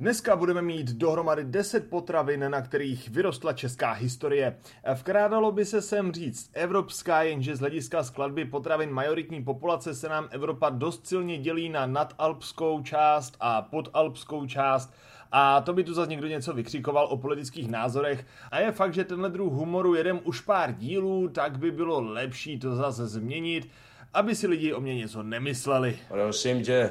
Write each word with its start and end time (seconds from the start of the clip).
Dneska 0.00 0.36
budeme 0.36 0.62
mít 0.62 0.90
dohromady 0.90 1.44
10 1.44 1.90
potravin, 1.90 2.50
na 2.50 2.62
kterých 2.62 3.08
vyrostla 3.08 3.52
česká 3.52 3.92
historie. 3.92 4.56
Vkrádalo 4.94 5.52
by 5.52 5.64
se 5.64 5.82
sem 5.82 6.12
říct 6.12 6.50
evropská, 6.54 7.22
jenže 7.22 7.56
z 7.56 7.60
hlediska 7.60 8.04
skladby 8.04 8.44
potravin 8.44 8.90
majoritní 8.90 9.44
populace 9.44 9.94
se 9.94 10.08
nám 10.08 10.28
Evropa 10.30 10.70
dost 10.70 11.06
silně 11.06 11.38
dělí 11.38 11.68
na 11.68 11.86
nadalpskou 11.86 12.82
část 12.82 13.36
a 13.40 13.62
podalpskou 13.62 14.46
část. 14.46 14.94
A 15.32 15.60
to 15.60 15.72
by 15.72 15.84
tu 15.84 15.94
zase 15.94 16.10
někdo 16.10 16.26
něco 16.28 16.52
vykřikoval 16.52 17.06
o 17.06 17.16
politických 17.16 17.70
názorech. 17.70 18.26
A 18.50 18.60
je 18.60 18.72
fakt, 18.72 18.94
že 18.94 19.04
tenhle 19.04 19.30
druh 19.30 19.52
humoru 19.52 19.94
jedem 19.94 20.20
už 20.24 20.40
pár 20.40 20.74
dílů, 20.74 21.28
tak 21.28 21.58
by 21.58 21.70
bylo 21.70 22.00
lepší 22.00 22.58
to 22.58 22.76
zase 22.76 23.06
změnit, 23.06 23.68
aby 24.14 24.34
si 24.34 24.46
lidi 24.46 24.72
o 24.72 24.80
mě 24.80 24.94
něco 24.94 25.22
nemysleli. 25.22 25.98
Prosím 26.08 26.62
tě, 26.62 26.90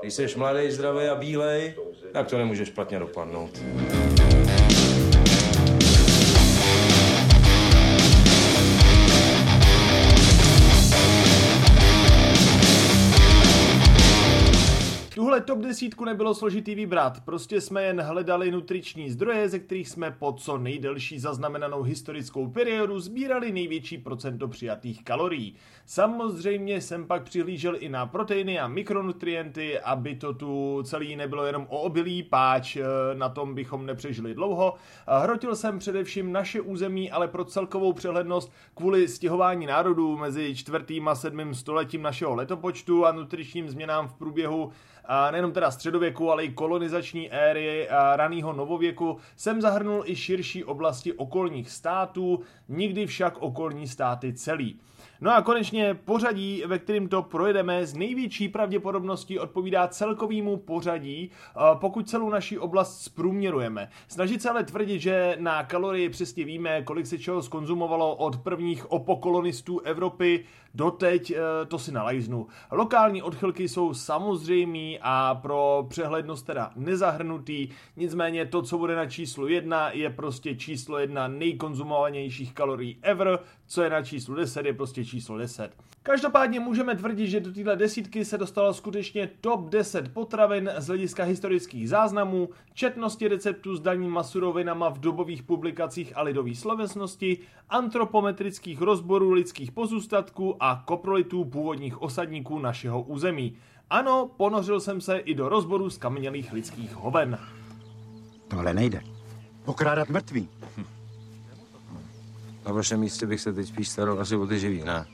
když 0.00 0.14
jsi 0.14 0.26
mladý, 0.36 0.70
zdravý 0.70 1.06
a 1.06 1.14
bílej, 1.14 1.74
tak 2.12 2.26
to 2.28 2.38
nemůže 2.38 2.66
špatně 2.66 2.98
dopadnout. 2.98 3.62
Tuhle 15.34 15.46
top 15.46 15.58
desítku 15.58 16.04
nebylo 16.04 16.34
složitý 16.34 16.74
vybrat, 16.74 17.20
prostě 17.24 17.60
jsme 17.60 17.82
jen 17.82 18.00
hledali 18.00 18.50
nutriční 18.50 19.10
zdroje, 19.10 19.48
ze 19.48 19.58
kterých 19.58 19.88
jsme 19.88 20.10
po 20.10 20.32
co 20.32 20.58
nejdelší 20.58 21.18
zaznamenanou 21.18 21.82
historickou 21.82 22.48
periodu 22.48 23.00
sbírali 23.00 23.52
největší 23.52 23.98
procento 23.98 24.48
přijatých 24.48 25.04
kalorií. 25.04 25.56
Samozřejmě 25.86 26.80
jsem 26.80 27.06
pak 27.06 27.22
přihlížel 27.22 27.76
i 27.78 27.88
na 27.88 28.06
proteiny 28.06 28.60
a 28.60 28.68
mikronutrienty, 28.68 29.80
aby 29.80 30.14
to 30.14 30.34
tu 30.34 30.82
celý 30.84 31.16
nebylo 31.16 31.46
jenom 31.46 31.66
o 31.70 31.80
obilí, 31.80 32.22
páč 32.22 32.76
eh, 32.76 32.84
na 33.14 33.28
tom 33.28 33.54
bychom 33.54 33.86
nepřežili 33.86 34.34
dlouho. 34.34 34.74
Hrotil 35.06 35.56
jsem 35.56 35.78
především 35.78 36.32
naše 36.32 36.60
území, 36.60 37.10
ale 37.10 37.28
pro 37.28 37.44
celkovou 37.44 37.92
přehlednost 37.92 38.52
kvůli 38.74 39.08
stěhování 39.08 39.66
národů 39.66 40.16
mezi 40.16 40.56
čtvrtým 40.56 41.08
a 41.08 41.14
sedmým 41.14 41.54
stoletím 41.54 42.02
našeho 42.02 42.34
letopočtu 42.34 43.06
a 43.06 43.12
nutričním 43.12 43.68
změnám 43.68 44.08
v 44.08 44.14
průběhu 44.14 44.72
nejenom 45.30 45.52
teda 45.52 45.70
středověku, 45.70 46.30
ale 46.30 46.44
i 46.44 46.52
kolonizační 46.52 47.32
éry 47.32 47.88
raného 48.16 48.52
novověku, 48.52 49.16
jsem 49.36 49.60
zahrnul 49.60 50.02
i 50.06 50.16
širší 50.16 50.64
oblasti 50.64 51.12
okolních 51.12 51.70
států, 51.70 52.40
nikdy 52.68 53.06
však 53.06 53.38
okolní 53.38 53.88
státy 53.88 54.32
celý. 54.32 54.80
No 55.24 55.34
a 55.34 55.42
konečně 55.42 55.94
pořadí, 55.94 56.62
ve 56.66 56.78
kterým 56.78 57.08
to 57.08 57.22
projedeme, 57.22 57.86
z 57.86 57.94
největší 57.94 58.48
pravděpodobností 58.48 59.38
odpovídá 59.38 59.88
celkovému 59.88 60.56
pořadí, 60.56 61.30
pokud 61.74 62.08
celou 62.08 62.30
naší 62.30 62.58
oblast 62.58 63.02
zprůměrujeme. 63.02 63.88
Snažit 64.08 64.42
se 64.42 64.50
ale 64.50 64.64
tvrdit, 64.64 65.00
že 65.00 65.36
na 65.40 65.64
kalorii 65.64 66.08
přesně 66.08 66.44
víme, 66.44 66.82
kolik 66.82 67.06
se 67.06 67.18
čeho 67.18 67.42
skonzumovalo 67.42 68.16
od 68.16 68.36
prvních 68.36 68.90
opokolonistů 68.92 69.80
Evropy 69.80 70.44
doteď, 70.74 71.30
e, 71.30 71.36
to 71.68 71.78
si 71.78 71.92
nalajznu. 71.92 72.46
Lokální 72.70 73.22
odchylky 73.22 73.68
jsou 73.68 73.94
samozřejmý 73.94 74.98
a 75.02 75.34
pro 75.42 75.86
přehlednost 75.88 76.46
teda 76.46 76.70
nezahrnutý, 76.76 77.68
nicméně 77.96 78.46
to, 78.46 78.62
co 78.62 78.78
bude 78.78 78.96
na 78.96 79.06
číslu 79.06 79.48
1, 79.48 79.90
je 79.90 80.10
prostě 80.10 80.54
číslo 80.54 80.98
1 80.98 81.28
nejkonzumovanějších 81.28 82.54
kalorií 82.54 82.98
ever, 83.02 83.38
co 83.66 83.82
je 83.82 83.90
na 83.90 84.02
číslu 84.02 84.34
10, 84.34 84.66
je 84.66 84.72
prostě 84.72 85.04
číslo 85.04 85.13
10. 85.38 85.70
Každopádně 86.02 86.60
můžeme 86.60 86.96
tvrdit, 86.96 87.26
že 87.26 87.40
do 87.40 87.52
téhle 87.52 87.76
desítky 87.76 88.24
se 88.24 88.38
dostalo 88.38 88.74
skutečně 88.74 89.30
top 89.40 89.68
10 89.68 90.14
potravin 90.14 90.70
z 90.78 90.86
hlediska 90.86 91.24
historických 91.24 91.88
záznamů, 91.88 92.48
četnosti 92.74 93.28
receptů 93.28 93.76
s 93.76 93.80
daním 93.80 94.18
surovinama 94.22 94.88
v 94.88 94.98
dobových 94.98 95.42
publikacích 95.42 96.16
a 96.16 96.22
lidové 96.22 96.54
slovesnosti, 96.54 97.38
antropometrických 97.68 98.80
rozborů 98.80 99.32
lidských 99.32 99.72
pozůstatků 99.72 100.56
a 100.60 100.82
koprolitů 100.86 101.44
původních 101.44 102.02
osadníků 102.02 102.58
našeho 102.58 103.02
území. 103.02 103.56
Ano, 103.90 104.30
ponořil 104.36 104.80
jsem 104.80 105.00
se 105.00 105.18
i 105.18 105.34
do 105.34 105.48
rozboru 105.48 105.90
skamenělých 105.90 106.52
lidských 106.52 106.94
hoven. 106.94 107.38
Tohle 108.48 108.74
nejde. 108.74 109.00
Pokrádat 109.64 110.08
mrtvý. 110.08 110.48
Na 112.66 112.72
vašem 112.72 113.00
místě 113.00 113.26
bych 113.26 113.40
se 113.40 113.52
teď 113.52 113.68
spíš 113.68 113.88
staral 113.88 114.20
asi 114.20 114.36
o 114.36 114.46
ty 114.46 114.58
živý, 114.58 114.84
ne? 114.84 115.06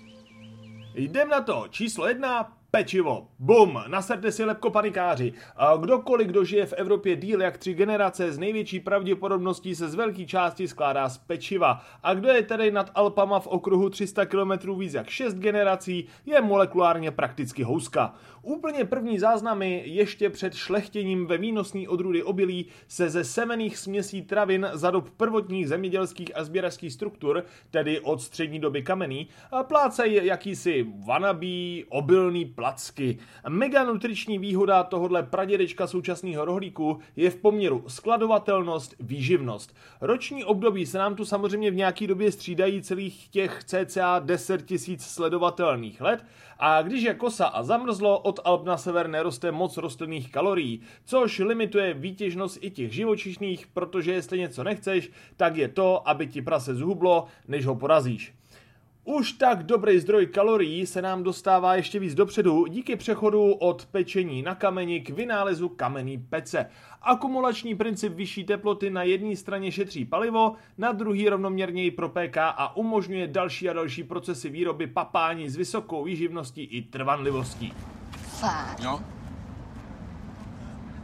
Jdem 0.95 1.29
na 1.29 1.41
to. 1.41 1.65
Číslo 1.71 2.09
jedna, 2.09 2.53
pečivo. 2.71 3.29
Bum, 3.39 3.79
naserte 3.87 4.33
si 4.33 4.45
lepko 4.45 4.71
panikáři. 4.71 5.33
A 5.57 5.77
kdokoliv, 5.77 6.27
kdo 6.27 6.45
žije 6.45 6.67
v 6.67 6.73
Evropě 6.73 7.17
díl 7.17 7.43
jak 7.43 7.59
tři 7.59 7.75
generace, 7.75 8.33
z 8.33 8.39
největší 8.39 8.81
pravděpodobností 8.81 9.75
se 9.75 9.89
z 9.89 9.95
velké 9.95 10.25
části 10.27 10.69
skládá 10.69 11.09
z 11.09 11.19
pečiva. 11.19 11.83
A 12.03 12.15
kdo 12.15 12.29
je 12.29 12.43
tedy 12.43 12.71
nad 12.71 12.91
Alpama 12.95 13.41
v 13.41 13.47
okruhu 13.47 13.91
300 13.91 14.27
km 14.27 14.79
víc 14.79 14.95
jak 14.95 15.11
6 15.11 15.35
generací, 15.35 16.09
je 16.27 16.41
molekulárně 16.41 17.11
prakticky 17.11 17.63
houska. 17.63 18.15
Úplně 18.43 18.85
první 18.85 19.19
záznamy 19.19 19.83
ještě 19.87 20.31
před 20.31 20.55
šlechtěním 20.55 21.27
ve 21.27 21.39
výnosný 21.39 21.89
odrůdy 21.89 22.23
obilí 22.23 22.67
se 22.89 23.11
ze 23.11 23.25
semených 23.25 23.79
směsí 23.79 24.23
travin 24.23 24.69
za 24.73 24.91
dob 24.91 25.11
prvotních 25.11 25.69
zemědělských 25.69 26.37
a 26.37 26.45
sběračských 26.45 26.93
struktur, 26.93 27.45
tedy 27.71 28.01
od 28.01 28.23
střední 28.23 28.59
doby 28.59 28.83
kamenný, 28.83 29.29
plácejí 29.63 30.27
jakýsi 30.27 30.87
vanabí, 31.07 31.85
obilný 31.89 32.45
placky. 32.61 33.19
Mega 33.49 33.85
nutriční 33.85 34.39
výhoda 34.39 34.83
tohohle 34.83 35.23
pradědečka 35.23 35.87
současného 35.87 36.45
rohlíku 36.45 36.99
je 37.17 37.31
v 37.31 37.37
poměru 37.37 37.85
skladovatelnost, 37.87 38.95
výživnost. 39.01 39.77
Roční 40.01 40.45
období 40.45 40.87
se 40.87 40.99
nám 40.99 41.15
tu 41.15 41.25
samozřejmě 41.25 41.71
v 41.71 41.75
nějaký 41.75 42.07
době 42.07 42.33
střídají 42.33 42.83
celých 42.83 43.29
těch 43.29 43.65
cca 43.65 44.19
10 44.19 44.67
tisíc 44.67 45.07
sledovatelných 45.07 46.01
let 46.01 46.25
a 46.59 46.83
když 46.83 47.03
je 47.03 47.15
kosa 47.15 47.47
a 47.47 47.63
zamrzlo, 47.63 48.19
od 48.19 48.41
Alp 48.45 48.65
na 48.65 48.77
sever 48.77 49.09
neroste 49.09 49.53
moc 49.53 49.77
rostlinných 49.77 50.33
kalorií, 50.33 50.81
což 51.05 51.39
limituje 51.39 51.95
výtěžnost 51.95 52.59
i 52.61 52.71
těch 52.71 52.95
živočišných, 52.95 53.67
protože 53.67 54.13
jestli 54.13 54.39
něco 54.39 54.65
nechceš, 54.65 55.11
tak 55.37 55.57
je 55.57 55.69
to, 55.69 56.09
aby 56.09 56.27
ti 56.27 56.43
prase 56.43 56.75
zhublo, 56.75 57.27
než 57.49 57.67
ho 57.67 57.75
porazíš. 57.75 58.40
Už 59.13 59.33
tak 59.33 59.63
dobrý 59.63 59.99
zdroj 59.99 60.27
kalorií 60.27 60.87
se 60.87 61.03
nám 61.03 61.23
dostává 61.23 61.75
ještě 61.75 61.99
víc 61.99 62.15
dopředu 62.15 62.67
díky 62.67 62.97
přechodu 62.97 63.53
od 63.53 63.87
pečení 63.87 64.43
na 64.43 64.55
kameni 64.55 65.01
k 65.01 65.11
vynálezu 65.11 65.69
kamenný 65.69 66.19
pece. 66.19 66.67
Akumulační 67.03 67.75
princip 67.75 68.13
vyšší 68.13 68.45
teploty 68.45 68.91
na 68.91 69.03
jedné 69.03 69.37
straně 69.37 69.73
šetří 69.73 70.05
palivo, 70.05 70.53
na 70.79 70.93
druhý 70.93 71.29
rovnoměrněji 71.29 71.91
propéká 71.91 72.49
a 72.49 72.77
umožňuje 72.77 73.27
další 73.27 73.69
a 73.69 73.73
další 73.73 74.05
procesy 74.05 74.49
výroby 74.49 74.87
papání 74.87 75.49
s 75.49 75.57
vysokou 75.57 76.05
výživností 76.05 76.63
i 76.63 76.83
trvanlivostí. 76.83 77.73
Fakt. 78.41 78.81
No, 78.85 79.01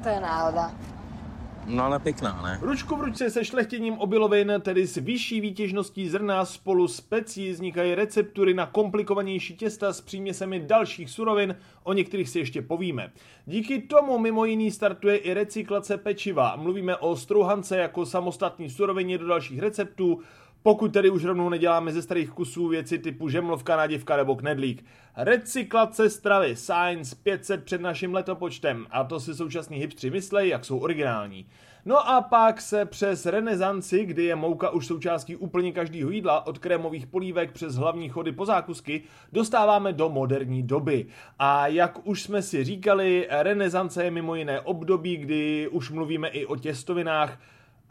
To 0.03 0.09
je 0.09 0.21
náhoda. 0.21 0.96
No 1.67 1.85
ale 1.85 1.99
pěkná, 1.99 2.43
ne? 2.43 2.59
Ručku 2.63 2.97
v 2.97 3.01
ruce 3.01 3.31
se 3.31 3.45
šlechtěním 3.45 3.99
obilovin, 3.99 4.53
tedy 4.61 4.87
s 4.87 4.97
vyšší 4.97 5.41
výtěžností 5.41 6.09
zrna 6.09 6.45
spolu 6.45 6.89
s 6.89 7.01
pecí 7.01 7.51
vznikají 7.51 7.95
receptury 7.95 8.55
na 8.55 8.67
komplikovanější 8.67 9.57
těsta 9.57 9.93
s 9.93 10.01
příměsemi 10.01 10.61
dalších 10.61 11.11
surovin, 11.11 11.57
o 11.83 11.93
některých 11.93 12.29
si 12.29 12.39
ještě 12.39 12.63
povíme. 12.63 13.13
Díky 13.47 13.83
tomu 13.83 14.19
mimo 14.19 14.45
jiný 14.45 14.71
startuje 14.71 15.17
i 15.17 15.35
recyklace 15.35 15.97
pečiva. 15.97 16.57
Mluvíme 16.57 16.97
o 16.97 17.17
strouhance 17.17 17.79
jako 17.79 18.07
samostatný 18.07 18.71
surovině 18.71 19.19
do 19.19 19.27
dalších 19.27 19.59
receptů, 19.59 20.21
pokud 20.63 20.93
tedy 20.93 21.11
už 21.11 21.25
rovnou 21.25 21.49
neděláme 21.49 21.93
ze 21.93 22.03
starých 22.03 22.31
kusů 22.31 22.69
věci 22.69 22.99
typu 22.99 23.29
žemlovka, 23.29 23.77
nádivka 23.77 24.17
nebo 24.17 24.37
knedlík. 24.37 24.85
Recyklace 25.17 26.11
stravy 26.11 26.57
Science 26.57 27.17
500 27.23 27.65
před 27.65 27.81
naším 27.81 28.15
letopočtem 28.15 28.87
a 28.91 29.05
to 29.05 29.21
si 29.21 29.35
současní 29.35 29.79
hipstři 29.79 30.11
myslej, 30.11 30.49
jak 30.49 30.65
jsou 30.65 30.79
originální. 30.79 31.47
No 31.89 32.09
a 32.09 32.21
pak 32.21 32.61
se 32.61 32.85
přes 32.85 33.27
renesanci, 33.27 34.05
kdy 34.05 34.25
je 34.25 34.37
mouka 34.37 34.71
už 34.71 34.87
součástí 34.87 35.37
úplně 35.37 35.73
každého 35.73 36.11
jídla, 36.11 36.47
od 36.47 36.59
krémových 36.59 37.07
polívek 37.07 37.53
přes 37.53 37.75
hlavní 37.75 38.09
chody 38.09 38.33
po 38.33 38.47
zákusky, 38.47 39.03
dostáváme 39.33 39.93
do 39.93 40.09
moderní 40.09 40.63
doby. 40.63 41.07
A 41.39 41.67
jak 41.67 42.07
už 42.07 42.23
jsme 42.23 42.43
si 42.43 42.65
říkali, 42.65 43.27
renesance 43.31 44.05
je 44.05 44.11
mimo 44.11 44.35
jiné 44.35 44.61
období, 44.61 45.17
kdy 45.17 45.69
už 45.69 45.91
mluvíme 45.91 46.29
i 46.29 46.47
o 46.47 46.57
těstovinách, 46.57 47.39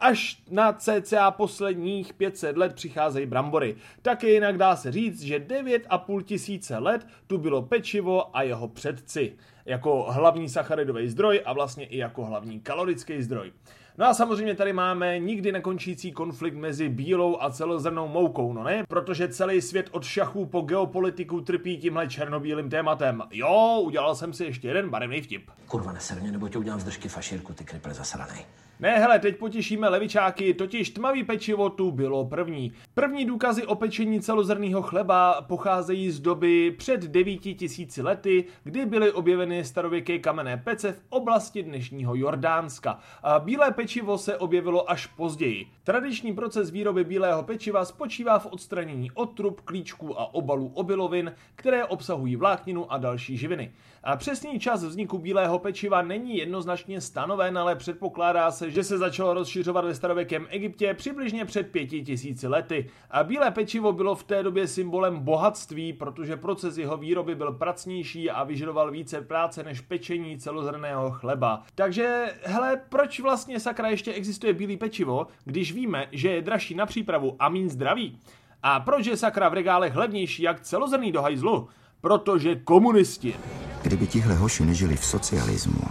Až 0.00 0.42
na 0.50 0.72
cca 0.72 1.30
posledních 1.30 2.14
500 2.14 2.56
let 2.56 2.74
přicházejí 2.74 3.26
brambory. 3.26 3.76
Taky 4.02 4.30
jinak 4.30 4.56
dá 4.58 4.76
se 4.76 4.92
říct, 4.92 5.22
že 5.22 5.38
9,5 5.38 6.22
tisíce 6.22 6.78
let 6.78 7.06
tu 7.26 7.38
bylo 7.38 7.62
pečivo 7.62 8.36
a 8.36 8.42
jeho 8.42 8.68
předci. 8.68 9.32
jako 9.66 10.06
hlavní 10.08 10.48
sacharidový 10.48 11.08
zdroj 11.08 11.42
a 11.44 11.52
vlastně 11.52 11.86
i 11.86 11.98
jako 11.98 12.24
hlavní 12.24 12.60
kalorický 12.60 13.22
zdroj. 13.22 13.52
No 13.98 14.06
a 14.06 14.14
samozřejmě 14.14 14.54
tady 14.54 14.72
máme 14.72 15.18
nikdy 15.18 15.52
nekončící 15.52 16.12
konflikt 16.12 16.54
mezi 16.54 16.88
bílou 16.88 17.38
a 17.40 17.50
celozrnou 17.50 18.08
moukou, 18.08 18.52
no 18.52 18.62
ne? 18.62 18.84
Protože 18.88 19.28
celý 19.28 19.60
svět 19.60 19.88
od 19.90 20.04
šachů 20.04 20.46
po 20.46 20.60
geopolitiku 20.60 21.40
trpí 21.40 21.76
tímhle 21.78 22.08
černobílým 22.08 22.70
tématem. 22.70 23.22
Jo, 23.30 23.80
udělal 23.82 24.14
jsem 24.14 24.32
si 24.32 24.44
ještě 24.44 24.68
jeden 24.68 24.90
barevný 24.90 25.20
vtip. 25.22 25.50
Kurva, 25.66 25.92
neser 25.92 26.20
mě, 26.20 26.32
nebo 26.32 26.48
tě 26.48 26.58
udělám 26.58 26.80
z 26.80 26.84
držky 26.84 27.08
fašírku, 27.08 27.52
ty 27.52 27.64
kriple 27.64 27.94
zasranej. 27.94 28.44
Ne, 28.80 28.98
hele, 28.98 29.18
teď 29.18 29.36
potěšíme 29.36 29.88
levičáky, 29.88 30.54
totiž 30.54 30.90
tmavý 30.90 31.24
pečivo 31.24 31.70
tu 31.70 31.90
bylo 31.90 32.24
první. 32.24 32.72
První 32.94 33.24
důkazy 33.24 33.66
o 33.66 33.74
pečení 33.74 34.20
celozrnného 34.20 34.82
chleba 34.82 35.42
pocházejí 35.42 36.10
z 36.10 36.20
doby 36.20 36.70
před 36.70 37.00
9000 37.00 38.02
lety, 38.02 38.44
kdy 38.64 38.86
byly 38.86 39.12
objeveny 39.12 39.64
starověké 39.64 40.18
kamenné 40.18 40.56
pece 40.56 40.92
v 40.92 41.00
oblasti 41.08 41.62
dnešního 41.62 42.14
Jordánska. 42.14 42.98
A 43.22 43.38
bílé 43.38 43.70
pečivo 43.70 44.18
se 44.18 44.36
objevilo 44.36 44.90
až 44.90 45.06
později. 45.06 45.66
Tradiční 45.84 46.34
proces 46.34 46.70
výroby 46.70 47.04
bílého 47.04 47.42
pečiva 47.42 47.84
spočívá 47.84 48.38
v 48.38 48.46
odstranění 48.46 49.10
otrub, 49.10 49.60
klíčků 49.60 50.20
a 50.20 50.34
obalů 50.34 50.72
obilovin, 50.74 51.32
které 51.54 51.84
obsahují 51.84 52.36
vlákninu 52.36 52.92
a 52.92 52.98
další 52.98 53.36
živiny. 53.36 53.72
A 54.06 54.16
přesný 54.16 54.58
čas 54.58 54.84
vzniku 54.84 55.18
bílého 55.18 55.58
pečiva 55.58 56.02
není 56.02 56.36
jednoznačně 56.36 57.00
stanoven, 57.00 57.58
ale 57.58 57.76
předpokládá 57.76 58.50
se, 58.50 58.70
že 58.70 58.84
se 58.84 58.98
začalo 58.98 59.34
rozšiřovat 59.34 59.84
ve 59.84 59.94
starověkém 59.94 60.46
Egyptě 60.50 60.94
přibližně 60.94 61.44
před 61.44 61.70
pěti 61.70 62.02
tisíci 62.02 62.48
lety. 62.48 62.90
A 63.10 63.24
bílé 63.24 63.50
pečivo 63.50 63.92
bylo 63.92 64.14
v 64.14 64.24
té 64.24 64.42
době 64.42 64.66
symbolem 64.66 65.18
bohatství, 65.18 65.92
protože 65.92 66.36
proces 66.36 66.78
jeho 66.78 66.96
výroby 66.96 67.34
byl 67.34 67.52
pracnější 67.52 68.30
a 68.30 68.44
vyžadoval 68.44 68.90
více 68.90 69.20
práce 69.20 69.62
než 69.62 69.80
pečení 69.80 70.38
celozrného 70.38 71.10
chleba. 71.10 71.62
Takže, 71.74 72.34
hele, 72.42 72.80
proč 72.88 73.20
vlastně 73.20 73.60
sakra 73.60 73.88
ještě 73.88 74.12
existuje 74.12 74.52
bílý 74.52 74.76
pečivo, 74.76 75.26
když 75.44 75.72
víme, 75.72 76.06
že 76.12 76.30
je 76.30 76.42
dražší 76.42 76.74
na 76.74 76.86
přípravu 76.86 77.36
a 77.38 77.48
méně 77.48 77.68
zdraví? 77.68 78.18
A 78.62 78.80
proč 78.80 79.06
je 79.06 79.16
sakra 79.16 79.48
v 79.48 79.54
regálech 79.54 79.96
levnější 79.96 80.42
jak 80.42 80.60
celozrný 80.60 81.12
do 81.12 81.22
hajzlu? 81.22 81.68
Protože 82.06 82.54
komunisti. 82.54 83.34
Kdyby 83.82 84.06
tihle 84.06 84.34
hoši 84.34 84.64
nežili 84.64 84.96
v 84.96 85.04
socialismu, 85.04 85.82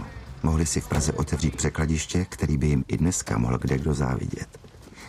mohli 0.42 0.66
si 0.66 0.80
v 0.80 0.88
Praze 0.88 1.12
otevřít 1.12 1.56
překladiště, 1.56 2.26
který 2.28 2.56
by 2.58 2.66
jim 2.66 2.84
i 2.88 2.96
dneska 2.96 3.38
mohl 3.38 3.58
kde 3.58 3.78
kdo 3.78 3.94
závidět. 3.94 4.48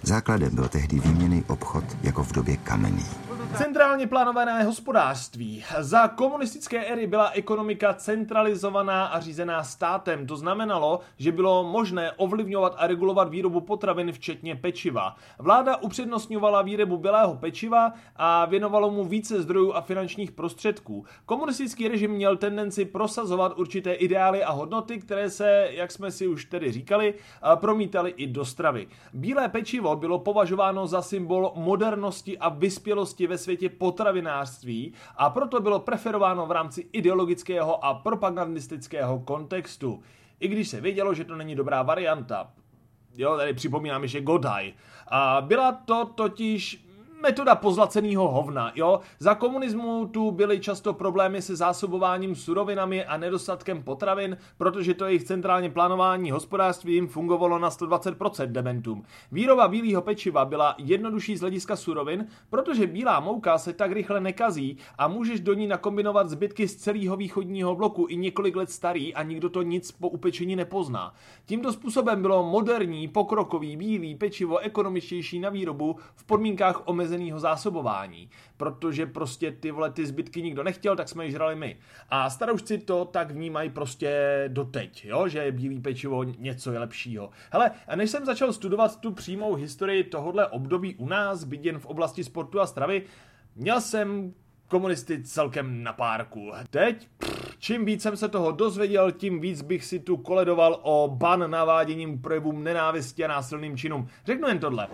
Základem 0.04 0.56
byl 0.56 0.68
tehdy 0.68 1.00
výměný 1.00 1.44
obchod 1.48 1.84
jako 2.04 2.24
v 2.24 2.32
době 2.32 2.58
kamenný. 2.58 3.06
Centrálně 3.56 4.08
plánované 4.08 4.64
hospodářství. 4.64 5.64
Za 5.80 6.08
komunistické 6.08 6.86
éry 6.86 7.08
byla 7.08 7.30
ekonomika 7.30 7.94
centralizovaná 7.94 9.06
a 9.06 9.20
řízená 9.20 9.64
státem. 9.64 10.28
To 10.28 10.36
znamenalo, 10.36 11.00
že 11.18 11.32
bylo 11.32 11.64
možné 11.64 12.12
ovlivňovat 12.12 12.76
a 12.78 12.88
regulovat 12.88 13.30
výrobu 13.30 13.62
potravin, 13.62 14.12
včetně 14.12 14.56
pečiva. 14.56 15.16
Vláda 15.40 15.78
upřednostňovala 15.78 16.62
výrobu 16.62 16.98
bílého 16.98 17.36
pečiva 17.36 17.94
a 18.16 18.46
věnovalo 18.46 18.92
mu 18.92 19.06
více 19.06 19.42
zdrojů 19.42 19.74
a 19.74 19.82
finančních 19.82 20.32
prostředků. 20.32 21.06
Komunistický 21.26 21.88
režim 21.88 22.12
měl 22.12 22.38
tendenci 22.38 22.86
prosazovat 22.86 23.60
určité 23.60 23.94
ideály 23.94 24.44
a 24.44 24.52
hodnoty, 24.52 24.98
které 24.98 25.30
se, 25.30 25.68
jak 25.72 25.92
jsme 25.92 26.12
si 26.12 26.28
už 26.28 26.46
tedy 26.46 26.72
říkali, 26.72 27.14
promítaly 27.56 28.14
i 28.18 28.28
do 28.28 28.46
stravy. 28.46 28.88
Bílé 29.14 29.50
pečivo 29.50 29.96
bylo 29.96 30.20
považováno 30.20 30.88
za 30.88 31.02
symbol 31.02 31.52
modernosti 31.56 32.38
a 32.38 32.50
vyspělosti 32.50 33.28
ve 33.28 33.37
světě 33.38 33.70
potravinářství 33.70 34.94
a 35.18 35.30
proto 35.30 35.60
bylo 35.60 35.80
preferováno 35.80 36.46
v 36.46 36.52
rámci 36.52 36.90
ideologického 36.92 37.86
a 37.86 37.94
propagandistického 37.94 39.20
kontextu. 39.20 40.04
I 40.40 40.48
když 40.48 40.68
se 40.68 40.82
vědělo, 40.82 41.14
že 41.14 41.26
to 41.26 41.36
není 41.36 41.56
dobrá 41.56 41.82
varianta. 41.82 42.52
Jo, 43.16 43.38
tady 43.38 43.54
připomínám 43.54 44.04
ještě 44.04 44.22
Godaj. 44.22 44.74
A 45.08 45.42
byla 45.42 45.72
to 45.72 46.06
totiž 46.06 46.87
metoda 47.22 47.56
pozlaceného 47.56 48.28
hovna, 48.28 48.72
jo. 48.76 49.00
Za 49.20 49.36
komunismu 49.36 50.08
tu 50.08 50.32
byly 50.32 50.60
často 50.60 50.94
problémy 50.94 51.42
se 51.42 51.56
zásobováním 51.56 52.36
surovinami 52.36 53.06
a 53.06 53.18
nedostatkem 53.18 53.84
potravin, 53.84 54.38
protože 54.58 54.94
to 54.94 55.06
jejich 55.06 55.24
centrálně 55.24 55.70
plánování 55.70 56.32
hospodářství 56.32 56.94
jim 56.94 57.08
fungovalo 57.08 57.60
na 57.60 57.70
120% 57.70 58.48
dementům. 58.48 59.04
Výroba 59.32 59.68
bílého 59.68 60.02
pečiva 60.02 60.46
byla 60.46 60.76
jednodušší 60.78 61.38
z 61.38 61.42
hlediska 61.42 61.76
surovin, 61.76 62.28
protože 62.50 62.88
bílá 62.88 63.20
mouka 63.20 63.58
se 63.58 63.74
tak 63.74 63.92
rychle 63.92 64.20
nekazí 64.20 64.78
a 64.98 65.08
můžeš 65.08 65.40
do 65.40 65.54
ní 65.54 65.68
nakombinovat 65.68 66.30
zbytky 66.30 66.68
z 66.68 66.76
celého 66.76 67.16
východního 67.16 67.76
bloku 67.76 68.06
i 68.10 68.18
několik 68.18 68.56
let 68.56 68.72
starý 68.72 69.14
a 69.14 69.24
nikdo 69.24 69.50
to 69.50 69.62
nic 69.62 69.92
po 69.92 70.10
upečení 70.10 70.56
nepozná. 70.56 71.14
Tímto 71.46 71.74
způsobem 71.74 72.22
bylo 72.22 72.44
moderní, 72.44 73.08
pokrokový, 73.08 73.78
bílý 73.78 74.16
pečivo 74.16 74.58
ekonomičtější 74.58 75.40
na 75.40 75.50
výrobu 75.50 75.96
v 76.16 76.24
podmínkách 76.24 76.82
omezených 76.86 77.07
omezeného 77.08 77.40
zásobování, 77.40 78.30
protože 78.58 79.06
prostě 79.06 79.52
ty 79.52 79.72
vole 79.72 79.92
ty 79.92 80.06
zbytky 80.06 80.42
nikdo 80.42 80.64
nechtěl, 80.64 80.96
tak 80.96 81.10
jsme 81.10 81.26
je 81.26 81.32
žrali 81.32 81.56
my. 81.56 81.78
A 82.10 82.30
staroušci 82.30 82.78
to 82.78 83.06
tak 83.06 83.32
vnímají 83.32 83.70
prostě 83.70 84.44
doteď, 84.48 85.06
jo? 85.06 85.28
že 85.28 85.40
je 85.40 85.52
bílý 85.52 85.80
pečivo 85.80 86.24
něco 86.24 86.72
je 86.72 86.80
lepšího. 86.80 87.30
Hele, 87.52 87.72
a 87.88 87.96
než 87.96 88.10
jsem 88.10 88.26
začal 88.26 88.54
studovat 88.54 89.00
tu 89.00 89.12
přímou 89.12 89.56
historii 89.56 90.04
tohohle 90.04 90.48
období 90.48 90.96
u 90.96 91.08
nás, 91.08 91.44
byť 91.44 91.66
jen 91.66 91.80
v 91.80 91.86
oblasti 91.86 92.24
sportu 92.24 92.62
a 92.62 92.68
stravy, 92.68 93.04
měl 93.56 93.82
jsem 93.82 94.34
komunisty 94.68 95.24
celkem 95.24 95.84
na 95.84 95.94
párku. 95.94 96.52
Teď, 96.70 97.08
pff, 97.18 97.58
čím 97.60 97.86
víc 97.86 98.02
jsem 98.02 98.18
se 98.18 98.30
toho 98.30 98.52
dozvěděl, 98.52 99.12
tím 99.12 99.40
víc 99.40 99.62
bych 99.62 99.86
si 99.86 100.00
tu 100.00 100.18
koledoval 100.18 100.80
o 100.84 101.08
ban 101.08 101.52
naváděním 101.52 102.22
projevům 102.22 102.64
nenávisti 102.64 103.26
a 103.26 103.28
násilným 103.28 103.78
činům. 103.78 104.08
Řeknu 104.26 104.48
jen 104.48 104.60
tohle. 104.60 104.88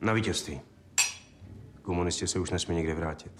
Na 0.00 0.12
vítězství. 0.12 0.71
Komunisti 1.82 2.26
se 2.26 2.38
už 2.38 2.50
nesmí 2.50 2.76
nikde 2.76 2.94
vrátit. 2.94 3.32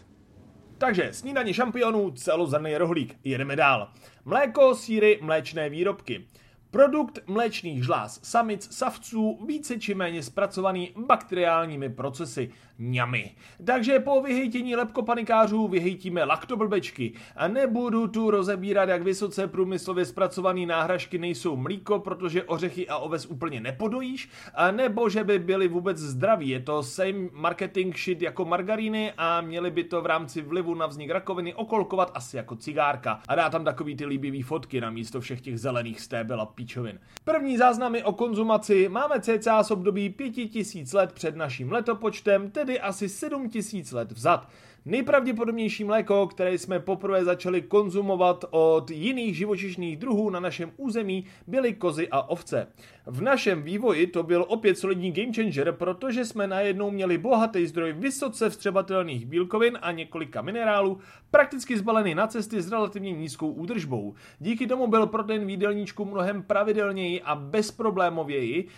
Takže 0.78 1.08
snídaní 1.12 1.54
šampionů, 1.54 2.10
celozrný 2.10 2.76
rohlík. 2.76 3.16
Jedeme 3.24 3.56
dál. 3.56 3.88
Mléko, 4.24 4.74
síry, 4.74 5.18
mléčné 5.22 5.68
výrobky. 5.68 6.24
Produkt 6.72 7.18
mléčných 7.26 7.84
žláz 7.84 8.20
samic 8.22 8.76
savců 8.76 9.38
více 9.46 9.78
či 9.78 9.94
méně 9.94 10.22
zpracovaný 10.22 10.92
bakteriálními 10.96 11.90
procesy 11.90 12.50
ňamy. 12.78 13.30
Takže 13.64 14.00
po 14.00 14.22
vyhejtění 14.22 14.76
lepkopanikářů 14.76 15.68
vyhejtíme 15.68 16.24
laktoblbečky. 16.24 17.12
A 17.36 17.48
nebudu 17.48 18.08
tu 18.08 18.30
rozebírat, 18.30 18.88
jak 18.88 19.02
vysoce 19.02 19.48
průmyslově 19.48 20.04
zpracované 20.04 20.66
náhražky 20.66 21.18
nejsou 21.18 21.56
mlíko, 21.56 21.98
protože 21.98 22.44
ořechy 22.44 22.88
a 22.88 22.96
oves 22.96 23.26
úplně 23.26 23.60
nepodojíš, 23.60 24.28
a 24.54 24.70
nebo 24.70 25.08
že 25.08 25.24
by 25.24 25.38
byly 25.38 25.68
vůbec 25.68 25.98
zdraví. 25.98 26.48
Je 26.48 26.60
to 26.60 26.82
same 26.82 27.28
marketing 27.32 27.96
shit 27.96 28.22
jako 28.22 28.44
margaríny 28.44 29.12
a 29.16 29.40
měli 29.40 29.70
by 29.70 29.84
to 29.84 30.02
v 30.02 30.06
rámci 30.06 30.42
vlivu 30.42 30.74
na 30.74 30.86
vznik 30.86 31.10
rakoviny 31.10 31.54
okolkovat 31.54 32.10
asi 32.14 32.36
jako 32.36 32.56
cigárka. 32.56 33.20
A 33.28 33.34
dá 33.34 33.50
tam 33.50 33.64
takový 33.64 33.96
ty 33.96 34.06
líbivý 34.06 34.42
fotky 34.42 34.80
na 34.80 34.90
místo 34.90 35.20
všech 35.20 35.40
těch 35.40 35.60
zelených 35.60 36.00
stébel 36.00 36.40
a 36.40 36.46
píčovin. 36.62 36.98
První 37.24 37.58
záznamy 37.58 38.02
o 38.04 38.12
konzumaci 38.12 38.88
máme 38.88 39.20
cca 39.20 39.62
z 39.62 39.70
období 39.70 40.10
5000 40.10 40.92
let 40.92 41.12
před 41.12 41.36
naším 41.36 41.72
letopočtem, 41.72 42.50
tedy 42.50 42.80
asi 42.80 43.08
7000 43.08 43.92
let 43.92 44.12
vzad. 44.12 44.48
Nejpravděpodobnější 44.84 45.84
mléko, 45.84 46.26
které 46.26 46.58
jsme 46.58 46.80
poprvé 46.80 47.24
začali 47.24 47.62
konzumovat 47.62 48.44
od 48.50 48.90
jiných 48.90 49.36
živočišných 49.36 49.96
druhů 49.96 50.30
na 50.30 50.40
našem 50.40 50.72
území, 50.76 51.24
byly 51.46 51.74
kozy 51.74 52.08
a 52.08 52.28
ovce. 52.28 52.66
V 53.06 53.22
našem 53.22 53.62
vývoji 53.62 54.06
to 54.06 54.22
byl 54.22 54.44
opět 54.48 54.78
solidní 54.78 55.12
game 55.12 55.32
changer, 55.32 55.72
protože 55.72 56.24
jsme 56.24 56.46
najednou 56.46 56.90
měli 56.90 57.18
bohatý 57.18 57.66
zdroj 57.66 57.92
vysoce 57.92 58.50
vstřebatelných 58.50 59.26
bílkovin 59.26 59.78
a 59.82 59.92
několika 59.92 60.42
minerálů, 60.42 60.98
prakticky 61.30 61.78
zbalený 61.78 62.14
na 62.14 62.26
cesty 62.26 62.62
s 62.62 62.70
relativně 62.70 63.12
nízkou 63.12 63.48
údržbou. 63.48 64.14
Díky 64.38 64.66
tomu 64.66 64.86
byl 64.86 65.06
protein 65.06 65.46
v 65.46 65.50
jídelníčku 65.50 66.04
mnohem 66.04 66.42
pravidelněji 66.42 67.22
a 67.22 67.34
bezproblémověji, 67.34 68.68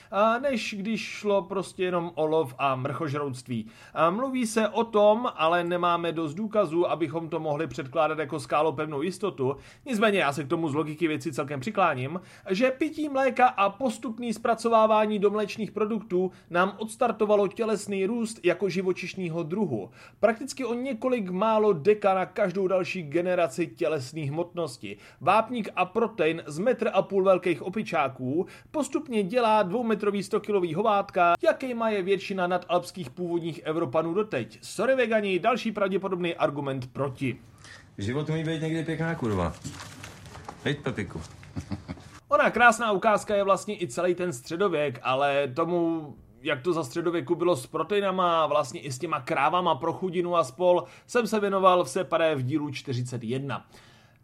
než 0.43 0.75
když 0.79 1.01
šlo 1.01 1.43
prostě 1.43 1.85
jenom 1.85 2.11
o 2.15 2.27
lov 2.27 2.55
a 2.59 2.77
mrchožroutství. 2.77 3.71
Mluví 4.11 4.47
se 4.47 4.69
o 4.69 4.85
tom, 4.85 5.29
ale 5.37 5.65
nemáme 5.65 6.13
dost 6.13 6.35
důkazů, 6.35 6.91
abychom 6.91 7.29
to 7.29 7.41
mohli 7.41 7.67
předkládat 7.67 8.19
jako 8.19 8.41
skálo 8.41 8.73
pevnou 8.73 9.03
jistotu. 9.03 9.57
Nicméně 9.87 10.19
já 10.19 10.33
se 10.33 10.45
k 10.45 10.49
tomu 10.49 10.69
z 10.69 10.75
logiky 10.75 11.09
věci 11.09 11.33
celkem 11.33 11.61
přikláním, 11.61 12.21
že 12.51 12.71
pití 12.71 13.09
mléka 13.09 13.47
a 13.47 13.71
postup 13.71 14.14
postupný 14.15 14.33
zpracovávání 14.35 15.19
do 15.19 15.31
mléčných 15.31 15.73
produktů 15.73 16.31
nám 16.51 16.75
odstartovalo 16.79 17.49
tělesný 17.49 18.07
růst 18.07 18.41
jako 18.45 18.69
živočišního 18.69 19.43
druhu. 19.43 19.91
Prakticky 20.21 20.65
o 20.65 20.75
několik 20.75 21.31
málo 21.31 21.73
deka 21.73 22.15
na 22.15 22.27
každou 22.27 22.69
další 22.69 23.03
generaci 23.03 23.67
tělesných 23.67 24.31
hmotnosti. 24.31 24.97
Vápník 25.21 25.69
a 25.77 25.85
protein 25.85 26.43
z 26.47 26.59
metr 26.59 26.91
a 26.93 27.03
půl 27.03 27.25
velkých 27.25 27.63
opičáků 27.63 28.47
postupně 28.71 29.23
dělá 29.23 29.63
dvoumetrový 29.63 30.23
100 30.23 30.41
kilový 30.41 30.75
hovátka, 30.75 31.35
jakýma 31.45 31.91
je 31.91 32.03
většina 32.03 32.47
nadalpských 32.47 33.11
původních 33.11 33.61
Evropanů 33.65 34.15
doteď. 34.15 34.59
Sorry 34.63 34.95
vegani, 34.95 35.39
další 35.39 35.73
pravděpodobný 35.73 36.35
argument 36.35 36.93
proti. 36.93 37.37
Život 37.99 38.29
umí 38.29 38.45
být 38.45 38.63
někdy 38.63 38.85
pěkná 38.85 39.15
kurva. 39.15 39.55
Veď, 40.65 40.81
Pepiku. 40.81 41.21
Ona 42.29 42.51
krásná 42.51 42.93
ukázka 42.93 43.35
je 43.35 43.45
vlastně 43.45 43.83
i 43.83 43.89
celý 43.89 44.15
ten 44.15 44.33
středověk, 44.33 45.01
ale 45.03 45.49
tomu 45.49 46.15
jak 46.45 46.63
to 46.63 46.73
za 46.73 46.85
středověku 46.85 47.35
bylo 47.35 47.57
s 47.57 47.67
proteinama, 47.67 48.47
vlastně 48.47 48.81
i 48.81 48.93
s 48.93 48.99
těma 48.99 49.21
krávama 49.21 49.75
pro 49.75 49.93
chudinu 49.93 50.37
a 50.37 50.45
spol, 50.45 50.85
jsem 51.07 51.27
se 51.27 51.41
věnoval 51.41 51.85
v 51.85 51.91
separé 51.91 52.35
v 52.35 52.43
dílu 52.43 52.71
41. 52.71 53.67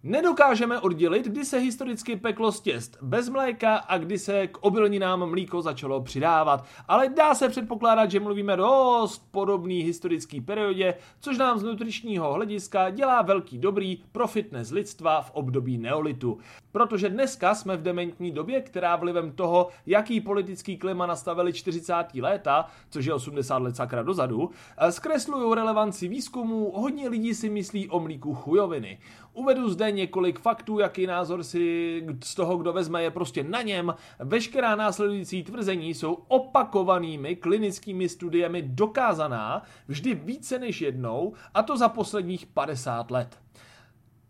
Nedokážeme 0.02 0.80
oddělit, 0.80 1.26
kdy 1.26 1.45
se 1.45 1.59
historicky 1.59 2.16
peklo 2.16 2.52
stěst 2.52 2.99
bez 3.02 3.28
mléka 3.28 3.76
a 3.76 3.99
kdy 3.99 4.19
se 4.19 4.47
k 4.47 4.59
obilninám 4.61 5.30
mlíko 5.30 5.62
začalo 5.62 6.02
přidávat, 6.02 6.64
ale 6.88 7.09
dá 7.09 7.35
se 7.35 7.49
předpokládat, 7.49 8.11
že 8.11 8.21
mluvíme 8.21 8.57
dost 8.57 9.30
podobný 9.30 9.83
historický 9.83 10.40
periodě, 10.40 10.95
což 11.21 11.38
nám 11.38 11.59
z 11.59 11.62
nutričního 11.62 12.33
hlediska 12.33 12.90
dělá 12.90 13.23
velký 13.23 13.59
dobrý 13.59 14.02
pro 14.12 14.26
fitness 14.26 14.71
lidstva 14.71 15.23
v 15.23 15.30
období 15.30 15.78
neolitu. 15.78 16.38
Protože 16.73 17.09
dneska 17.09 17.54
jsme 17.54 17.76
v 17.76 17.83
dementní 17.83 18.30
době, 18.30 18.61
která 18.61 18.97
vlivem 18.97 19.33
toho, 19.33 19.69
jaký 19.87 20.21
politický 20.21 20.76
klima 20.76 21.07
nastavili 21.07 21.52
40. 21.52 21.95
léta, 22.21 22.66
což 22.90 23.04
je 23.04 23.14
80 23.14 23.57
let 23.57 23.76
sakra 23.76 24.02
dozadu, 24.02 24.50
zkreslují 24.90 25.54
relevanci 25.54 26.09
výzkumu, 26.09 26.73
hodně 26.76 27.09
lidí 27.09 27.35
si 27.35 27.50
myslí 27.50 27.88
o 27.88 28.00
mlíku 28.00 28.35
chujoviny. 28.35 28.99
Uvedu 29.41 29.71
zde 29.71 29.91
několik 29.91 30.39
faktů, 30.39 30.79
jaký 30.79 31.07
názor 31.07 31.45
si 31.45 32.05
z 32.25 32.35
toho, 32.35 32.57
kdo 32.57 32.73
vezme, 32.73 33.03
je 33.03 33.11
prostě 33.11 33.45
na 33.45 33.63
něm. 33.63 33.95
Veškerá 34.19 34.77
následující 34.77 35.43
tvrzení 35.43 35.95
jsou 35.95 36.15
opakovanými 36.15 37.37
klinickými 37.37 38.09
studiemi 38.09 38.63
dokázaná 38.63 39.63
vždy 39.89 40.15
více 40.15 40.59
než 40.59 40.81
jednou, 40.81 41.33
a 41.55 41.63
to 41.63 41.77
za 41.77 41.89
posledních 41.89 42.47
50 42.47 43.11
let. 43.11 43.39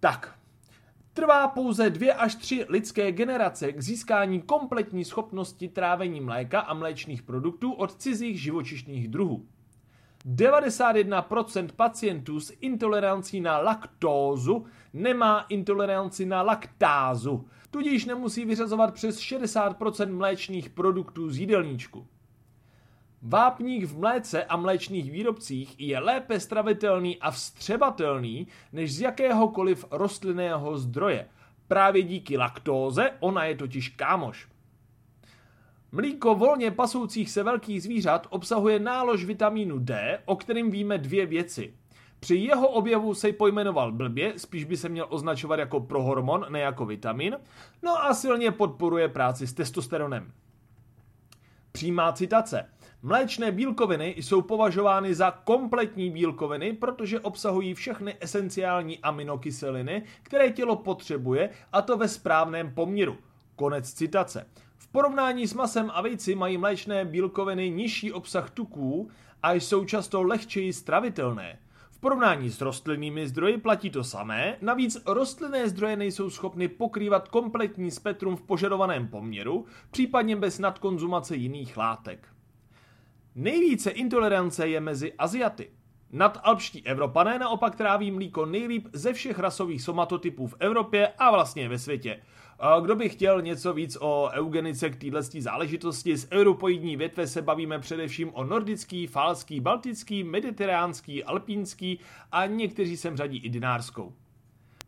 Tak, 0.01 0.35
Trvá 1.13 1.49
pouze 1.49 1.91
dvě 1.91 2.15
až 2.15 2.35
tři 2.35 2.67
lidské 2.69 3.13
generace 3.13 3.73
k 3.73 3.83
získání 3.83 4.43
kompletní 4.43 5.05
schopnosti 5.05 5.69
trávení 5.69 6.21
mléka 6.21 6.61
a 6.61 6.75
mléčných 6.75 7.23
produktů 7.23 7.73
od 7.73 7.95
cizích 7.95 8.43
živočišných 8.43 9.09
druhů. 9.09 9.47
91% 10.27 11.69
pacientů 11.77 12.41
s 12.41 12.53
intolerancí 12.61 13.41
na 13.41 13.59
laktózu 13.59 14.67
nemá 14.93 15.41
intoleranci 15.49 16.27
na 16.27 16.43
laktázu, 16.43 17.49
tudíž 17.71 18.05
nemusí 18.05 18.45
vyřazovat 18.45 18.95
přes 18.95 19.19
60% 19.19 20.17
mléčných 20.17 20.69
produktů 20.69 21.31
z 21.31 21.39
jídelníčku. 21.39 22.07
Vápník 23.23 23.85
v 23.85 23.99
mléce 23.99 24.45
a 24.45 24.57
mléčných 24.57 25.11
výrobcích 25.11 25.81
je 25.81 25.99
lépe 25.99 26.41
stravitelný 26.41 27.19
a 27.19 27.31
vstřebatelný 27.31 28.47
než 28.73 28.95
z 28.95 29.01
jakéhokoliv 29.01 29.85
rostlinného 29.91 30.79
zdroje. 30.79 31.29
Právě 31.69 32.03
díky 32.03 32.37
laktóze, 32.37 33.11
ona 33.21 33.45
je 33.45 33.57
totiž 33.57 33.89
kámoš. 33.89 34.49
Mlíko 35.93 36.35
volně 36.35 36.71
pasoucích 36.71 37.31
se 37.31 37.43
velkých 37.43 37.83
zvířat 37.83 38.27
obsahuje 38.31 38.79
nálož 38.79 39.25
vitamínu 39.25 39.79
D, 39.79 40.19
o 40.25 40.37
kterém 40.37 40.71
víme 40.71 40.99
dvě 40.99 41.27
věci. 41.27 41.75
Při 42.21 42.35
jeho 42.35 42.69
objevu 42.69 43.15
se 43.15 43.33
pojmenoval 43.33 43.93
blbě, 43.93 44.33
spíš 44.37 44.65
by 44.65 44.77
se 44.77 44.89
měl 44.89 45.07
označovat 45.09 45.59
jako 45.59 45.81
prohormon, 45.81 46.47
ne 46.49 46.61
jako 46.61 46.87
vitamin, 46.87 47.37
no 47.83 48.05
a 48.05 48.15
silně 48.15 48.51
podporuje 48.51 49.09
práci 49.09 49.47
s 49.47 49.53
testosteronem. 49.53 50.33
Přímá 51.73 52.13
citace. 52.13 52.69
Mléčné 53.03 53.53
bílkoviny 53.53 54.15
jsou 54.17 54.43
považovány 54.43 55.15
za 55.15 55.31
kompletní 55.31 56.11
bílkoviny, 56.11 56.73
protože 56.73 57.21
obsahují 57.21 57.75
všechny 57.75 58.17
esenciální 58.21 58.99
aminokyseliny, 58.99 60.03
které 60.23 60.51
tělo 60.51 60.77
potřebuje, 60.77 61.51
a 61.73 61.83
to 61.83 61.97
ve 61.97 62.09
správném 62.09 62.75
poměru. 62.75 63.17
Konec 63.57 63.93
citace. 63.93 64.47
V 64.77 64.89
porovnání 64.89 65.47
s 65.47 65.55
masem 65.55 65.91
a 65.95 66.03
vejci 66.03 66.35
mají 66.35 66.59
mléčné 66.59 67.05
bílkoviny 67.05 67.71
nižší 67.71 68.13
obsah 68.13 68.51
tuků 68.51 69.11
a 69.43 69.53
jsou 69.53 69.85
často 69.85 70.23
lehčeji 70.23 70.73
stravitelné. 70.73 71.59
Porovnání 72.01 72.51
s 72.51 72.61
rostlinnými 72.61 73.29
zdroji 73.29 73.59
platí 73.59 73.91
to 73.91 74.05
samé, 74.05 74.57
navíc 74.61 75.03
rostlinné 75.07 75.69
zdroje 75.69 75.97
nejsou 75.97 76.31
schopny 76.31 76.69
pokrývat 76.69 77.29
kompletní 77.29 77.91
spektrum 77.91 78.37
v 78.37 78.43
požadovaném 78.43 79.09
poměru, 79.09 79.67
případně 79.91 80.37
bez 80.37 80.59
nadkonzumace 80.59 81.37
jiných 81.37 81.77
látek. 81.77 82.29
Nejvíce 83.35 83.91
intolerance 83.91 84.69
je 84.69 84.81
mezi 84.81 85.13
Aziaty. 85.13 85.71
Nadalpští 86.13 86.87
Evropané 86.87 87.39
naopak 87.39 87.77
tráví 87.77 88.11
mlíko 88.11 88.47
nejlíp 88.47 88.89
ze 88.93 89.13
všech 89.13 89.39
rasových 89.39 89.83
somatotypů 89.83 90.47
v 90.47 90.55
Evropě 90.59 91.09
a 91.19 91.31
vlastně 91.31 91.69
ve 91.69 91.79
světě. 91.79 92.21
Kdo 92.81 92.97
by 92.97 93.09
chtěl 93.09 93.43
něco 93.43 93.73
víc 93.73 93.97
o 94.01 94.29
eugenice 94.33 94.91
k 94.91 94.97
této 94.97 95.41
záležitosti, 95.41 96.17
z 96.17 96.29
europoidní 96.33 96.97
větve 96.97 97.27
se 97.27 97.43
bavíme 97.43 97.79
především 97.79 98.31
o 98.35 98.45
nordický, 98.45 99.07
falský, 99.07 99.61
baltický, 99.61 100.25
mediteránský, 100.25 101.25
alpínský 101.25 101.99
a 102.33 102.47
někteří 102.47 102.97
sem 102.97 103.17
řadí 103.17 103.39
i 103.39 103.49
dinárskou. 103.49 104.13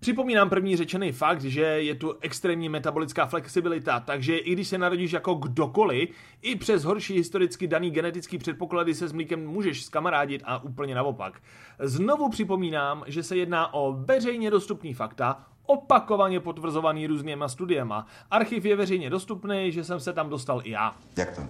Připomínám 0.00 0.50
první 0.50 0.76
řečený 0.76 1.12
fakt, 1.12 1.41
že 1.41 1.62
je 1.62 1.95
tu 1.95 2.14
extrémní 2.21 2.69
metabolická 2.69 3.26
flexibilita, 3.26 4.00
takže 4.00 4.37
i 4.37 4.52
když 4.52 4.69
se 4.69 4.79
narodíš 4.79 5.12
jako 5.12 5.35
kdokoliv, 5.35 6.11
i 6.43 6.57
přes 6.57 6.85
horší 6.85 7.14
historicky 7.14 7.67
daný 7.67 7.91
genetický 7.91 8.38
předpoklady 8.38 8.95
se 8.95 9.09
s 9.09 9.12
mlíkem 9.12 9.47
můžeš 9.47 9.85
skamarádit 9.85 10.43
a 10.45 10.62
úplně 10.62 10.95
naopak. 10.95 11.43
Znovu 11.79 12.29
připomínám, 12.29 13.05
že 13.07 13.23
se 13.23 13.37
jedná 13.37 13.75
o 13.75 13.93
veřejně 13.93 14.50
dostupný 14.50 14.95
fakta, 14.95 15.47
opakovaně 15.66 16.40
potvrzovaný 16.40 17.07
různýma 17.07 17.49
studiema. 17.49 18.07
Archiv 18.31 18.64
je 18.64 18.76
veřejně 18.76 19.11
dostupný, 19.11 19.73
že 19.73 19.85
jsem 19.85 20.00
se 20.00 20.12
tam 20.12 20.28
dostal 20.31 20.61
i 20.64 20.71
já. 20.71 20.97
Jak 21.16 21.37
to? 21.37 21.42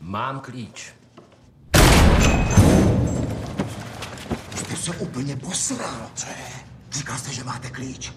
Mám 0.00 0.40
klíč. 0.40 0.94
Jste 4.56 4.76
se 4.76 4.96
úplně 4.96 5.36
posral. 5.36 6.10
Co 6.14 6.26
je? 6.26 6.34
Říkal 6.90 7.18
jste, 7.18 7.32
že 7.32 7.44
máte 7.44 7.70
klíč. 7.70 8.12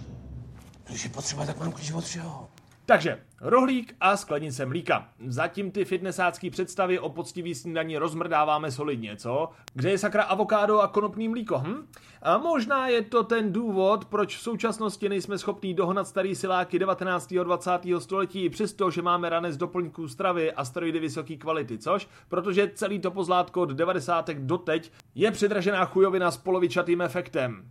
Když 0.88 1.04
je 1.04 1.10
potřeba, 1.10 1.46
tak 1.46 1.60
mám 1.60 1.72
klíč 1.72 1.92
od 1.92 2.04
všeho. 2.04 2.48
Takže 2.86 3.20
rohlík 3.42 3.96
a 4.00 4.18
sklenice 4.18 4.66
mlíka. 4.66 5.10
Zatím 5.28 5.72
ty 5.72 5.86
fitnessácký 5.86 6.50
představy 6.50 7.00
o 7.00 7.10
poctivý 7.10 7.56
snídaní 7.56 7.98
rozmrdáváme 7.98 8.72
solidně, 8.72 9.16
co? 9.16 9.50
Kde 9.74 9.90
je 9.90 9.98
sakra 9.98 10.24
avokádo 10.24 10.80
a 10.80 10.88
konopný 10.88 11.28
mlíko, 11.28 11.60
hm? 11.60 11.88
A 12.22 12.38
možná 12.38 12.88
je 12.88 13.02
to 13.02 13.24
ten 13.24 13.54
důvod, 13.54 14.06
proč 14.06 14.38
v 14.38 14.42
současnosti 14.42 15.10
nejsme 15.10 15.38
schopní 15.38 15.74
dohnat 15.74 16.08
starý 16.08 16.36
siláky 16.36 16.80
19. 16.80 17.32
a 17.42 17.44
20. 17.44 17.72
století, 18.00 18.50
přesto, 18.50 18.92
že 18.92 19.02
máme 19.02 19.30
ranec 19.30 19.58
doplňků 19.58 20.08
stravy 20.08 20.52
a 20.52 20.66
steroidy 20.66 21.00
vysoké 21.00 21.36
kvality, 21.36 21.78
což? 21.78 22.08
Protože 22.30 22.72
celý 22.76 23.00
to 23.00 23.12
pozlátko 23.12 23.62
od 23.62 23.70
90. 23.70 24.30
doteď 24.30 24.92
je 25.16 25.32
předražená 25.32 25.86
chujovina 25.86 26.32
s 26.32 26.38
polovičatým 26.38 27.02
efektem 27.02 27.66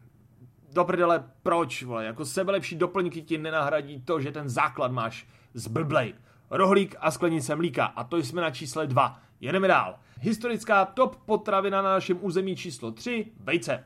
do 0.72 0.84
prdele, 0.84 1.24
proč, 1.42 1.82
vole, 1.82 2.04
jako 2.04 2.24
sebelepší 2.24 2.76
doplňky 2.76 3.22
ti 3.22 3.38
nenahradí 3.38 4.00
to, 4.00 4.20
že 4.20 4.32
ten 4.32 4.48
základ 4.48 4.92
máš 4.92 5.26
z 5.54 5.66
blblej. 5.66 6.14
Rohlík 6.50 6.96
a 7.00 7.10
sklenice 7.10 7.56
mlíka 7.56 7.84
a 7.84 8.04
to 8.04 8.16
jsme 8.16 8.42
na 8.42 8.50
čísle 8.50 8.86
2. 8.86 9.20
Jedeme 9.40 9.68
dál. 9.68 9.94
Historická 10.20 10.84
top 10.84 11.16
potravina 11.16 11.82
na 11.82 11.92
našem 11.92 12.18
území 12.20 12.56
číslo 12.56 12.90
3, 12.90 13.32
vejce. 13.40 13.84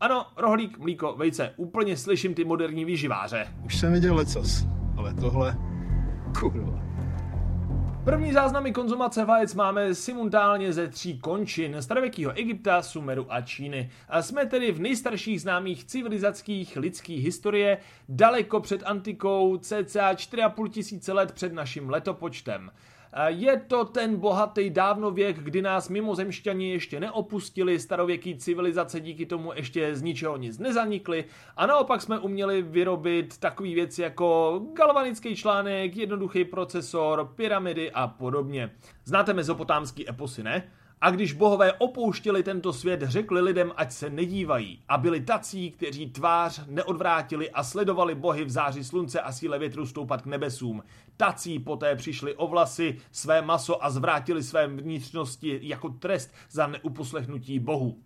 Ano, 0.00 0.26
rohlík, 0.36 0.78
mlíko, 0.78 1.14
vejce. 1.16 1.52
Úplně 1.56 1.96
slyším 1.96 2.34
ty 2.34 2.44
moderní 2.44 2.84
výživáře. 2.84 3.46
Už 3.64 3.76
jsem 3.76 3.92
viděl 3.92 4.16
lecos, 4.16 4.64
ale 4.96 5.14
tohle, 5.14 5.56
kurva. 6.40 6.85
První 8.06 8.32
záznamy 8.32 8.72
konzumace 8.72 9.24
vajec 9.24 9.54
máme 9.54 9.94
simultánně 9.94 10.72
ze 10.72 10.88
tří 10.88 11.18
končin 11.18 11.76
starověkého 11.80 12.32
Egypta, 12.32 12.82
Sumeru 12.82 13.26
a 13.28 13.40
Číny. 13.40 13.90
A 14.08 14.22
jsme 14.22 14.46
tedy 14.46 14.72
v 14.72 14.80
nejstarších 14.80 15.40
známých 15.40 15.84
civilizackých 15.84 16.76
lidských 16.76 17.24
historie, 17.24 17.78
daleko 18.08 18.60
před 18.60 18.82
antikou, 18.84 19.56
cca 19.56 20.12
4,5 20.12 20.68
tisíce 20.68 21.12
let 21.12 21.32
před 21.32 21.52
naším 21.52 21.90
letopočtem. 21.90 22.70
Je 23.26 23.60
to 23.66 23.84
ten 23.84 24.16
bohatý 24.16 24.70
dávnověk, 24.70 25.38
kdy 25.38 25.62
nás 25.62 25.88
mimozemšťani 25.88 26.70
ještě 26.70 27.00
neopustili, 27.00 27.80
starověký 27.80 28.36
civilizace 28.38 29.00
díky 29.00 29.26
tomu 29.26 29.52
ještě 29.52 29.96
z 29.96 30.02
ničeho 30.02 30.36
nic 30.36 30.58
nezanikly 30.58 31.24
a 31.56 31.66
naopak 31.66 32.02
jsme 32.02 32.18
uměli 32.18 32.62
vyrobit 32.62 33.38
takové 33.38 33.68
věci 33.68 34.02
jako 34.02 34.60
galvanický 34.72 35.36
článek, 35.36 35.96
jednoduchý 35.96 36.44
procesor, 36.44 37.32
pyramidy 37.36 37.90
a 37.92 38.06
podobně. 38.06 38.70
Znáte 39.04 39.34
mezopotámský 39.34 40.08
eposy, 40.08 40.42
ne? 40.42 40.70
A 41.00 41.10
když 41.10 41.32
bohové 41.32 41.72
opouštěli 41.72 42.42
tento 42.42 42.72
svět, 42.72 43.02
řekli 43.02 43.40
lidem, 43.40 43.72
ať 43.76 43.92
se 43.92 44.10
nedívají. 44.10 44.82
A 44.88 44.98
byli 44.98 45.20
tací, 45.20 45.70
kteří 45.70 46.10
tvář 46.10 46.62
neodvrátili 46.66 47.50
a 47.50 47.64
sledovali 47.64 48.14
bohy 48.14 48.44
v 48.44 48.50
záři 48.50 48.84
slunce 48.84 49.20
a 49.20 49.32
síle 49.32 49.58
větru 49.58 49.86
stoupat 49.86 50.22
k 50.22 50.26
nebesům. 50.26 50.82
Tací 51.16 51.58
poté 51.58 51.96
přišli 51.96 52.34
o 52.34 52.46
vlasy, 52.46 52.98
své 53.12 53.42
maso 53.42 53.84
a 53.84 53.90
zvrátili 53.90 54.42
své 54.42 54.66
vnitřnosti 54.66 55.60
jako 55.62 55.88
trest 55.88 56.34
za 56.50 56.66
neuposlechnutí 56.66 57.58
bohu. 57.58 58.02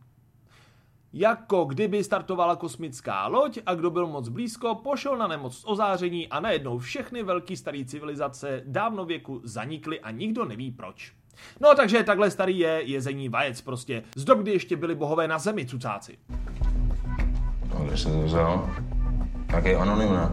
Jako 1.12 1.64
kdyby 1.64 2.04
startovala 2.04 2.56
kosmická 2.56 3.26
loď 3.26 3.58
a 3.66 3.74
kdo 3.74 3.90
byl 3.90 4.06
moc 4.06 4.28
blízko, 4.28 4.74
pošel 4.74 5.16
na 5.16 5.26
nemoc 5.26 5.64
ozáření 5.66 6.28
a 6.28 6.40
najednou 6.40 6.78
všechny 6.78 7.22
velké 7.22 7.56
staré 7.56 7.84
civilizace 7.84 8.62
dávno 8.66 9.04
věku 9.04 9.40
zanikly 9.44 10.00
a 10.00 10.10
nikdo 10.10 10.44
neví 10.44 10.70
proč. 10.70 11.19
No 11.60 11.74
takže 11.76 12.02
takhle 12.02 12.30
starý 12.30 12.58
je 12.58 12.82
jezení 12.84 13.28
vajec 13.28 13.60
prostě. 13.60 14.02
Z 14.16 14.24
dob, 14.24 14.38
kdy 14.38 14.50
ještě 14.50 14.76
byli 14.76 14.94
bohové 14.94 15.28
na 15.28 15.38
zemi, 15.38 15.66
cucáci. 15.66 16.18
No, 17.74 17.84
kde 17.84 17.96
se 17.96 18.08
to 18.08 18.22
vzal? 18.22 18.70
Jaký 19.52 19.74
anonym, 19.74 20.12
ne? 20.12 20.30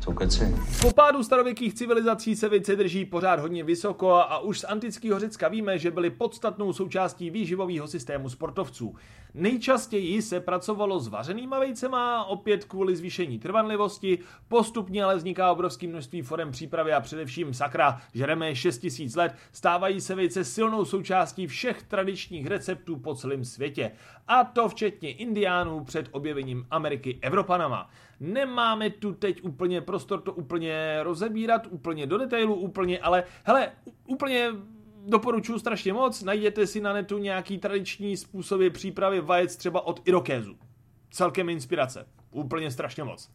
Jsou 0.00 0.12
keci. 0.12 0.56
Po 0.80 0.92
pádu 0.92 1.24
starověkých 1.24 1.74
civilizací 1.74 2.36
se 2.36 2.48
vejce 2.48 2.76
drží 2.76 3.04
pořád 3.04 3.40
hodně 3.40 3.64
vysoko 3.64 4.14
a 4.14 4.38
už 4.38 4.60
z 4.60 4.64
antického 4.64 5.20
Řecka 5.20 5.48
víme, 5.48 5.78
že 5.78 5.90
byly 5.90 6.10
podstatnou 6.10 6.72
součástí 6.72 7.30
výživového 7.30 7.88
systému 7.88 8.28
sportovců. 8.28 8.94
Nejčastěji 9.34 10.22
se 10.22 10.40
pracovalo 10.40 11.00
s 11.00 11.08
vařenýma 11.08 11.58
vejcema, 11.58 12.24
opět 12.24 12.64
kvůli 12.64 12.96
zvýšení 12.96 13.38
trvanlivosti, 13.38 14.18
postupně 14.48 15.04
ale 15.04 15.16
vzniká 15.16 15.52
obrovské 15.52 15.86
množství 15.86 16.22
forem 16.22 16.50
přípravy 16.50 16.92
a 16.92 17.00
především 17.00 17.54
sakra, 17.54 18.00
žereme 18.14 18.54
6000 18.54 19.16
let, 19.16 19.34
stávají 19.52 20.00
se 20.00 20.14
vejce 20.14 20.44
silnou 20.44 20.84
součástí 20.84 21.46
všech 21.46 21.82
tradičních 21.82 22.46
receptů 22.46 22.96
po 22.96 23.14
celém 23.14 23.44
světě. 23.44 23.92
A 24.28 24.44
to 24.44 24.68
včetně 24.68 25.12
indiánů 25.12 25.84
před 25.84 26.08
objevením 26.10 26.66
Ameriky 26.70 27.18
Evropanama. 27.22 27.90
Nemáme 28.20 28.90
tu 28.90 29.12
teď 29.12 29.42
úplně 29.42 29.80
prostor 29.80 30.20
to 30.20 30.32
úplně 30.32 30.98
rozebírat, 31.02 31.66
úplně 31.70 32.06
do 32.06 32.18
detailu, 32.18 32.54
úplně, 32.54 32.98
ale 32.98 33.24
hele, 33.44 33.72
úplně 34.06 34.50
doporučuji 35.06 35.58
strašně 35.58 35.92
moc, 35.92 36.22
najděte 36.22 36.66
si 36.66 36.80
na 36.80 36.92
netu 36.92 37.18
nějaký 37.18 37.58
tradiční 37.58 38.16
způsoby 38.16 38.68
přípravy 38.68 39.20
vajec 39.20 39.56
třeba 39.56 39.86
od 39.86 40.00
Irokézu. 40.04 40.56
Celkem 41.10 41.48
inspirace. 41.48 42.06
Úplně 42.32 42.70
strašně 42.70 43.04
moc. 43.04 43.30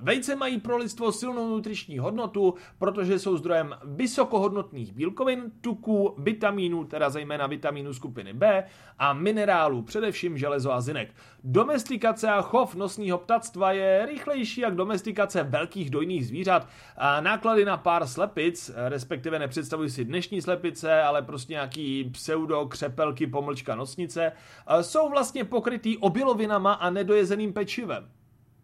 Vejce 0.00 0.36
mají 0.36 0.60
pro 0.60 0.76
lidstvo 0.76 1.12
silnou 1.12 1.48
nutriční 1.48 1.98
hodnotu, 1.98 2.54
protože 2.78 3.18
jsou 3.18 3.36
zdrojem 3.36 3.76
vysokohodnotných 3.84 4.92
bílkovin, 4.92 5.42
tuků, 5.60 6.14
vitamínů, 6.18 6.84
teda 6.84 7.10
zejména 7.10 7.46
vitamínů 7.46 7.94
skupiny 7.94 8.32
B 8.32 8.64
a 8.98 9.12
minerálů, 9.12 9.82
především 9.82 10.38
železo 10.38 10.72
a 10.72 10.80
zinek. 10.80 11.14
Domestikace 11.44 12.28
a 12.30 12.42
chov 12.42 12.74
nosního 12.74 13.18
ptactva 13.18 13.72
je 13.72 14.06
rychlejší 14.06 14.60
jak 14.60 14.74
domestikace 14.74 15.42
velkých 15.42 15.90
dojných 15.90 16.26
zvířat 16.26 16.68
a 16.96 17.20
náklady 17.20 17.64
na 17.64 17.76
pár 17.76 18.06
slepic, 18.06 18.70
respektive 18.88 19.38
nepředstavuji 19.38 19.90
si 19.90 20.04
dnešní 20.04 20.42
slepice, 20.42 21.02
ale 21.02 21.22
prostě 21.22 21.52
nějaký 21.52 22.04
pseudo 22.04 22.66
křepelky 22.66 23.26
pomlčka 23.26 23.74
nosnice, 23.74 24.32
jsou 24.80 25.08
vlastně 25.08 25.44
pokrytý 25.44 25.98
obilovinama 25.98 26.72
a 26.72 26.90
nedojezeným 26.90 27.52
pečivem. 27.52 28.08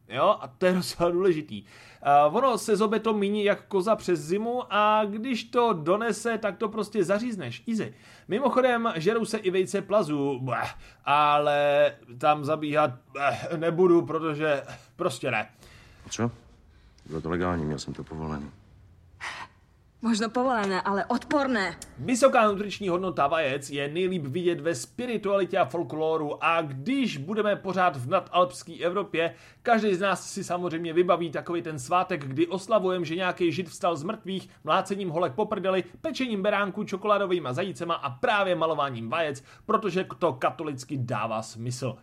Jo, 0.08 0.36
a 0.40 0.48
to 0.48 0.66
je 0.66 0.72
docela 0.72 1.10
důležitý. 1.10 1.62
Uh, 2.28 2.36
ono 2.36 2.58
se 2.58 2.76
zobe 2.76 3.00
to 3.00 3.14
míní 3.14 3.44
jak 3.44 3.66
koza 3.66 3.96
přes 3.96 4.20
zimu 4.20 4.62
a 4.70 5.04
když 5.04 5.44
to 5.44 5.72
donese, 5.72 6.38
tak 6.38 6.56
to 6.56 6.68
prostě 6.68 7.04
zařízneš. 7.04 7.62
Easy. 7.68 7.94
Mimochodem, 8.28 8.92
žerou 8.96 9.25
se 9.25 9.38
i 9.38 9.50
vejce 9.50 9.82
plazu, 9.82 10.38
bleh, 10.42 10.75
ale 11.04 11.92
tam 12.18 12.44
zabíhat 12.44 12.90
bleh, 13.12 13.52
nebudu, 13.56 14.02
protože 14.02 14.62
prostě 14.96 15.30
ne. 15.30 15.48
A 16.06 16.08
co? 16.08 16.30
Bylo 17.06 17.20
to 17.20 17.30
legální, 17.30 17.64
měl 17.64 17.78
jsem 17.78 17.94
to 17.94 18.04
povolený. 18.04 18.50
Možno 20.03 20.29
povolené, 20.29 20.81
ale 20.81 21.05
odporné. 21.05 21.76
Vysoká 21.99 22.49
nutriční 22.49 22.88
hodnota 22.88 23.26
vajec 23.26 23.71
je 23.71 23.88
nejlíp 23.88 24.25
vidět 24.26 24.61
ve 24.61 24.75
spiritualitě 24.75 25.59
a 25.59 25.65
folkloru 25.65 26.45
a 26.45 26.62
když 26.62 27.17
budeme 27.17 27.57
pořád 27.57 27.97
v 27.97 28.09
nadalpské 28.09 28.75
Evropě, 28.75 29.35
každý 29.62 29.95
z 29.95 30.00
nás 30.00 30.31
si 30.31 30.45
samozřejmě 30.45 30.93
vybaví 30.93 31.31
takový 31.31 31.62
ten 31.62 31.79
svátek, 31.79 32.25
kdy 32.25 32.47
oslavujeme, 32.47 33.05
že 33.05 33.17
nějaký 33.17 33.53
žid 33.53 33.69
vstal 33.69 33.97
z 33.97 34.03
mrtvých, 34.03 34.49
mlácením 34.65 35.09
holek 35.09 35.33
po 35.33 35.47
prdeli, 35.47 35.85
pečením 36.00 36.43
beránků, 36.43 36.85
čokoládovými 36.85 37.49
zajícema 37.50 37.95
a 37.95 38.11
právě 38.11 38.55
malováním 38.55 39.11
vajec, 39.11 39.45
protože 39.67 40.07
to 40.19 40.33
katolicky 40.33 40.97
dává 40.97 41.43
smysl. 41.43 41.97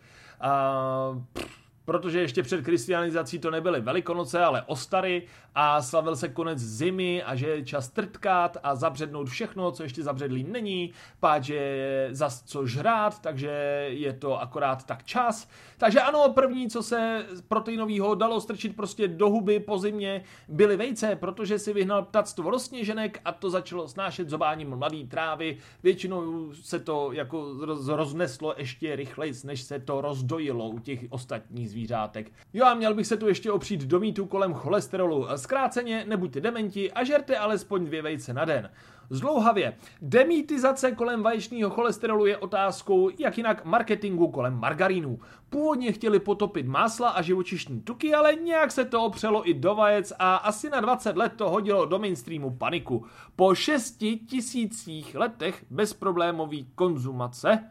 Uh, 0.44 1.44
protože 1.84 2.20
ještě 2.20 2.42
před 2.42 2.64
kristianizací 2.64 3.38
to 3.38 3.50
nebyly 3.50 3.80
velikonoce, 3.80 4.44
ale 4.44 4.62
ostary 4.62 5.22
a 5.54 5.82
slavil 5.82 6.16
se 6.16 6.28
konec 6.28 6.58
zimy 6.58 7.22
a 7.22 7.34
že 7.34 7.46
je 7.46 7.64
čas 7.64 7.88
trtkat 7.88 8.56
a 8.62 8.74
zabřednout 8.74 9.28
všechno, 9.28 9.72
co 9.72 9.82
ještě 9.82 10.02
zabředlý 10.02 10.44
není, 10.44 10.92
páč 11.20 11.48
je 11.48 12.08
zas 12.10 12.42
co 12.42 12.66
žrát, 12.66 13.20
takže 13.20 13.50
je 13.90 14.12
to 14.12 14.40
akorát 14.40 14.86
tak 14.86 15.04
čas. 15.04 15.48
Takže 15.78 16.00
ano, 16.00 16.32
první, 16.34 16.70
co 16.70 16.82
se 16.82 17.26
proteinového 17.48 18.14
dalo 18.14 18.40
strčit 18.40 18.76
prostě 18.76 19.08
do 19.08 19.30
huby 19.30 19.60
po 19.60 19.78
zimě, 19.78 20.24
byly 20.48 20.76
vejce, 20.76 21.16
protože 21.16 21.58
si 21.58 21.72
vyhnal 21.72 22.02
ptactvo 22.02 22.50
rozsněženek 22.50 23.20
a 23.24 23.32
to 23.32 23.50
začalo 23.50 23.88
snášet 23.88 24.28
zobáním 24.28 24.76
mladý 24.76 25.06
trávy. 25.06 25.58
Většinou 25.82 26.52
se 26.52 26.78
to 26.78 27.12
jako 27.12 27.54
rozneslo 27.86 28.54
ještě 28.56 28.96
rychleji, 28.96 29.32
než 29.44 29.62
se 29.62 29.78
to 29.78 30.00
rozdojilo 30.00 30.68
u 30.68 30.78
těch 30.78 31.00
ostatních 31.10 31.73
zvířátek. 31.74 32.32
Jo 32.52 32.66
a 32.66 32.74
měl 32.74 32.94
bych 32.94 33.06
se 33.06 33.16
tu 33.16 33.28
ještě 33.28 33.52
opřít 33.52 33.84
do 33.84 34.00
mýtu 34.00 34.26
kolem 34.26 34.54
cholesterolu. 34.54 35.26
Zkráceně, 35.36 36.04
nebuďte 36.08 36.40
dementi 36.40 36.92
a 36.92 37.04
žerte 37.04 37.38
alespoň 37.38 37.84
dvě 37.84 38.02
vejce 38.02 38.32
na 38.32 38.44
den. 38.44 38.70
Zlouhavě, 39.10 39.76
demitizace 40.02 40.92
kolem 40.92 41.22
vaječního 41.22 41.70
cholesterolu 41.70 42.26
je 42.26 42.36
otázkou, 42.36 43.10
jak 43.18 43.36
jinak 43.38 43.64
marketingu 43.64 44.28
kolem 44.28 44.54
margarínu. 44.54 45.18
Původně 45.50 45.92
chtěli 45.92 46.18
potopit 46.20 46.66
másla 46.66 47.08
a 47.08 47.22
živočišní 47.22 47.80
tuky, 47.80 48.14
ale 48.14 48.34
nějak 48.34 48.72
se 48.72 48.84
to 48.84 49.02
opřelo 49.02 49.48
i 49.48 49.54
do 49.54 49.74
vajec 49.74 50.12
a 50.18 50.36
asi 50.36 50.70
na 50.70 50.80
20 50.80 51.16
let 51.16 51.32
to 51.36 51.50
hodilo 51.50 51.86
do 51.86 51.98
mainstreamu 51.98 52.50
paniku. 52.50 53.04
Po 53.36 53.54
6 53.54 54.04
tisících 54.28 55.14
letech 55.14 55.64
bezproblémové 55.70 56.62
konzumace 56.74 57.70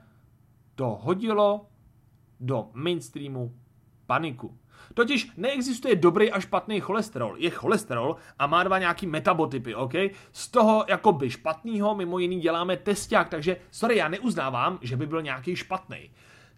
to 0.76 1.00
hodilo 1.02 1.66
do 2.40 2.70
mainstreamu 2.74 3.54
paniku. 4.06 4.58
Totiž 4.94 5.32
neexistuje 5.38 5.96
dobrý 5.96 6.32
a 6.32 6.40
špatný 6.40 6.80
cholesterol. 6.80 7.36
Je 7.38 7.50
cholesterol 7.50 8.16
a 8.40 8.48
má 8.48 8.64
dva 8.64 8.80
nějaký 8.80 9.08
metabotypy, 9.08 9.76
OK? 9.76 9.94
Z 10.32 10.48
toho 10.48 10.86
jakoby 10.88 11.30
špatného 11.30 11.96
mimo 11.96 12.20
jiný 12.20 12.40
děláme 12.40 12.78
testák, 12.78 13.30
takže 13.30 13.58
sorry, 13.72 13.98
já 13.98 14.08
neuznávám, 14.08 14.80
že 14.82 14.98
by 14.98 15.08
byl 15.08 15.22
nějaký 15.22 15.56
špatný. 15.56 16.12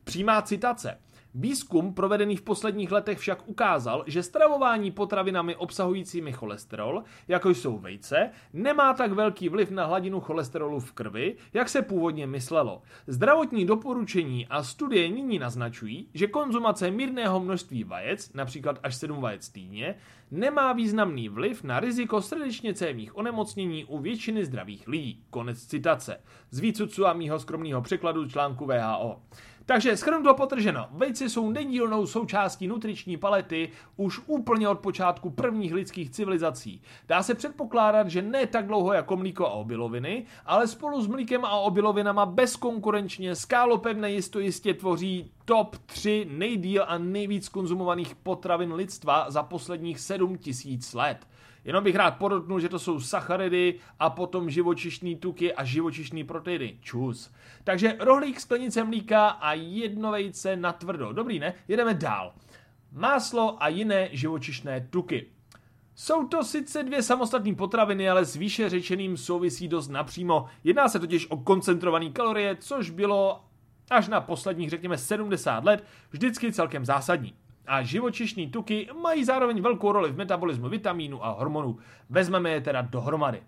Přímá 0.03 0.41
citace. 0.41 0.99
Výzkum 1.38 1.93
provedený 1.93 2.36
v 2.36 2.41
posledních 2.41 2.91
letech 2.91 3.19
však 3.19 3.48
ukázal, 3.48 4.04
že 4.08 4.24
stravování 4.24 4.91
potravinami 4.91 5.56
obsahujícími 5.56 6.32
cholesterol, 6.32 7.04
jako 7.28 7.50
jsou 7.50 7.78
vejce, 7.78 8.30
nemá 8.54 8.93
tak 8.93 9.12
velký 9.12 9.50
vliv 9.50 9.71
na 9.71 9.86
hladinu 9.86 10.19
cholesterolu 10.19 10.80
v 10.80 10.91
krvi, 10.91 11.36
jak 11.54 11.69
se 11.69 11.82
původně 11.82 12.28
myslelo. 12.28 12.82
Zdravotní 13.08 13.65
doporučení 13.65 14.48
a 14.48 14.63
studie 14.63 15.10
nyní 15.10 15.39
naznačují, 15.39 16.10
že 16.13 16.28
konzumace 16.28 16.91
mírného 16.91 17.39
množství 17.39 17.84
vajec, 17.84 18.34
například 18.34 18.80
až 18.84 18.95
7 18.95 19.21
vajec 19.21 19.50
týdně, 19.50 19.95
nemá 20.32 20.74
významný 20.74 21.30
vliv 21.30 21.63
na 21.63 21.80
riziko 21.80 22.21
srdečně 22.21 22.74
cévních 22.74 23.17
onemocnění 23.17 23.86
u 23.86 24.00
většiny 24.00 24.45
zdravých 24.45 24.88
lidí. 24.88 25.24
Konec 25.30 25.65
citace. 25.65 26.21
Z 26.52 26.60
výcudcu 26.60 27.08
a 27.08 27.13
mýho 27.13 27.39
skromného 27.39 27.82
překladu 27.82 28.30
článku 28.30 28.65
VHO. 28.65 29.21
Takže 29.67 29.97
schrnuto 29.97 30.34
potrženo, 30.34 30.88
vejce 30.91 31.30
jsou 31.30 31.49
nedílnou 31.49 32.08
součástí 32.08 32.67
nutriční 32.67 33.17
palety 33.17 33.71
už 33.97 34.21
úplně 34.25 34.69
od 34.69 34.80
počátku 34.80 35.30
prvních 35.30 35.73
lidských 35.73 36.10
civilizací. 36.10 36.82
Dá 37.08 37.23
se 37.23 37.36
předpokládat, 37.36 38.08
že 38.08 38.21
ne 38.21 38.47
tak 38.47 38.67
dlouho 38.67 38.93
jako 38.93 39.17
mlíko 39.17 39.45
a 39.45 39.51
obiloviny, 39.51 40.25
ale 40.45 40.67
spolu 40.67 41.01
s 41.01 41.08
mlíkem 41.08 41.45
a 41.45 41.51
obilovinama 41.51 42.25
bezkonkurenčně 42.25 43.36
skálopevné 43.36 44.12
jisto 44.12 44.39
jistě 44.39 44.73
tvoří 44.73 45.32
top 45.45 45.78
3 45.86 46.28
nejdíl 46.30 46.86
a 46.88 46.97
nejvíc 46.97 47.49
konzumovaných 47.49 48.15
potravin 48.15 48.73
lidstva 48.73 49.25
za 49.32 49.43
posledních 49.43 49.99
7000 49.99 50.93
let. 50.93 51.28
Jenom 51.65 51.84
bych 51.84 51.95
rád 51.95 52.17
podotknul, 52.17 52.60
že 52.60 52.69
to 52.69 52.80
jsou 52.80 52.99
sacharidy 52.99 53.75
a 53.99 54.10
potom 54.10 54.49
živočišní 54.49 55.15
tuky 55.15 55.54
a 55.54 55.63
živočišní 55.63 56.23
proteiny. 56.23 56.78
Čus. 56.82 57.32
Takže 57.63 57.97
rohlík, 57.99 58.39
sklenice 58.39 58.84
mlíka 58.84 59.28
a 59.28 59.54
jedno 59.54 60.12
vejce 60.12 60.56
na 60.56 60.73
tvrdo. 60.73 61.13
Dobrý, 61.13 61.39
ne? 61.39 61.54
Jedeme 61.67 61.93
dál. 61.93 62.34
Máslo 62.91 63.63
a 63.63 63.67
jiné 63.67 64.10
živočišné 64.12 64.88
tuky. 64.89 65.25
Jsou 65.95 66.28
to 66.28 66.43
sice 66.43 66.84
dvě 66.84 67.04
samostatné 67.04 67.56
potraviny, 67.56 68.10
ale 68.10 68.25
s 68.25 68.36
výše 68.36 68.69
řečeným 68.69 69.17
souvisí 69.17 69.67
dost 69.67 69.88
napřímo. 69.88 70.45
Jedná 70.63 70.89
se 70.89 70.99
totiž 70.99 71.28
o 71.30 71.38
koncentrované 71.38 72.10
kalorie, 72.10 72.56
což 72.60 72.89
bylo 72.89 73.43
až 73.89 74.08
na 74.08 74.21
posledních, 74.21 74.69
řekněme, 74.69 74.97
70 74.97 75.63
let 75.63 75.86
vždycky 76.10 76.54
celkem 76.54 76.86
zásadní. 76.86 77.34
A 77.67 77.84
živočišní 77.84 78.49
tuky 78.49 78.88
mají 79.01 79.23
zároveň 79.23 79.62
velkou 79.62 79.91
roli 79.91 80.12
v 80.12 80.17
metabolismu 80.17 80.69
vitamínu 80.69 81.25
a 81.25 81.30
hormonů. 81.30 81.78
Vezmeme 82.10 82.49
je 82.49 82.62
teda 82.62 82.82
dohromady. 82.82 83.41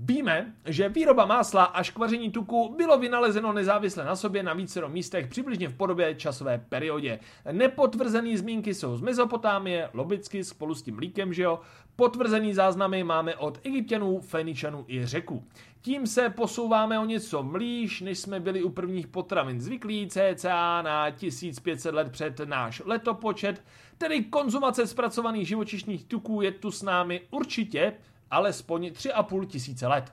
Víme, 0.00 0.52
že 0.64 0.88
výroba 0.88 1.26
másla 1.26 1.64
a 1.64 1.82
škvaření 1.82 2.30
tuku 2.30 2.74
bylo 2.76 2.98
vynalezeno 2.98 3.52
nezávisle 3.52 4.04
na 4.04 4.16
sobě 4.16 4.42
na 4.42 4.54
vícero 4.54 4.88
místech 4.88 5.26
přibližně 5.26 5.68
v 5.68 5.74
podobě 5.74 6.14
časové 6.14 6.58
periodě. 6.68 7.18
Nepotvrzené 7.52 8.38
zmínky 8.38 8.74
jsou 8.74 8.96
z 8.96 9.00
Mezopotámie, 9.00 9.88
logicky 9.92 10.44
spolu 10.44 10.74
s 10.74 10.82
tím 10.82 10.94
mlíkem, 10.94 11.32
že 11.32 11.42
jo? 11.42 11.60
Potvrzený 11.96 12.54
záznamy 12.54 13.04
máme 13.04 13.36
od 13.36 13.60
Egyptianů, 13.64 14.20
Feničanů 14.20 14.84
i 14.88 15.06
Řeků. 15.06 15.44
Tím 15.82 16.06
se 16.06 16.30
posouváme 16.30 16.98
o 16.98 17.04
něco 17.04 17.42
mlíž, 17.42 18.00
než 18.00 18.18
jsme 18.18 18.40
byli 18.40 18.62
u 18.62 18.70
prvních 18.70 19.06
potravin 19.06 19.60
zvyklí, 19.60 20.08
cca 20.08 20.82
na 20.82 21.10
1500 21.10 21.94
let 21.94 22.12
před 22.12 22.40
náš 22.44 22.82
letopočet, 22.84 23.64
tedy 23.98 24.24
konzumace 24.24 24.86
zpracovaných 24.86 25.48
živočišných 25.48 26.04
tuků 26.04 26.42
je 26.42 26.50
tu 26.50 26.70
s 26.70 26.82
námi 26.82 27.20
určitě 27.30 27.92
alespoň 28.32 28.90
3,5 28.90 29.46
tisíce 29.46 29.86
let. 29.86 30.12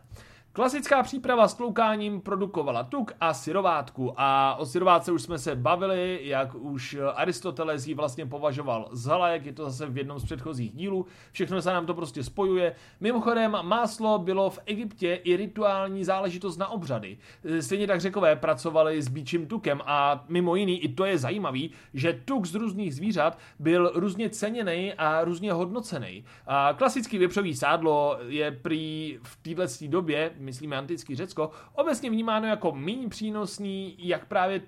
Klasická 0.53 1.03
příprava 1.03 1.47
s 1.47 1.53
tloukáním 1.53 2.21
produkovala 2.21 2.83
tuk 2.83 3.13
a 3.21 3.33
syrovátku 3.33 4.13
a 4.17 4.55
o 4.55 4.65
syrovátce 4.65 5.11
už 5.11 5.21
jsme 5.21 5.37
se 5.37 5.55
bavili, 5.55 6.19
jak 6.23 6.55
už 6.55 6.97
Aristoteles 7.15 7.87
ji 7.87 7.93
vlastně 7.93 8.25
považoval 8.25 8.89
za 8.91 9.27
jak 9.27 9.45
je 9.45 9.53
to 9.53 9.63
zase 9.63 9.85
v 9.85 9.97
jednom 9.97 10.19
z 10.19 10.23
předchozích 10.23 10.71
dílů, 10.71 11.05
všechno 11.31 11.61
se 11.61 11.69
nám 11.69 11.85
to 11.85 11.93
prostě 11.93 12.23
spojuje. 12.23 12.75
Mimochodem, 12.99 13.57
máslo 13.61 14.19
bylo 14.19 14.49
v 14.49 14.59
Egyptě 14.65 15.13
i 15.23 15.35
rituální 15.35 16.03
záležitost 16.03 16.57
na 16.57 16.67
obřady. 16.67 17.17
Stejně 17.59 17.87
tak 17.87 18.01
řekové 18.01 18.35
pracovali 18.35 19.01
s 19.01 19.07
bíčím 19.07 19.47
tukem 19.47 19.81
a 19.85 20.25
mimo 20.27 20.55
jiný, 20.55 20.83
i 20.83 20.93
to 20.93 21.05
je 21.05 21.17
zajímavý, 21.17 21.71
že 21.93 22.21
tuk 22.25 22.45
z 22.45 22.55
různých 22.55 22.95
zvířat 22.95 23.37
byl 23.59 23.91
různě 23.95 24.29
ceněný 24.29 24.93
a 24.93 25.23
různě 25.23 25.53
hodnocený. 25.53 26.25
A 26.47 26.73
klasický 26.73 27.17
věpřový 27.17 27.55
sádlo 27.55 28.17
je 28.27 28.51
prý 28.51 29.19
v 29.23 29.37
této 29.37 29.87
době, 29.87 30.31
myslíme 30.39 30.77
antický 30.77 31.15
Řecko, 31.15 31.51
obecně 31.73 32.09
vnímáno 32.09 32.47
jako 32.47 32.71
méně 32.71 33.09
přínosný, 33.09 33.95
jak 33.99 34.25
právě 34.25 34.61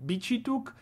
bíčí 0.00 0.42
tuk, 0.42 0.74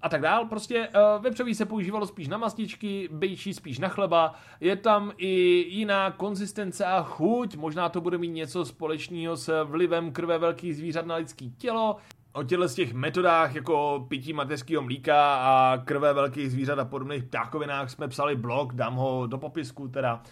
a 0.00 0.08
tak 0.08 0.20
dál. 0.20 0.44
Prostě 0.44 0.88
uh, 0.88 1.22
vepřový 1.22 1.54
se 1.54 1.66
používalo 1.66 2.06
spíš 2.06 2.28
na 2.28 2.38
mastičky, 2.38 3.08
bejčí 3.12 3.54
spíš 3.54 3.78
na 3.78 3.88
chleba. 3.88 4.34
Je 4.60 4.76
tam 4.76 5.12
i 5.16 5.28
jiná 5.68 6.10
konzistence 6.10 6.84
a 6.84 7.02
chuť. 7.02 7.56
Možná 7.56 7.88
to 7.88 8.00
bude 8.00 8.18
mít 8.18 8.28
něco 8.28 8.64
společného 8.64 9.36
s 9.36 9.64
vlivem 9.64 10.12
krve 10.12 10.38
velkých 10.38 10.76
zvířat 10.76 11.06
na 11.06 11.14
lidský 11.14 11.50
tělo. 11.50 11.96
O 12.32 12.42
těchto 12.42 12.68
z 12.68 12.74
těch 12.74 12.94
metodách 12.94 13.54
jako 13.54 14.06
pití 14.08 14.32
mateřského 14.32 14.82
mlíka 14.82 15.34
a 15.34 15.78
krve 15.84 16.12
velkých 16.12 16.50
zvířat 16.50 16.78
a 16.78 16.84
podobných 16.84 17.24
ptákovinách 17.24 17.90
jsme 17.90 18.08
psali 18.08 18.36
blog, 18.36 18.74
dám 18.74 18.94
ho 18.94 19.26
do 19.26 19.38
popisku 19.38 19.88
teda. 19.88 20.22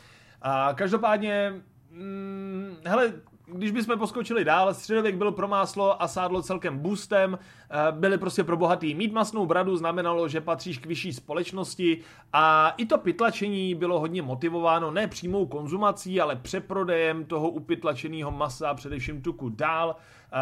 A 0.42 0.75
každopádně, 0.75 1.62
mm, 1.90 2.77
hele, 2.85 3.12
když 3.47 3.71
bychom 3.71 3.99
poskočili 3.99 4.45
dál, 4.45 4.75
středověk 4.75 5.17
byl 5.17 5.33
pro 5.33 5.49
máslo 5.49 6.03
a 6.03 6.09
sádlo 6.09 6.43
celkem 6.43 6.79
boostem, 6.79 7.39
eh, 7.39 7.93
byli 7.93 8.19
prostě 8.19 8.45
pro 8.45 8.57
bohatý. 8.57 8.95
Mít 8.95 9.13
masnou 9.13 9.47
bradu 9.47 9.77
znamenalo, 9.77 10.29
že 10.29 10.41
patříš 10.41 10.79
k 10.79 10.87
vyšší 10.87 11.13
společnosti 11.13 11.99
a 12.33 12.75
i 12.77 12.87
to 12.87 12.99
pytlačení 12.99 13.75
bylo 13.75 14.01
hodně 14.01 14.23
motivováno 14.23 14.91
ne 14.91 15.07
přímou 15.09 15.47
konzumací, 15.47 16.21
ale 16.21 16.37
přeprodejem 16.37 17.25
toho 17.25 17.49
upytlačeného 17.49 18.31
masa, 18.31 18.75
především 18.75 19.23
tuku 19.23 19.49
dál, 19.49 19.97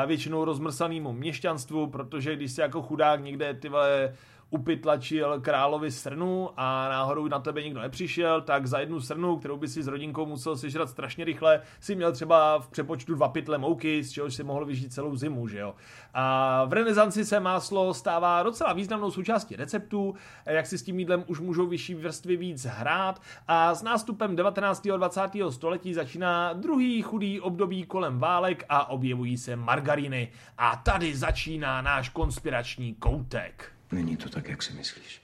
většinou 0.07 0.45
rozmrsanému 0.45 1.13
měšťanstvu, 1.13 1.87
protože 1.87 2.37
když 2.37 2.53
si 2.53 2.61
jako 2.61 2.83
chudák 2.83 3.25
někde 3.25 3.55
ty 3.55 3.69
vole 3.69 4.15
upytlačil 4.55 5.41
královi 5.41 5.91
srnu 5.91 6.51
a 6.57 6.89
náhodou 6.89 7.29
na 7.29 7.39
tebe 7.39 7.63
nikdo 7.63 7.81
nepřišel, 7.81 8.41
tak 8.41 8.67
za 8.67 8.79
jednu 8.79 9.01
srnu, 9.01 9.37
kterou 9.37 9.57
by 9.57 9.69
si 9.69 9.83
s 9.83 9.87
rodinkou 9.87 10.27
musel 10.27 10.57
sežrat 10.57 10.89
strašně 10.89 11.25
rychle, 11.25 11.61
si 11.81 11.95
měl 11.95 12.13
třeba 12.13 12.59
v 12.59 12.69
přepočtu 12.69 13.15
dva 13.15 13.29
pytle 13.29 13.59
mouky, 13.59 14.05
z 14.05 14.11
čehož 14.11 14.35
si 14.35 14.45
mohl 14.45 14.65
vyžít 14.65 14.93
celou 14.93 15.17
zimu, 15.17 15.49
že 15.49 15.59
jo. 15.59 15.75
A 16.15 16.65
v 16.65 16.73
renesanci 16.73 17.25
se 17.25 17.41
máslo 17.41 17.95
stává 17.95 18.43
docela 18.43 18.73
významnou 18.73 19.11
součástí 19.11 19.57
receptů, 19.57 20.15
jak 20.47 20.67
si 20.67 20.79
s 20.79 20.83
tím 20.83 20.99
jídlem 20.99 21.25
už 21.27 21.41
můžou 21.41 21.67
vyšší 21.67 21.95
vrstvy 21.95 22.37
víc 22.37 22.65
hrát 22.65 23.21
a 23.49 23.75
s 23.75 23.83
nástupem 23.83 24.37
19. 24.37 24.87
a 24.87 24.97
20. 24.97 25.21
století 25.51 25.95
začíná 25.95 26.53
druhý 26.53 27.03
chudý 27.03 27.41
období 27.41 27.85
kolem 27.85 28.19
válek 28.19 28.65
a 28.69 28.91
objevují 28.91 29.39
se 29.39 29.57
margariny. 29.57 30.33
A 30.59 30.77
tady 30.77 31.17
začíná 31.17 31.83
náš 31.83 32.09
konspirační 32.09 32.95
koutek. 32.95 33.74
Není 33.95 34.17
to 34.17 34.29
tak, 34.29 34.49
jak 34.49 34.63
si 34.63 34.73
myslíš. 34.73 35.23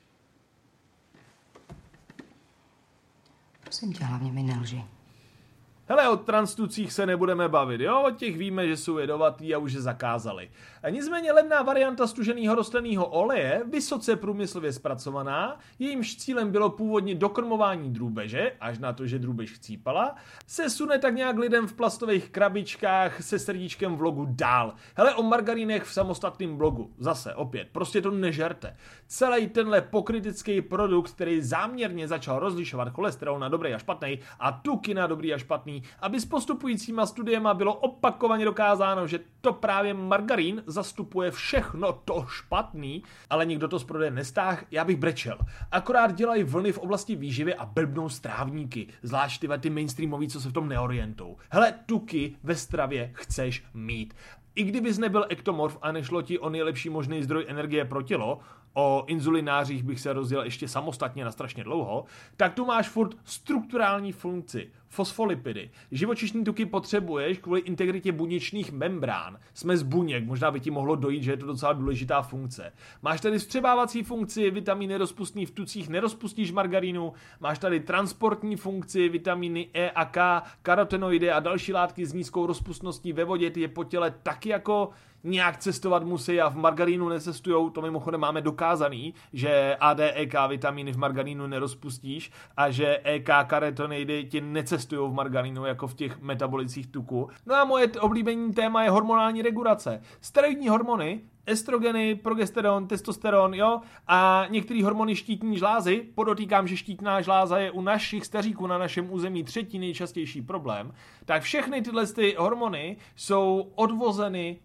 Prosím 3.61 3.93
tě, 3.93 4.05
hlavně 4.05 4.33
mi 4.33 4.43
nelži. 4.43 4.85
Hele, 5.89 6.09
o 6.09 6.17
transtucích 6.17 6.93
se 6.93 7.07
nebudeme 7.07 7.49
bavit, 7.49 7.81
jo? 7.81 8.03
O 8.03 8.11
těch 8.11 8.39
víme, 8.39 8.69
že 8.69 8.77
jsou 8.77 8.99
jedovatý 8.99 9.55
a 9.55 9.59
už 9.59 9.73
je 9.73 9.81
zakázali. 9.81 10.51
Nicméně 10.89 11.33
levná 11.33 11.63
varianta 11.63 12.07
stuženého 12.07 12.55
rostlinného 12.55 13.07
oleje, 13.07 13.63
vysoce 13.71 14.17
průmyslově 14.17 14.73
zpracovaná, 14.73 15.59
jejímž 15.79 16.17
cílem 16.17 16.51
bylo 16.51 16.71
původně 16.71 17.15
dokrmování 17.15 17.93
drůbeže, 17.93 18.53
až 18.61 18.79
na 18.79 18.93
to, 18.93 19.07
že 19.07 19.19
drůbež 19.19 19.53
chcípala, 19.53 20.15
se 20.47 20.71
sune 20.71 20.99
tak 20.99 21.15
nějak 21.15 21.39
lidem 21.39 21.67
v 21.67 21.73
plastových 21.73 22.31
krabičkách 22.31 23.23
se 23.23 23.39
srdíčkem 23.39 23.97
vlogu 23.97 24.27
dál. 24.31 24.75
Hele, 24.97 25.15
o 25.15 25.23
margarínech 25.23 25.85
v 25.85 25.93
samostatném 25.93 26.57
blogu. 26.57 26.91
Zase, 26.99 27.35
opět, 27.35 27.69
prostě 27.73 28.03
to 28.03 28.11
nežerte. 28.11 28.77
Celý 29.07 29.49
tenhle 29.49 29.81
pokritický 29.81 30.63
produkt, 30.63 31.11
který 31.11 31.43
záměrně 31.43 32.09
začal 32.09 32.39
rozlišovat 32.39 32.89
cholesterol 32.89 33.39
na 33.39 33.49
dobrý 33.49 33.75
a 33.75 33.79
špatný 33.79 34.19
a 34.41 34.53
tuky 34.53 34.95
na 34.95 35.07
dobrý 35.07 35.35
a 35.35 35.39
špatný, 35.39 35.83
aby 36.01 36.21
s 36.21 36.27
postupujícíma 36.27 37.07
studiema 37.07 37.55
bylo 37.55 37.75
opakovaně 37.75 38.45
dokázáno, 38.45 39.07
že 39.07 39.21
to 39.41 39.53
právě 39.53 39.95
margarín 39.95 40.63
zastupuje 40.71 41.31
všechno 41.31 41.93
to 41.93 42.27
špatný, 42.29 43.03
ale 43.31 43.47
nikdo 43.47 43.69
to 43.69 43.79
z 43.79 43.85
prodeje 43.85 44.11
nestáh, 44.11 44.65
já 44.71 44.85
bych 44.85 44.97
brečel. 44.97 45.39
Akorát 45.73 46.15
dělají 46.15 46.45
vlny 46.45 46.73
v 46.73 46.79
oblasti 46.79 47.17
výživy 47.17 47.55
a 47.55 47.67
blbnou 47.67 48.09
strávníky, 48.09 48.89
zvlášť 49.03 49.41
ty, 49.41 49.49
ty 49.61 49.71
mainstreamový, 49.71 50.29
co 50.29 50.41
se 50.41 50.49
v 50.49 50.53
tom 50.53 50.69
neorientou. 50.69 51.37
Hele, 51.51 51.75
tuky 51.87 52.37
ve 52.43 52.57
stravě 52.57 53.11
chceš 53.15 53.65
mít. 53.75 54.15
I 54.55 54.65
kdybys 54.65 54.99
nebyl 54.99 55.27
ektomorf 55.29 55.79
a 55.83 55.93
nešlo 55.93 56.23
ti 56.23 56.39
o 56.39 56.51
nejlepší 56.51 56.91
možný 56.91 57.23
zdroj 57.23 57.45
energie 57.49 57.85
pro 57.85 58.03
tělo, 58.03 58.41
o 58.75 59.05
inzulinářích 59.07 59.83
bych 59.83 60.01
se 60.01 60.13
rozdělil 60.13 60.45
ještě 60.45 60.69
samostatně 60.69 61.25
na 61.25 61.31
strašně 61.31 61.65
dlouho, 61.65 62.05
tak 62.37 62.55
tu 62.55 62.65
máš 62.65 62.89
furt 62.89 63.17
strukturální 63.25 64.13
funkci, 64.13 64.71
fosfolipidy. 64.89 65.71
Živočišní 65.91 66.45
tuky 66.45 66.67
potřebuješ 66.67 67.39
kvůli 67.39 67.61
integritě 67.61 68.13
buněčných 68.13 68.73
membrán. 68.73 69.39
Jsme 69.55 69.77
z 69.77 69.83
buněk, 69.83 70.27
možná 70.27 70.51
by 70.51 70.61
ti 70.61 70.71
mohlo 70.71 70.97
dojít, 70.97 71.23
že 71.23 71.31
je 71.31 71.37
to 71.37 71.47
docela 71.47 71.73
důležitá 71.73 72.23
funkce. 72.23 72.73
Máš 73.03 73.21
tady 73.21 73.39
vstřebávací 73.39 74.03
funkci, 74.03 74.51
vitamíny 74.51 74.97
rozpustný 74.97 75.47
v 75.47 75.51
tucích 75.51 75.89
nerozpustíš 75.89 76.53
margarínu, 76.53 77.13
máš 77.41 77.59
tady 77.59 77.81
transportní 77.81 78.57
funkci, 78.57 79.09
vitamíny 79.09 79.69
E 79.75 79.91
a 79.91 80.05
K, 80.05 80.43
karotenoidy 80.63 81.31
a 81.31 81.41
další 81.41 81.73
látky 81.73 82.07
s 82.07 82.13
nízkou 82.13 82.47
rozpustností 82.47 83.13
ve 83.13 83.25
vodě, 83.25 83.51
ty 83.51 83.61
je 83.61 83.69
po 83.69 83.85
těle 83.85 84.15
taky 84.23 84.49
jako 84.49 84.91
nějak 85.25 85.59
cestovat 85.59 86.05
musí 86.05 86.41
a 86.41 86.49
v 86.49 86.57
margarínu 86.57 87.09
necestujou, 87.09 87.71
to 87.71 87.83
mimochodem 87.83 88.21
máme 88.21 88.41
dokázaný, 88.41 89.15
že 89.33 89.77
ADEK 89.81 90.35
vitamíny 90.49 90.93
v 90.93 90.99
margarínu 90.99 91.47
nerozpustíš 91.47 92.33
a 92.57 92.71
že 92.71 93.01
EK 93.05 93.31
karetonidy 93.47 94.25
ti 94.25 94.41
necestují 94.41 95.11
v 95.11 95.15
margarínu 95.15 95.65
jako 95.65 95.87
v 95.87 95.95
těch 95.95 96.21
metabolicích 96.21 96.87
tuku. 96.87 97.29
No 97.47 97.55
a 97.55 97.65
moje 97.65 97.89
oblíbení 97.89 98.53
téma 98.53 98.85
je 98.85 98.91
hormonální 98.91 99.43
regulace. 99.43 100.03
Steroidní 100.21 100.69
hormony 100.69 101.21
estrogeny, 101.47 102.15
progesteron, 102.15 102.87
testosteron, 102.87 103.55
jo, 103.55 103.81
a 104.07 104.47
některé 104.51 104.85
hormony 104.85 105.17
štítní 105.17 105.59
žlázy, 105.59 106.07
podotýkám, 106.15 106.69
že 106.69 106.77
štítná 106.77 107.21
žláza 107.21 107.59
je 107.59 107.71
u 107.71 107.81
našich 107.81 108.27
staříků 108.27 108.67
na 108.67 108.79
našem 108.79 109.13
území 109.13 109.45
třetí 109.45 109.79
nejčastější 109.79 110.43
problém, 110.43 110.95
tak 111.25 111.43
všechny 111.43 111.83
tyhle 111.83 112.07
ty 112.07 112.37
hormony 112.39 112.97
jsou 113.17 113.73
odvozeny 113.75 114.61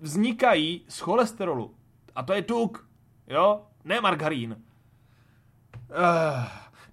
vznikají 0.00 0.84
z 0.88 0.98
cholesterolu. 1.00 1.74
A 2.14 2.22
to 2.22 2.32
je 2.32 2.42
tuk, 2.42 2.88
jo, 3.28 3.62
ne 3.84 4.00
margarín. 4.00 4.56
Uh, 5.90 6.44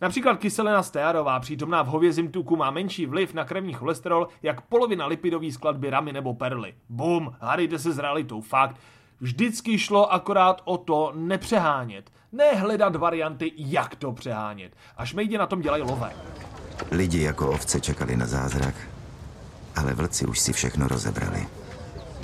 například 0.01 0.39
kyselina 0.39 0.83
stearová, 0.83 1.39
přítomná 1.39 1.83
v 1.83 1.87
hovězím 1.87 2.31
tuku, 2.31 2.55
má 2.55 2.71
menší 2.71 3.05
vliv 3.05 3.33
na 3.33 3.45
krevní 3.45 3.73
cholesterol, 3.73 4.27
jak 4.43 4.61
polovina 4.61 5.05
lipidové 5.05 5.51
skladby 5.51 5.89
ramy 5.89 6.13
nebo 6.13 6.33
perly. 6.33 6.73
Bum, 6.89 7.35
hádejte 7.39 7.79
se 7.79 7.91
s 7.91 7.99
realitou, 7.99 8.41
fakt. 8.41 8.75
Vždycky 9.19 9.79
šlo 9.79 10.13
akorát 10.13 10.61
o 10.65 10.77
to 10.77 11.11
nepřehánět. 11.15 12.11
Ne 12.31 12.51
hledat 12.51 12.95
varianty, 12.95 13.51
jak 13.55 13.95
to 13.95 14.11
přehánět. 14.11 14.75
Až 14.97 15.13
mejdi 15.13 15.37
na 15.37 15.47
tom 15.47 15.61
dělají 15.61 15.83
lové. 15.83 16.11
Lidi 16.91 17.21
jako 17.21 17.51
ovce 17.51 17.81
čekali 17.81 18.17
na 18.17 18.25
zázrak, 18.25 18.75
ale 19.75 19.93
vlci 19.93 20.25
už 20.25 20.39
si 20.39 20.53
všechno 20.53 20.87
rozebrali. 20.87 21.47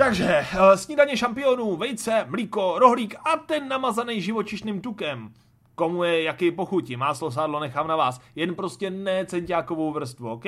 Takže 0.01 0.25
eh, 0.25 0.77
snídaně 0.77 1.17
šampionů, 1.17 1.75
vejce, 1.75 2.25
mlíko, 2.29 2.79
rohlík 2.79 3.15
a 3.15 3.37
ten 3.37 3.67
namazaný 3.67 4.21
živočišným 4.21 4.81
tukem. 4.81 5.33
Komu 5.75 6.03
je 6.03 6.23
jaký 6.23 6.51
pochutí, 6.51 6.95
máslo, 6.95 7.31
sádlo 7.31 7.59
nechám 7.59 7.87
na 7.87 7.95
vás. 7.95 8.21
Jen 8.35 8.55
prostě 8.55 8.89
ne 8.89 9.25
centiákovou 9.25 9.91
vrstvu, 9.91 10.29
OK? 10.29 10.43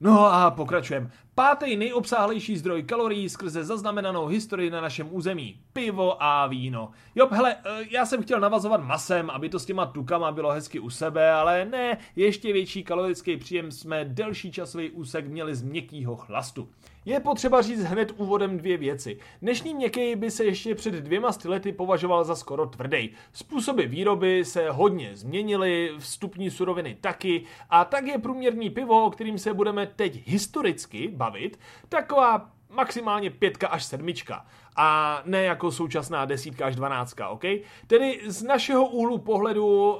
No 0.00 0.26
a 0.26 0.50
pokračujeme. 0.50 1.10
Pátý 1.34 1.76
nejobsáhlejší 1.76 2.56
zdroj 2.56 2.82
kalorií 2.82 3.28
skrze 3.28 3.64
zaznamenanou 3.64 4.26
historii 4.26 4.70
na 4.70 4.80
našem 4.80 5.08
území. 5.10 5.60
Pivo 5.72 6.22
a 6.22 6.46
víno. 6.46 6.90
Jo, 7.14 7.28
hele, 7.30 7.56
eh, 7.64 7.84
já 7.90 8.06
jsem 8.06 8.22
chtěl 8.22 8.40
navazovat 8.40 8.84
masem, 8.84 9.30
aby 9.30 9.48
to 9.48 9.58
s 9.58 9.64
těma 9.64 9.86
tukama 9.86 10.32
bylo 10.32 10.50
hezky 10.50 10.80
u 10.80 10.90
sebe, 10.90 11.32
ale 11.32 11.64
ne, 11.64 11.98
ještě 12.16 12.52
větší 12.52 12.84
kalorický 12.84 13.36
příjem 13.36 13.70
jsme 13.70 14.04
delší 14.04 14.52
časový 14.52 14.90
úsek 14.90 15.26
měli 15.26 15.54
z 15.54 15.62
měkkýho 15.62 16.16
chlastu. 16.16 16.68
Je 17.04 17.20
potřeba 17.20 17.62
říct 17.62 17.82
hned 17.84 18.12
úvodem 18.16 18.58
dvě 18.58 18.76
věci. 18.76 19.18
Dnešní 19.42 19.74
měkký 19.74 20.16
by 20.16 20.30
se 20.30 20.44
ještě 20.44 20.74
před 20.74 20.94
dvěma 20.94 21.30
lety 21.44 21.72
považoval 21.72 22.24
za 22.24 22.34
skoro 22.34 22.66
tvrdý. 22.66 23.10
Způsoby 23.32 23.82
výroby 23.82 24.44
se 24.44 24.70
hodně 24.70 25.10
změnily, 25.16 25.92
vstupní 25.98 26.50
suroviny 26.50 26.96
taky 27.00 27.44
a 27.70 27.84
tak 27.84 28.06
je 28.06 28.18
průměrný 28.18 28.70
pivo, 28.70 29.04
o 29.04 29.10
kterým 29.10 29.38
se 29.38 29.54
budeme 29.54 29.86
teď 29.86 30.28
historicky 30.28 31.08
bavit, 31.08 31.58
taková 31.88 32.50
maximálně 32.70 33.30
pětka 33.30 33.68
až 33.68 33.84
sedmička. 33.84 34.46
A 34.76 35.22
ne 35.24 35.42
jako 35.42 35.72
současná 35.72 36.24
desítka 36.24 36.66
až 36.66 36.76
dvanáctka, 36.76 37.28
ok? 37.28 37.44
Tedy 37.86 38.20
z 38.26 38.42
našeho 38.42 38.86
úhlu 38.86 39.18
pohledu 39.18 39.92
uh, 39.92 39.98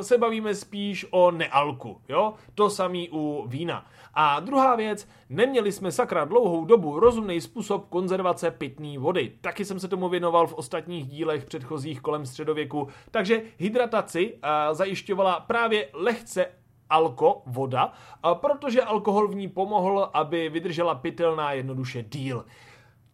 se 0.00 0.18
bavíme 0.18 0.54
spíš 0.54 1.06
o 1.10 1.30
nealku, 1.30 2.00
jo? 2.08 2.34
To 2.54 2.70
samý 2.70 3.08
u 3.12 3.44
vína. 3.48 3.86
A 4.18 4.40
druhá 4.40 4.76
věc, 4.76 5.08
neměli 5.28 5.72
jsme 5.72 5.92
sakra 5.92 6.24
dlouhou 6.24 6.64
dobu 6.64 7.00
rozumný 7.00 7.40
způsob 7.40 7.88
konzervace 7.88 8.50
pitné 8.50 8.98
vody. 8.98 9.32
Taky 9.40 9.64
jsem 9.64 9.80
se 9.80 9.88
tomu 9.88 10.08
věnoval 10.08 10.46
v 10.46 10.54
ostatních 10.54 11.06
dílech 11.06 11.44
předchozích 11.44 12.00
kolem 12.00 12.26
středověku, 12.26 12.88
takže 13.10 13.42
hydrataci 13.58 14.34
uh, 14.34 14.40
zajišťovala 14.74 15.40
právě 15.40 15.88
lehce 15.92 16.46
alko, 16.90 17.42
voda, 17.46 17.92
protože 18.34 18.82
alkohol 18.82 19.28
v 19.28 19.34
ní 19.34 19.48
pomohl, 19.48 20.10
aby 20.14 20.48
vydržela 20.48 20.94
pitelná 20.94 21.52
jednoduše 21.52 22.02
díl. 22.02 22.44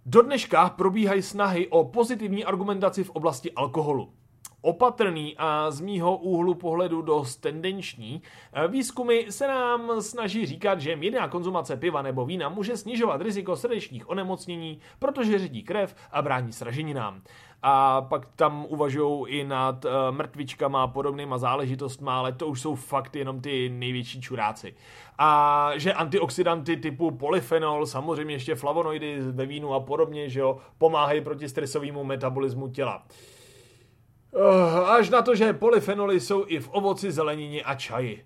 Do 0.07 0.23
dneška 0.23 0.69
probíhají 0.71 1.23
snahy 1.23 1.69
o 1.69 1.85
pozitivní 1.85 2.45
argumentaci 2.45 3.05
v 3.05 3.11
oblasti 3.11 3.53
alkoholu 3.53 4.12
opatrný 4.62 5.35
a 5.38 5.70
z 5.70 5.81
mýho 5.81 6.16
úhlu 6.16 6.55
pohledu 6.55 7.03
dost 7.03 7.37
tendenční. 7.37 8.22
Výzkumy 8.68 9.27
se 9.31 9.48
nám 9.48 10.01
snaží 10.01 10.46
říkat, 10.46 10.81
že 10.81 10.96
mírná 10.96 11.29
konzumace 11.29 11.77
piva 11.77 12.03
nebo 12.03 12.27
vína 12.27 12.48
může 12.48 12.77
snižovat 12.77 13.20
riziko 13.22 13.57
srdečních 13.57 14.11
onemocnění, 14.11 14.81
protože 14.98 15.38
řídí 15.38 15.62
krev 15.62 15.94
a 16.12 16.22
brání 16.22 16.53
sraženinám. 16.53 17.22
A 17.64 18.01
pak 18.01 18.27
tam 18.37 18.66
uvažují 18.68 19.27
i 19.29 19.44
nad 19.44 19.85
uh, 19.85 19.90
mrtvičkama 20.11 20.83
a 20.83 20.87
podobnýma 20.87 21.38
záležitostma, 21.38 22.18
ale 22.18 22.33
to 22.33 22.46
už 22.46 22.61
jsou 22.61 22.75
fakt 22.75 23.16
jenom 23.16 23.40
ty 23.40 23.68
největší 23.68 24.20
čuráci. 24.20 24.75
A 25.18 25.70
že 25.77 25.92
antioxidanty 25.92 26.77
typu 26.77 27.11
polyfenol, 27.11 27.87
samozřejmě 27.87 28.35
ještě 28.35 28.55
flavonoidy 28.55 29.20
ve 29.20 29.46
vínu 29.46 29.75
a 29.75 29.81
podobně, 29.81 30.29
že 30.29 30.40
jo, 30.40 30.59
pomáhají 30.79 31.20
proti 31.20 31.48
stresovému 31.48 32.05
metabolismu 32.05 32.68
těla. 32.68 32.96
Uh, 32.96 33.32
až 34.87 35.11
na 35.11 35.23
to, 35.23 35.35
že 35.35 35.53
polyfenoly 35.53 36.21
jsou 36.21 36.45
i 36.47 36.61
v 36.61 36.68
ovoci, 36.73 37.12
zelenině 37.12 37.62
a 37.62 37.75
čaji. 37.75 38.25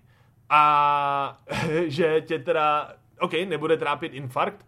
A 0.49 1.41
že 1.85 2.21
tě 2.21 2.39
teda, 2.39 2.93
OK, 3.19 3.33
nebude 3.33 3.77
trápit 3.77 4.13
infarkt, 4.13 4.65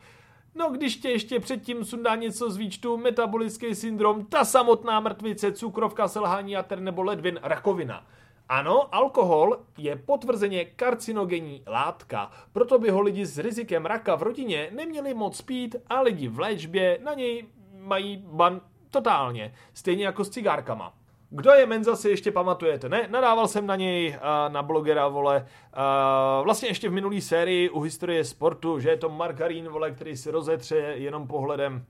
No 0.55 0.69
když 0.69 0.97
tě 0.97 1.09
ještě 1.09 1.39
předtím 1.39 1.85
sundá 1.85 2.15
něco 2.15 2.51
z 2.51 2.57
výčtu, 2.57 2.97
metabolický 2.97 3.75
syndrom, 3.75 4.25
ta 4.25 4.45
samotná 4.45 4.99
mrtvice, 4.99 5.51
cukrovka, 5.51 6.07
selhání 6.07 6.51
jater 6.51 6.79
nebo 6.79 7.03
ledvin, 7.03 7.39
rakovina. 7.43 8.05
Ano, 8.49 8.95
alkohol 8.95 9.57
je 9.77 9.95
potvrzeně 9.95 10.65
karcinogenní 10.65 11.63
látka, 11.67 12.31
proto 12.51 12.79
by 12.79 12.89
ho 12.89 13.01
lidi 13.01 13.25
s 13.25 13.37
rizikem 13.37 13.85
raka 13.85 14.15
v 14.15 14.23
rodině 14.23 14.69
neměli 14.71 15.13
moc 15.13 15.41
pít 15.41 15.75
a 15.87 16.01
lidi 16.01 16.27
v 16.27 16.39
léčbě 16.39 16.99
na 17.03 17.13
něj 17.13 17.45
mají 17.77 18.17
ban 18.17 18.61
totálně, 18.89 19.53
stejně 19.73 20.05
jako 20.05 20.23
s 20.23 20.29
cigárkama. 20.29 20.98
Kdo 21.31 21.51
je 21.51 21.65
Menza 21.65 21.95
si 21.95 22.09
ještě 22.09 22.31
pamatujete, 22.31 22.89
ne? 22.89 23.07
Nadával 23.09 23.47
jsem 23.47 23.67
na 23.67 23.75
něj, 23.75 24.09
uh, 24.09 24.53
na 24.53 24.63
blogera, 24.63 25.07
vole, 25.07 25.45
uh, 25.77 26.43
vlastně 26.43 26.69
ještě 26.69 26.89
v 26.89 26.93
minulý 26.93 27.21
sérii 27.21 27.69
u 27.69 27.81
historie 27.81 28.23
sportu, 28.23 28.79
že 28.79 28.89
je 28.89 28.97
to 28.97 29.09
margarín, 29.09 29.69
vole, 29.69 29.91
který 29.91 30.17
si 30.17 30.31
rozetře 30.31 30.75
jenom 30.77 31.27
pohledem 31.27 31.85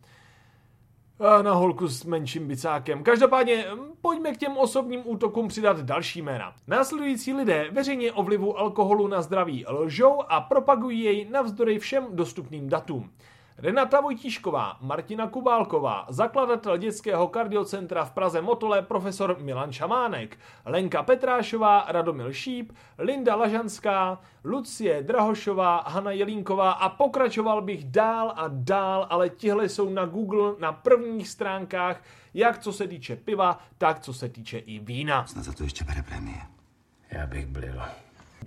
uh, 1.18 1.44
na 1.44 1.54
holku 1.54 1.88
s 1.88 2.06
menším 2.06 2.48
bicákem. 2.48 3.04
Každopádně 3.04 3.66
pojďme 4.02 4.34
k 4.34 4.38
těm 4.38 4.58
osobním 4.58 5.02
útokům 5.06 5.48
přidat 5.48 5.80
další 5.80 6.22
jména. 6.22 6.54
Následující 6.68 7.34
lidé 7.34 7.68
veřejně 7.72 8.12
o 8.12 8.24
vlivu 8.24 8.60
alkoholu 8.60 9.08
na 9.08 9.22
zdraví 9.22 9.66
lžou 9.68 10.22
a 10.30 10.42
propagují 10.42 11.04
jej 11.04 11.30
navzdory 11.30 11.80
všem 11.80 12.08
dostupným 12.12 12.70
datům. 12.70 13.10
Renata 13.62 14.02
Vojtíšková, 14.02 14.78
Martina 14.82 15.28
Kubálková, 15.28 16.06
zakladatel 16.10 16.78
dětského 16.78 17.28
kardiocentra 17.28 18.06
v 18.06 18.12
Praze 18.12 18.42
Motole 18.42 18.82
profesor 18.82 19.38
Milan 19.40 19.72
Šamánek, 19.72 20.38
Lenka 20.66 21.04
Petrášová, 21.04 21.86
Radomil 21.88 22.34
Šíp, 22.34 22.72
Linda 22.98 23.36
Lažanská, 23.36 24.22
Lucie 24.44 25.04
Drahošová, 25.04 25.84
Hana 25.88 26.12
Jelínková 26.12 26.72
a 26.72 26.90
pokračoval 26.90 27.62
bych 27.62 27.84
dál 27.84 28.34
a 28.36 28.46
dál, 28.48 29.08
ale 29.10 29.30
tihle 29.30 29.70
jsou 29.70 29.90
na 29.90 30.06
Google 30.06 30.54
na 30.60 30.72
prvních 30.72 31.28
stránkách, 31.28 32.04
jak 32.34 32.60
co 32.60 32.74
se 32.74 32.88
týče 32.88 33.16
piva, 33.16 33.60
tak 33.78 34.00
co 34.00 34.14
se 34.14 34.30
týče 34.30 34.58
i 34.58 34.80
vína. 34.80 35.26
Snad 35.26 35.44
za 35.44 35.54
to 35.54 35.64
ještě 35.64 35.84
bere 35.84 36.04
prémie. 36.04 36.38
Já 37.12 37.28
bych 37.28 37.46
blil. 37.46 37.82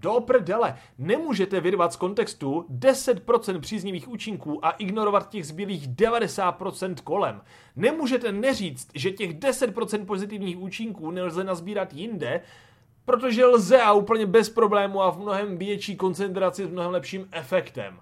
Do 0.01 0.21
prdele, 0.21 0.77
nemůžete 0.99 1.61
vyrvat 1.61 1.93
z 1.93 1.97
kontextu 1.97 2.67
10% 2.79 3.61
příznivých 3.61 4.09
účinků 4.09 4.67
a 4.67 4.71
ignorovat 4.71 5.29
těch 5.29 5.47
zbylých 5.47 5.89
90% 5.89 6.95
kolem. 7.05 7.41
Nemůžete 7.77 8.33
neříct, 8.33 8.91
že 8.95 9.11
těch 9.11 9.39
10% 9.39 10.05
pozitivních 10.05 10.59
účinků 10.59 11.11
nelze 11.11 11.45
nazbírat 11.45 11.93
jinde, 11.93 12.41
protože 13.05 13.47
lze 13.47 13.83
a 13.83 13.93
úplně 13.93 14.27
bez 14.27 14.51
problému 14.51 15.03
a 15.03 15.11
v 15.11 15.19
mnohem 15.19 15.59
větší 15.59 15.97
koncentraci 15.97 16.65
s 16.67 16.69
mnohem 16.71 16.93
lepším 16.93 17.29
efektem. 17.33 18.01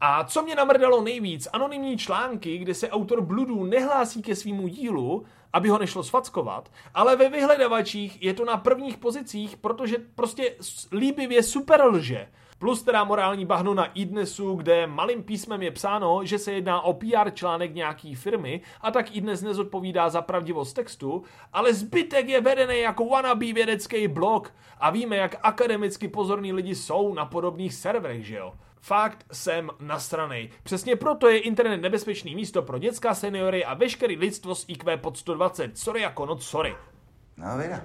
A 0.00 0.24
co 0.24 0.42
mě 0.42 0.54
namrdalo 0.54 1.02
nejvíc, 1.02 1.48
anonymní 1.52 1.98
články, 1.98 2.58
kde 2.58 2.74
se 2.74 2.90
autor 2.90 3.20
bludů 3.20 3.64
nehlásí 3.64 4.22
ke 4.22 4.36
svýmu 4.36 4.68
dílu, 4.68 5.24
aby 5.52 5.68
ho 5.68 5.78
nešlo 5.78 6.02
sfackovat, 6.02 6.72
ale 6.94 7.16
ve 7.16 7.28
vyhledavačích 7.28 8.22
je 8.22 8.34
to 8.34 8.44
na 8.44 8.56
prvních 8.56 8.96
pozicích, 8.96 9.56
protože 9.56 9.96
prostě 10.14 10.54
líbivě 10.92 11.42
super 11.42 11.84
lže. 11.84 12.28
Plus 12.58 12.82
teda 12.82 13.04
morální 13.04 13.46
bahno 13.46 13.74
na 13.74 13.84
iDnesu, 13.84 14.54
kde 14.54 14.86
malým 14.86 15.22
písmem 15.22 15.62
je 15.62 15.70
psáno, 15.70 16.24
že 16.24 16.38
se 16.38 16.52
jedná 16.52 16.80
o 16.80 16.94
PR 16.94 17.30
článek 17.30 17.74
nějaký 17.74 18.14
firmy 18.14 18.60
a 18.80 18.90
tak 18.90 19.16
iDnes 19.16 19.42
nezodpovídá 19.42 20.10
za 20.10 20.22
pravdivost 20.22 20.76
textu, 20.76 21.22
ale 21.52 21.74
zbytek 21.74 22.28
je 22.28 22.40
vedený 22.40 22.80
jako 22.80 23.04
wannabe 23.04 23.52
vědecký 23.52 24.08
blog 24.08 24.54
a 24.80 24.90
víme, 24.90 25.16
jak 25.16 25.36
akademicky 25.42 26.08
pozorní 26.08 26.52
lidi 26.52 26.74
jsou 26.74 27.14
na 27.14 27.24
podobných 27.24 27.74
serverech, 27.74 28.26
že 28.26 28.36
jo? 28.36 28.52
Fakt 28.80 29.26
jsem 29.32 29.70
nasranej. 29.80 30.50
Přesně 30.62 30.96
proto 30.96 31.28
je 31.28 31.38
internet 31.40 31.76
nebezpečný 31.76 32.34
místo 32.34 32.62
pro 32.62 32.78
dětská 32.78 33.14
seniory 33.14 33.64
a 33.64 33.74
veškerý 33.74 34.16
lidstvo 34.16 34.54
s 34.54 34.64
IQ 34.68 34.96
pod 34.96 35.16
120. 35.16 35.78
Sorry 35.78 36.00
jako 36.00 36.26
noc, 36.26 36.44
sorry. 36.44 36.76
No, 37.36 37.58
vida. 37.58 37.82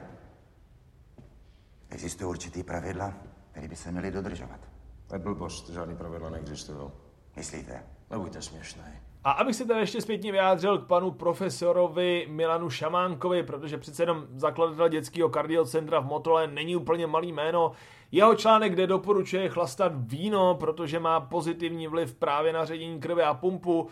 Existují 1.90 2.30
určitý 2.30 2.64
pravidla, 2.64 3.14
které 3.52 3.68
by 3.68 3.76
se 3.76 3.92
měly 3.92 4.12
dodržovat. 4.12 4.60
To 5.08 5.16
je 5.16 5.20
blbost, 5.20 5.70
žádný 5.70 5.96
pravidla 5.96 6.30
neexistují. 6.30 6.92
Myslíte? 7.36 7.84
Nebuďte 8.10 8.42
směšný. 8.42 9.05
A 9.26 9.32
abych 9.32 9.56
se 9.56 9.66
tady 9.66 9.80
ještě 9.80 10.02
zpětně 10.02 10.32
vyjádřil 10.32 10.78
k 10.78 10.88
panu 10.88 11.12
profesorovi 11.12 12.28
Milanu 12.30 12.70
Šamánkovi, 12.70 13.44
protože 13.44 13.78
přece 13.78 14.04
jenom 14.04 14.26
zakladatel 14.36 14.90
dětského 14.90 15.30
kardiocentra 15.30 16.00
v 16.00 16.06
Motole 16.06 16.48
není 16.48 16.76
úplně 16.76 17.08
malý 17.08 17.32
jméno. 17.32 17.72
Jeho 18.12 18.36
článek, 18.36 18.74
kde 18.74 18.88
doporučuje 18.88 19.50
chlastat 19.50 19.92
víno, 19.96 20.56
protože 20.56 21.00
má 21.00 21.20
pozitivní 21.20 21.88
vliv 21.88 22.16
právě 22.16 22.54
na 22.54 22.66
ředění 22.66 23.00
krve 23.00 23.24
a 23.24 23.34
pumpu, 23.34 23.88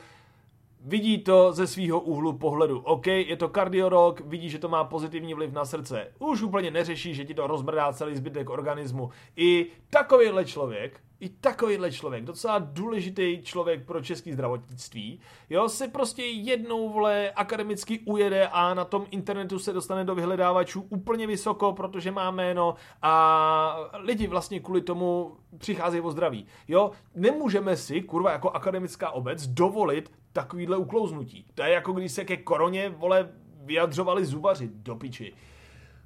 vidí 0.82 1.18
to 1.18 1.54
ze 1.54 1.68
svého 1.68 2.00
úhlu 2.00 2.34
pohledu. 2.38 2.80
OK, 2.80 3.08
je 3.08 3.38
to 3.38 3.50
kardiorok, 3.50 4.20
vidí, 4.20 4.50
že 4.50 4.60
to 4.60 4.70
má 4.70 4.84
pozitivní 4.84 5.34
vliv 5.34 5.54
na 5.54 5.66
srdce. 5.66 6.08
Už 6.20 6.42
úplně 6.42 6.72
neřeší, 6.72 7.14
že 7.14 7.26
ti 7.26 7.34
to 7.34 7.48
rozmrdá 7.48 7.94
celý 7.94 8.16
zbytek 8.16 8.50
organismu. 8.50 9.10
I 9.36 9.68
takovýhle 9.90 10.46
člověk 10.46 11.00
i 11.24 11.30
takovýhle 11.30 11.92
člověk, 11.92 12.24
docela 12.24 12.60
důležitý 12.60 13.42
člověk 13.44 13.86
pro 13.86 14.02
český 14.02 14.34
zdravotnictví, 14.34 15.20
jo, 15.50 15.70
se 15.70 15.88
prostě 15.88 16.26
jednou, 16.26 16.90
vole, 16.90 17.32
akademicky 17.32 18.00
ujede 18.00 18.48
a 18.48 18.74
na 18.74 18.86
tom 18.86 19.06
internetu 19.12 19.60
se 19.60 19.74
dostane 19.74 20.06
do 20.06 20.16
vyhledávačů 20.16 20.86
úplně 20.90 21.28
vysoko, 21.28 21.74
protože 21.74 22.12
má 22.12 22.32
jméno 22.32 22.76
a 23.02 23.90
lidi 23.94 24.28
vlastně 24.28 24.60
kvůli 24.60 24.82
tomu 24.82 25.38
přicházejí 25.58 26.02
o 26.02 26.12
zdraví, 26.12 26.46
jo. 26.68 26.92
Nemůžeme 27.16 27.78
si, 27.78 28.02
kurva, 28.02 28.32
jako 28.32 28.50
akademická 28.50 29.12
obec 29.12 29.48
dovolit 29.48 30.12
takovýhle 30.34 30.78
uklouznutí. 30.78 31.46
To 31.56 31.64
je 31.64 31.70
jako 31.70 31.92
když 31.92 32.12
se 32.12 32.26
ke 32.26 32.38
koroně, 32.38 32.90
vole, 32.90 33.30
vyjadřovali 33.64 34.26
zubaři 34.26 34.70
do 34.74 34.96
piči. 34.96 35.34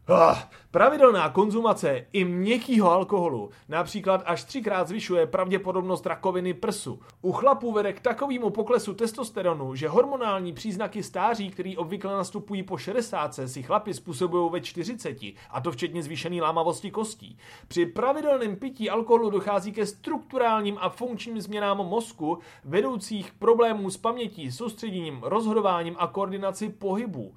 Ah, 0.09 0.49
pravidelná 0.71 1.29
konzumace 1.29 2.05
i 2.13 2.23
měkkýho 2.23 2.91
alkoholu 2.91 3.49
například 3.69 4.23
až 4.25 4.43
třikrát 4.43 4.87
zvyšuje 4.87 5.27
pravděpodobnost 5.27 6.05
rakoviny 6.05 6.53
prsu. 6.53 6.99
U 7.21 7.31
chlapů 7.31 7.71
vede 7.71 7.93
k 7.93 7.99
takovému 7.99 8.49
poklesu 8.49 8.93
testosteronu, 8.93 9.75
že 9.75 9.89
hormonální 9.89 10.53
příznaky 10.53 11.03
stáří, 11.03 11.49
které 11.49 11.73
obvykle 11.77 12.13
nastupují 12.13 12.63
po 12.63 12.77
60, 12.77 13.39
si 13.45 13.63
chlapi 13.63 13.93
způsobují 13.93 14.51
ve 14.51 14.61
40, 14.61 15.17
a 15.49 15.61
to 15.61 15.71
včetně 15.71 16.03
zvýšené 16.03 16.41
lámavosti 16.41 16.91
kostí. 16.91 17.37
Při 17.67 17.85
pravidelném 17.85 18.55
pití 18.55 18.89
alkoholu 18.89 19.29
dochází 19.29 19.71
ke 19.71 19.85
strukturálním 19.85 20.77
a 20.81 20.89
funkčním 20.89 21.41
změnám 21.41 21.77
mozku, 21.77 22.39
vedoucích 22.63 23.33
problémů 23.33 23.89
s 23.89 23.97
pamětí, 23.97 24.51
soustředěním, 24.51 25.19
rozhodováním 25.23 25.95
a 25.99 26.07
koordinaci 26.07 26.69
pohybu. 26.69 27.35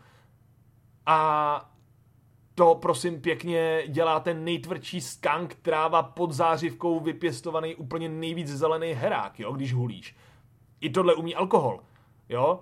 A 1.07 1.70
to 2.61 2.75
prosím 2.75 3.21
pěkně 3.21 3.83
dělá 3.89 4.21
ten 4.21 4.45
nejtvrdší 4.45 5.01
skank 5.01 5.55
tráva 5.55 6.03
pod 6.03 6.33
zářivkou 6.33 7.01
vypěstovaný 7.01 7.75
úplně 7.75 8.09
nejvíc 8.09 8.49
zelený 8.49 8.93
herák, 8.93 9.41
jo, 9.41 9.53
když 9.53 9.75
hulíš. 9.75 10.17
I 10.81 10.91
tohle 10.91 11.15
umí 11.15 11.35
alkohol, 11.35 11.81
jo. 12.29 12.61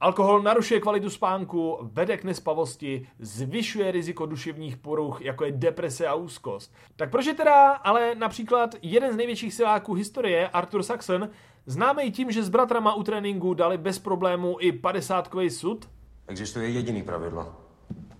Alkohol 0.00 0.42
narušuje 0.42 0.80
kvalitu 0.80 1.10
spánku, 1.10 1.78
vede 1.82 2.16
k 2.16 2.24
nespavosti, 2.24 3.08
zvyšuje 3.18 3.90
riziko 3.90 4.26
duševních 4.26 4.76
poruch, 4.76 5.22
jako 5.22 5.44
je 5.44 5.52
deprese 5.52 6.06
a 6.06 6.14
úzkost. 6.14 6.74
Tak 6.96 7.10
proč 7.10 7.26
je 7.26 7.34
teda 7.34 7.70
ale 7.70 8.14
například 8.14 8.74
jeden 8.82 9.12
z 9.12 9.16
největších 9.16 9.54
siláků 9.54 9.94
historie, 9.94 10.48
Arthur 10.48 10.82
Saxon, 10.82 11.28
známý 11.66 12.12
tím, 12.12 12.30
že 12.30 12.42
s 12.42 12.48
bratrama 12.48 12.94
u 12.94 13.02
tréninku 13.02 13.54
dali 13.54 13.78
bez 13.78 13.98
problémů 13.98 14.56
i 14.60 14.72
50 14.72 15.30
sud? 15.48 15.88
Existuje 16.26 16.68
jediný 16.68 17.02
pravidlo. 17.02 17.54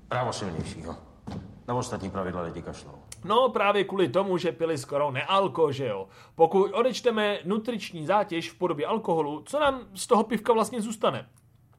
Právo 0.09 0.33
silnějšího. 0.33 1.16
Na 1.69 1.75
ostatní 1.75 2.11
pravidla 2.11 2.43
lidi 2.43 2.63
kašlou. 2.63 2.93
No 3.25 3.49
právě 3.49 3.85
kvůli 3.85 4.09
tomu, 4.09 4.39
že 4.39 4.53
pili 4.53 4.79
skoro 4.79 5.11
nealko, 5.11 5.73
že 5.73 5.87
jo. 5.87 6.09
Pokud 6.35 6.71
odečteme 6.73 7.39
nutriční 7.45 8.07
zátěž 8.07 8.51
v 8.51 8.59
podobě 8.59 8.87
alkoholu, 8.87 9.43
co 9.47 9.61
nám 9.61 9.81
z 9.95 10.07
toho 10.07 10.23
pivka 10.23 10.53
vlastně 10.53 10.83
zůstane? 10.83 11.29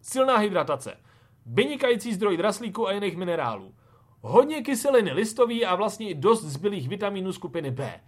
Silná 0.01 0.37
hydratace, 0.37 0.97
vynikající 1.45 2.13
zdroj 2.13 2.37
draslíku 2.37 2.87
a 2.87 2.91
jiných 2.91 3.17
minerálů, 3.17 3.73
hodně 4.21 4.61
kyseliny 4.61 5.11
listový 5.11 5.65
a 5.65 5.75
vlastně 5.75 6.09
i 6.09 6.13
dost 6.15 6.43
zbylých 6.43 6.89
vitaminů 6.89 7.33
skupiny 7.33 7.71
B. 7.71 8.01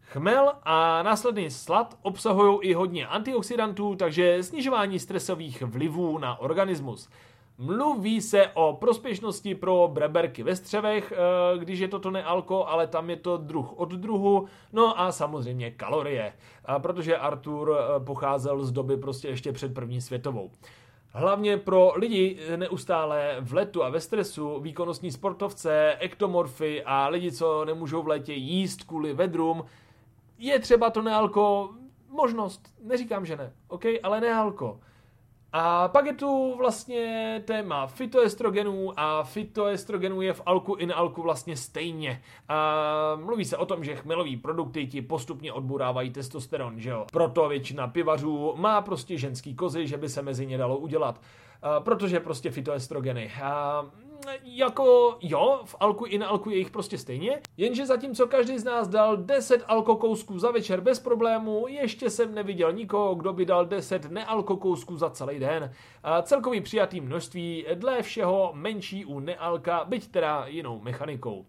Chmel 0.00 0.52
a 0.62 1.02
následný 1.02 1.50
slad 1.50 1.98
obsahují 2.02 2.58
i 2.62 2.74
hodně 2.74 3.06
antioxidantů, 3.06 3.96
takže 3.96 4.42
snižování 4.42 4.98
stresových 4.98 5.62
vlivů 5.62 6.18
na 6.18 6.40
organismus. 6.40 7.08
Mluví 7.58 8.20
se 8.20 8.48
o 8.54 8.72
prospěšnosti 8.80 9.54
pro 9.54 9.90
breberky 9.92 10.42
ve 10.42 10.56
střevech, 10.56 11.12
eh, 11.12 11.58
když 11.58 11.78
je 11.78 11.88
toto 11.88 12.10
nealko, 12.10 12.66
ale 12.66 12.86
tam 12.86 13.10
je 13.10 13.16
to 13.16 13.36
druh 13.36 13.72
od 13.78 13.92
druhu. 13.92 14.46
No 14.72 15.00
a 15.00 15.12
samozřejmě 15.12 15.70
kalorie, 15.70 16.32
protože 16.78 17.16
Artur 17.16 17.78
eh, 17.78 18.04
pocházel 18.04 18.64
z 18.64 18.72
doby 18.72 18.96
prostě 18.96 19.28
ještě 19.28 19.52
před 19.52 19.74
první 19.74 20.00
světovou. 20.00 20.50
Hlavně 21.10 21.56
pro 21.56 21.92
lidi 21.96 22.38
neustále 22.56 23.36
v 23.40 23.52
letu 23.52 23.84
a 23.84 23.88
ve 23.88 24.00
stresu, 24.00 24.60
výkonnostní 24.60 25.12
sportovce, 25.12 25.96
ektomorfy 25.98 26.82
a 26.84 27.08
lidi, 27.08 27.32
co 27.32 27.64
nemůžou 27.64 28.02
v 28.02 28.08
létě 28.08 28.32
jíst 28.32 28.82
kvůli 28.82 29.14
vedrům, 29.14 29.64
je 30.38 30.58
třeba 30.58 30.90
to 30.90 31.02
nealko 31.02 31.70
možnost. 32.08 32.74
Neříkám, 32.82 33.26
že 33.26 33.36
ne, 33.36 33.52
OK, 33.68 33.84
ale 34.02 34.20
nealko. 34.20 34.80
A 35.58 35.88
pak 35.88 36.06
je 36.06 36.12
tu 36.12 36.54
vlastně 36.56 37.42
téma 37.44 37.86
fitoestrogenů 37.86 38.92
a 38.96 39.22
fitoestrogenů 39.22 40.22
je 40.22 40.32
v 40.32 40.42
alku 40.46 40.76
i 40.78 40.92
alku 40.92 41.22
vlastně 41.22 41.56
stejně. 41.56 42.22
A 42.48 43.18
mluví 43.24 43.44
se 43.44 43.56
o 43.56 43.66
tom, 43.66 43.84
že 43.84 43.96
chmelový 43.96 44.36
produkty 44.36 44.86
ti 44.86 45.02
postupně 45.02 45.52
odburávají 45.52 46.10
testosteron, 46.10 46.80
že 46.80 46.90
jo. 46.90 47.06
Proto 47.12 47.48
většina 47.48 47.88
pivařů 47.88 48.54
má 48.56 48.80
prostě 48.80 49.18
ženský 49.18 49.54
kozy, 49.54 49.86
že 49.86 49.96
by 49.96 50.08
se 50.08 50.22
mezi 50.22 50.46
ně 50.46 50.58
dalo 50.58 50.78
udělat. 50.78 51.20
A 51.62 51.80
protože 51.80 52.20
prostě 52.20 52.50
fitoestrogeny. 52.50 53.32
A 53.42 53.84
jako 54.44 55.18
jo, 55.20 55.60
v 55.64 55.76
alku 55.80 56.04
i 56.04 56.18
na 56.18 56.26
alku 56.26 56.50
je 56.50 56.56
jich 56.56 56.70
prostě 56.70 56.98
stejně, 56.98 57.40
jenže 57.56 57.86
zatímco 57.86 58.26
každý 58.26 58.58
z 58.58 58.64
nás 58.64 58.88
dal 58.88 59.16
10 59.16 59.64
alkokousků 59.66 60.38
za 60.38 60.50
večer 60.50 60.80
bez 60.80 61.00
problému, 61.00 61.66
ještě 61.68 62.10
jsem 62.10 62.34
neviděl 62.34 62.72
nikoho, 62.72 63.14
kdo 63.14 63.32
by 63.32 63.46
dal 63.46 63.66
10 63.66 64.10
nealkokousků 64.10 64.96
za 64.96 65.10
celý 65.10 65.38
den. 65.38 65.72
A 66.02 66.22
celkový 66.22 66.60
přijatý 66.60 67.00
množství 67.00 67.66
dle 67.74 68.02
všeho 68.02 68.50
menší 68.54 69.04
u 69.04 69.20
nealka, 69.20 69.84
byť 69.84 70.10
teda 70.10 70.46
jinou 70.46 70.80
mechanikou. 70.80 71.46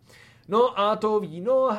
No 0.49 0.79
a 0.79 0.95
to 0.95 1.19
víno, 1.19 1.53
uh, 1.55 1.73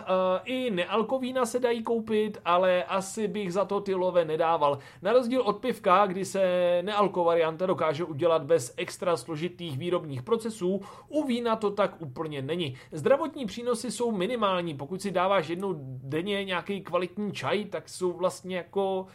i 0.44 0.70
nealkovína 0.70 1.46
se 1.46 1.58
dají 1.58 1.82
koupit, 1.82 2.38
ale 2.44 2.84
asi 2.84 3.28
bych 3.28 3.52
za 3.52 3.64
to 3.64 3.80
ty 3.80 3.94
love 3.94 4.24
nedával. 4.24 4.78
Na 5.02 5.12
rozdíl 5.12 5.40
od 5.40 5.58
pivka, 5.58 6.06
kdy 6.06 6.24
se 6.24 6.42
nealko 6.82 7.24
varianta 7.24 7.66
dokáže 7.66 8.04
udělat 8.04 8.42
bez 8.42 8.74
extra 8.76 9.16
složitých 9.16 9.78
výrobních 9.78 10.22
procesů, 10.22 10.80
u 11.08 11.26
vína 11.26 11.56
to 11.56 11.70
tak 11.70 12.02
úplně 12.02 12.42
není. 12.42 12.76
Zdravotní 12.92 13.46
přínosy 13.46 13.90
jsou 13.90 14.12
minimální, 14.12 14.74
pokud 14.74 15.02
si 15.02 15.10
dáváš 15.10 15.48
jednou 15.48 15.74
denně 16.02 16.44
nějaký 16.44 16.80
kvalitní 16.80 17.32
čaj, 17.32 17.64
tak 17.64 17.88
jsou 17.88 18.12
vlastně 18.12 18.56
jako 18.56 19.06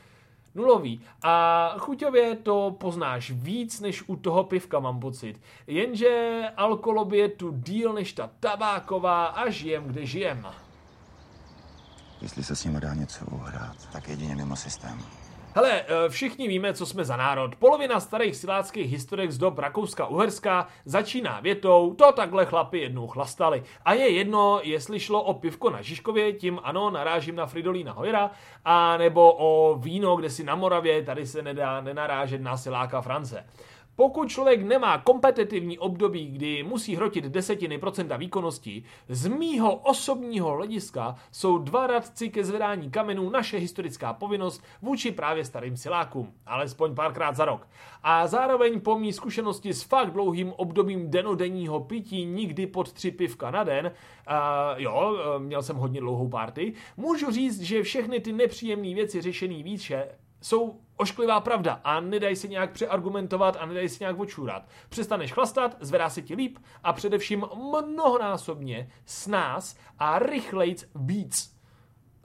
nulový. 0.55 1.01
A 1.23 1.75
chuťově 1.77 2.35
to 2.35 2.75
poznáš 2.79 3.31
víc 3.31 3.79
než 3.79 4.03
u 4.07 4.15
toho 4.15 4.43
pivka, 4.43 4.79
mám 4.79 4.99
pocit. 4.99 5.41
Jenže 5.67 6.43
alkohol 6.57 7.13
je 7.13 7.29
tu 7.29 7.51
díl 7.51 7.93
než 7.93 8.13
ta 8.13 8.29
tabáková 8.39 9.25
a 9.25 9.49
žijem, 9.49 9.83
kde 9.83 10.05
žijem. 10.05 10.47
Jestli 12.21 12.43
se 12.43 12.55
s 12.55 12.63
ním 12.63 12.79
dá 12.79 12.93
něco 12.93 13.25
uhrát, 13.25 13.75
tak 13.91 14.07
jedině 14.07 14.35
mimo 14.35 14.55
systém. 14.55 15.22
Hele, 15.55 15.81
eh, 15.81 16.09
všichni 16.09 16.47
víme, 16.47 16.73
co 16.73 16.85
jsme 16.85 17.05
za 17.05 17.17
národ. 17.17 17.55
Polovina 17.55 17.99
starých 17.99 18.35
siláckých 18.35 18.91
historek 18.91 19.31
z 19.31 19.37
dob 19.37 19.59
Rakouska-Uherska 19.59 20.65
začíná 20.85 21.39
větou, 21.39 21.93
to 21.93 22.11
takhle 22.11 22.45
chlapi 22.45 22.79
jednou 22.79 23.07
chlastali. 23.07 23.63
A 23.85 23.93
je 23.93 24.09
jedno, 24.09 24.59
jestli 24.63 24.99
šlo 24.99 25.23
o 25.23 25.33
pivko 25.33 25.69
na 25.69 25.81
Žižkově, 25.81 26.33
tím 26.33 26.59
ano, 26.63 26.89
narážím 26.89 27.35
na 27.35 27.45
Fridolína 27.45 27.91
Hojera, 27.93 28.31
a 28.65 28.97
nebo 28.97 29.35
o 29.37 29.75
víno, 29.75 30.15
kde 30.15 30.29
si 30.29 30.43
na 30.43 30.55
Moravě, 30.55 31.03
tady 31.03 31.25
se 31.27 31.41
nedá 31.41 31.81
nenarážet 31.81 32.41
na 32.41 32.57
siláka 32.57 33.01
France. 33.01 33.45
Pokud 33.95 34.29
člověk 34.29 34.63
nemá 34.63 34.97
kompetitivní 34.97 35.79
období, 35.79 36.27
kdy 36.27 36.63
musí 36.63 36.95
hrotit 36.95 37.25
desetiny 37.25 37.77
procenta 37.77 38.17
výkonnosti, 38.17 38.84
z 39.08 39.27
mýho 39.27 39.75
osobního 39.75 40.51
hlediska 40.51 41.15
jsou 41.32 41.58
dva 41.58 41.88
radci 41.88 42.29
ke 42.29 42.43
zvedání 42.43 42.91
kamenů 42.91 43.29
naše 43.29 43.58
historická 43.58 44.13
povinnost 44.13 44.63
vůči 44.82 45.12
právě 45.12 45.45
starým 45.45 45.77
silákům, 45.77 46.34
alespoň 46.45 46.95
párkrát 46.95 47.36
za 47.36 47.45
rok. 47.45 47.67
A 48.03 48.27
zároveň 48.27 48.82
po 48.82 48.99
mý 48.99 49.13
zkušenosti 49.13 49.73
s 49.73 49.84
fakt 49.84 50.12
dlouhým 50.12 50.53
obdobím 50.53 51.12
denodenního 51.12 51.79
pití 51.79 52.25
nikdy 52.25 52.67
pod 52.67 52.93
tři 52.93 53.12
pivka 53.12 53.51
na 53.51 53.63
den, 53.63 53.86
uh, 53.86 54.34
jo, 54.77 55.17
měl 55.39 55.63
jsem 55.63 55.75
hodně 55.75 55.99
dlouhou 55.99 56.29
party, 56.29 56.73
můžu 56.97 57.32
říct, 57.32 57.62
že 57.62 57.84
všechny 57.84 58.19
ty 58.19 58.32
nepříjemné 58.32 58.93
věci 58.93 59.21
řešený 59.21 59.63
výše 59.63 60.08
jsou 60.41 60.79
ošklivá 60.97 61.39
pravda 61.39 61.82
a 61.84 61.99
nedají 61.99 62.36
se 62.36 62.47
nějak 62.47 62.71
přeargumentovat 62.71 63.58
a 63.60 63.65
nedají 63.65 63.89
se 63.89 64.03
nějak 64.03 64.19
očůrat. 64.19 64.63
Přestaneš 64.89 65.34
chlastat, 65.34 65.77
zvedá 65.79 66.10
se 66.10 66.21
ti 66.21 66.36
líp 66.36 66.58
a 66.84 66.93
především 66.93 67.45
mnohonásobně 67.56 68.89
s 69.06 69.27
nás 69.27 69.77
a 69.99 70.19
rychlejc 70.19 70.86
víc. 70.95 71.58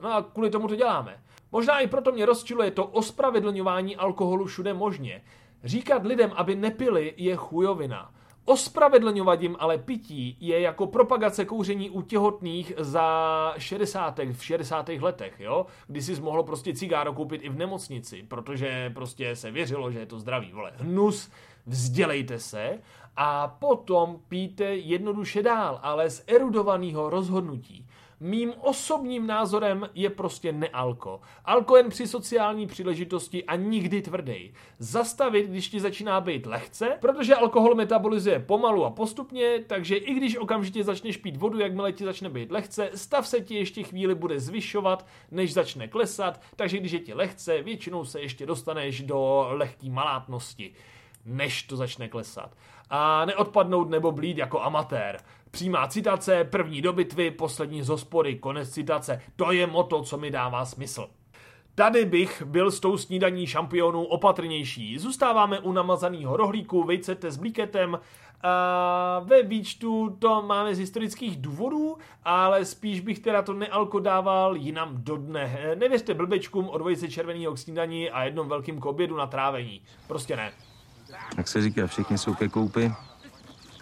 No 0.01 0.13
a 0.13 0.21
kvůli 0.21 0.49
tomu 0.49 0.67
to 0.67 0.75
děláme. 0.75 1.23
Možná 1.51 1.79
i 1.79 1.87
proto 1.87 2.11
mě 2.11 2.25
rozčiluje 2.25 2.71
to 2.71 2.85
ospravedlňování 2.85 3.95
alkoholu 3.95 4.45
všude 4.45 4.73
možně. 4.73 5.21
Říkat 5.63 6.05
lidem, 6.05 6.31
aby 6.35 6.55
nepili, 6.55 7.13
je 7.17 7.35
chujovina. 7.35 8.13
Ospravedlňovat 8.45 9.41
jim 9.41 9.55
ale 9.59 9.77
pití 9.77 10.37
je 10.39 10.61
jako 10.61 10.87
propagace 10.87 11.45
kouření 11.45 11.89
u 11.89 12.01
těhotných 12.01 12.73
za 12.77 13.53
60. 13.57 14.19
v 14.33 14.45
60. 14.45 14.89
letech, 14.89 15.39
jo? 15.39 15.65
Kdy 15.87 16.01
si 16.01 16.21
mohlo 16.21 16.43
prostě 16.43 16.73
cigáro 16.73 17.13
koupit 17.13 17.41
i 17.43 17.49
v 17.49 17.57
nemocnici, 17.57 18.25
protože 18.27 18.91
prostě 18.93 19.35
se 19.35 19.51
věřilo, 19.51 19.91
že 19.91 19.99
je 19.99 20.05
to 20.05 20.19
zdravý, 20.19 20.51
vole. 20.51 20.71
Hnus, 20.75 21.31
vzdělejte 21.65 22.39
se 22.39 22.79
a 23.15 23.47
potom 23.47 24.19
píte 24.27 24.63
jednoduše 24.63 25.43
dál, 25.43 25.79
ale 25.83 26.09
z 26.09 26.23
erudovaného 26.27 27.09
rozhodnutí. 27.09 27.87
Mým 28.19 28.53
osobním 28.61 29.27
názorem 29.27 29.89
je 29.93 30.09
prostě 30.09 30.51
nealko. 30.51 31.21
Alko 31.45 31.77
jen 31.77 31.89
při 31.89 32.07
sociální 32.07 32.67
příležitosti 32.67 33.43
a 33.43 33.55
nikdy 33.55 34.01
tvrdý. 34.01 34.53
Zastavit, 34.79 35.47
když 35.47 35.69
ti 35.69 35.79
začíná 35.79 36.21
být 36.21 36.45
lehce, 36.45 36.97
protože 37.01 37.35
alkohol 37.35 37.75
metabolizuje 37.75 38.39
pomalu 38.39 38.85
a 38.85 38.89
postupně, 38.89 39.63
takže 39.67 39.95
i 39.95 40.13
když 40.13 40.37
okamžitě 40.37 40.83
začneš 40.83 41.17
pít 41.17 41.37
vodu, 41.37 41.59
jakmile 41.59 41.91
ti 41.91 42.03
začne 42.03 42.29
být 42.29 42.51
lehce, 42.51 42.89
stav 42.95 43.27
se 43.27 43.41
ti 43.41 43.55
ještě 43.55 43.83
chvíli 43.83 44.15
bude 44.15 44.39
zvyšovat, 44.39 45.07
než 45.31 45.53
začne 45.53 45.87
klesat, 45.87 46.41
takže 46.55 46.77
když 46.77 46.91
je 46.91 46.99
ti 46.99 47.13
lehce, 47.13 47.61
většinou 47.61 48.05
se 48.05 48.21
ještě 48.21 48.45
dostaneš 48.45 49.01
do 49.01 49.47
lehké 49.49 49.89
malátnosti 49.89 50.73
než 51.25 51.63
to 51.63 51.77
začne 51.77 52.07
klesat. 52.07 52.57
A 52.89 53.25
neodpadnout 53.25 53.89
nebo 53.89 54.11
blít 54.11 54.37
jako 54.37 54.61
amatér. 54.61 55.19
Přímá 55.51 55.87
citace, 55.87 56.43
první 56.43 56.81
do 56.81 56.93
bitvy, 56.93 57.31
poslední 57.31 57.83
z 57.83 57.89
hospody, 57.89 58.35
konec 58.35 58.69
citace. 58.69 59.21
To 59.35 59.51
je 59.51 59.67
moto, 59.67 60.03
co 60.03 60.17
mi 60.17 60.31
dává 60.31 60.65
smysl. 60.65 61.07
Tady 61.75 62.05
bych 62.05 62.43
byl 62.45 62.71
s 62.71 62.79
tou 62.79 62.97
snídaní 62.97 63.47
šampionů 63.47 64.03
opatrnější. 64.03 64.97
Zůstáváme 64.97 65.59
u 65.59 65.71
namazaného 65.71 66.37
rohlíku, 66.37 66.83
vejcete 66.83 67.31
s 67.31 67.37
blíketem. 67.37 67.99
A 68.43 69.21
ve 69.25 69.43
výčtu 69.43 70.17
to 70.19 70.41
máme 70.41 70.75
z 70.75 70.79
historických 70.79 71.37
důvodů, 71.41 71.97
ale 72.25 72.65
spíš 72.65 72.99
bych 72.99 73.19
teda 73.19 73.41
to 73.41 73.53
nealko 73.53 73.99
dával 73.99 74.55
jinam 74.55 74.89
do 74.93 75.17
dne. 75.17 75.75
Nevěřte 75.75 76.13
blbečkům 76.13 76.69
o 76.69 76.77
dvojice 76.77 77.07
červeného 77.07 77.53
k 77.53 77.57
snídaní 77.57 78.09
a 78.09 78.23
jednom 78.23 78.49
velkým 78.49 78.79
k 78.79 78.85
obědu 78.85 79.17
na 79.17 79.27
trávení. 79.27 79.81
Prostě 80.07 80.35
ne. 80.35 80.51
Jak 81.37 81.47
se 81.47 81.61
říká, 81.61 81.87
všichni 81.87 82.17
jsou 82.17 82.33
ke 82.33 82.49
koupi, 82.49 82.91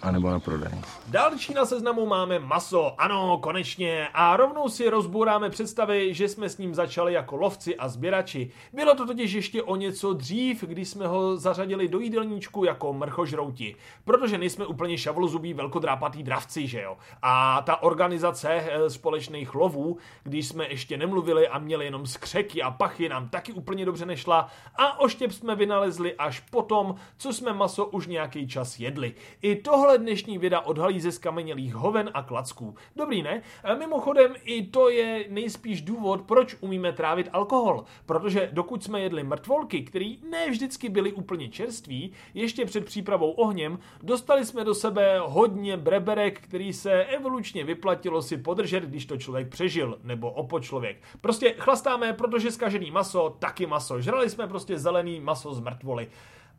anebo 0.01 0.29
na 0.29 0.39
prodej. 0.39 0.71
Další 1.07 1.53
na 1.53 1.65
seznamu 1.65 2.05
máme 2.05 2.39
maso, 2.39 3.01
ano, 3.01 3.37
konečně. 3.37 4.07
A 4.13 4.37
rovnou 4.37 4.69
si 4.69 4.89
rozbouráme 4.89 5.49
představy, 5.49 6.13
že 6.13 6.29
jsme 6.29 6.49
s 6.49 6.57
ním 6.57 6.75
začali 6.75 7.13
jako 7.13 7.35
lovci 7.35 7.75
a 7.75 7.87
sběrači. 7.87 8.51
Bylo 8.73 8.95
to 8.95 9.05
totiž 9.05 9.31
ještě 9.31 9.63
o 9.63 9.75
něco 9.75 10.13
dřív, 10.13 10.63
když 10.63 10.87
jsme 10.87 11.07
ho 11.07 11.37
zařadili 11.37 11.87
do 11.87 11.99
jídelníčku 11.99 12.63
jako 12.63 12.93
mrchožrouti. 12.93 13.75
Protože 14.05 14.37
nejsme 14.37 14.65
úplně 14.65 14.97
šavlozubí 14.97 15.53
velkodrápatý 15.53 16.23
dravci, 16.23 16.67
že 16.67 16.81
jo. 16.81 16.97
A 17.21 17.61
ta 17.61 17.83
organizace 17.83 18.49
eh, 18.49 18.89
společných 18.89 19.55
lovů, 19.55 19.97
když 20.23 20.47
jsme 20.47 20.67
ještě 20.69 20.97
nemluvili 20.97 21.47
a 21.47 21.59
měli 21.59 21.85
jenom 21.85 22.05
skřeky 22.05 22.61
a 22.61 22.71
pachy, 22.71 23.09
nám 23.09 23.29
taky 23.29 23.53
úplně 23.53 23.85
dobře 23.85 24.05
nešla. 24.05 24.49
A 24.75 24.99
oštěp 24.99 25.31
jsme 25.31 25.55
vynalezli 25.55 26.15
až 26.15 26.39
potom, 26.39 26.95
co 27.17 27.33
jsme 27.33 27.53
maso 27.53 27.85
už 27.85 28.07
nějaký 28.07 28.47
čas 28.47 28.79
jedli. 28.79 29.13
I 29.41 29.55
tohle 29.55 29.86
dnešní 29.95 30.37
vida 30.37 30.61
odhalí 30.61 30.99
ze 30.99 31.11
skamenělých 31.11 31.75
hoven 31.75 32.09
a 32.13 32.23
klacků. 32.23 32.75
Dobrý, 32.95 33.21
ne? 33.23 33.41
A 33.63 33.75
mimochodem, 33.75 34.33
i 34.43 34.65
to 34.65 34.89
je 34.89 35.25
nejspíš 35.29 35.81
důvod, 35.81 36.21
proč 36.21 36.55
umíme 36.59 36.93
trávit 36.93 37.29
alkohol. 37.33 37.85
Protože 38.05 38.49
dokud 38.53 38.83
jsme 38.83 39.01
jedli 39.01 39.23
mrtvolky, 39.23 39.81
které 39.81 40.15
ne 40.29 40.49
vždycky 40.49 40.89
byly 40.89 41.13
úplně 41.13 41.49
čerství, 41.49 42.11
ještě 42.33 42.65
před 42.65 42.85
přípravou 42.85 43.31
ohněm, 43.31 43.79
dostali 44.03 44.45
jsme 44.45 44.63
do 44.63 44.75
sebe 44.75 45.19
hodně 45.25 45.77
breberek, 45.77 46.41
který 46.41 46.73
se 46.73 47.05
evolučně 47.05 47.63
vyplatilo 47.63 48.21
si 48.21 48.37
podržet, 48.37 48.83
když 48.83 49.05
to 49.05 49.17
člověk 49.17 49.49
přežil, 49.49 49.99
nebo 50.03 50.31
opo 50.31 50.59
člověk. 50.59 50.97
Prostě 51.21 51.55
chlastáme, 51.57 52.13
protože 52.13 52.51
skažený 52.51 52.91
maso, 52.91 53.35
taky 53.39 53.65
maso. 53.65 54.01
Žrali 54.01 54.29
jsme 54.29 54.47
prostě 54.47 54.79
zelený 54.79 55.19
maso 55.19 55.53
z 55.53 55.59
mrtvoly 55.59 56.07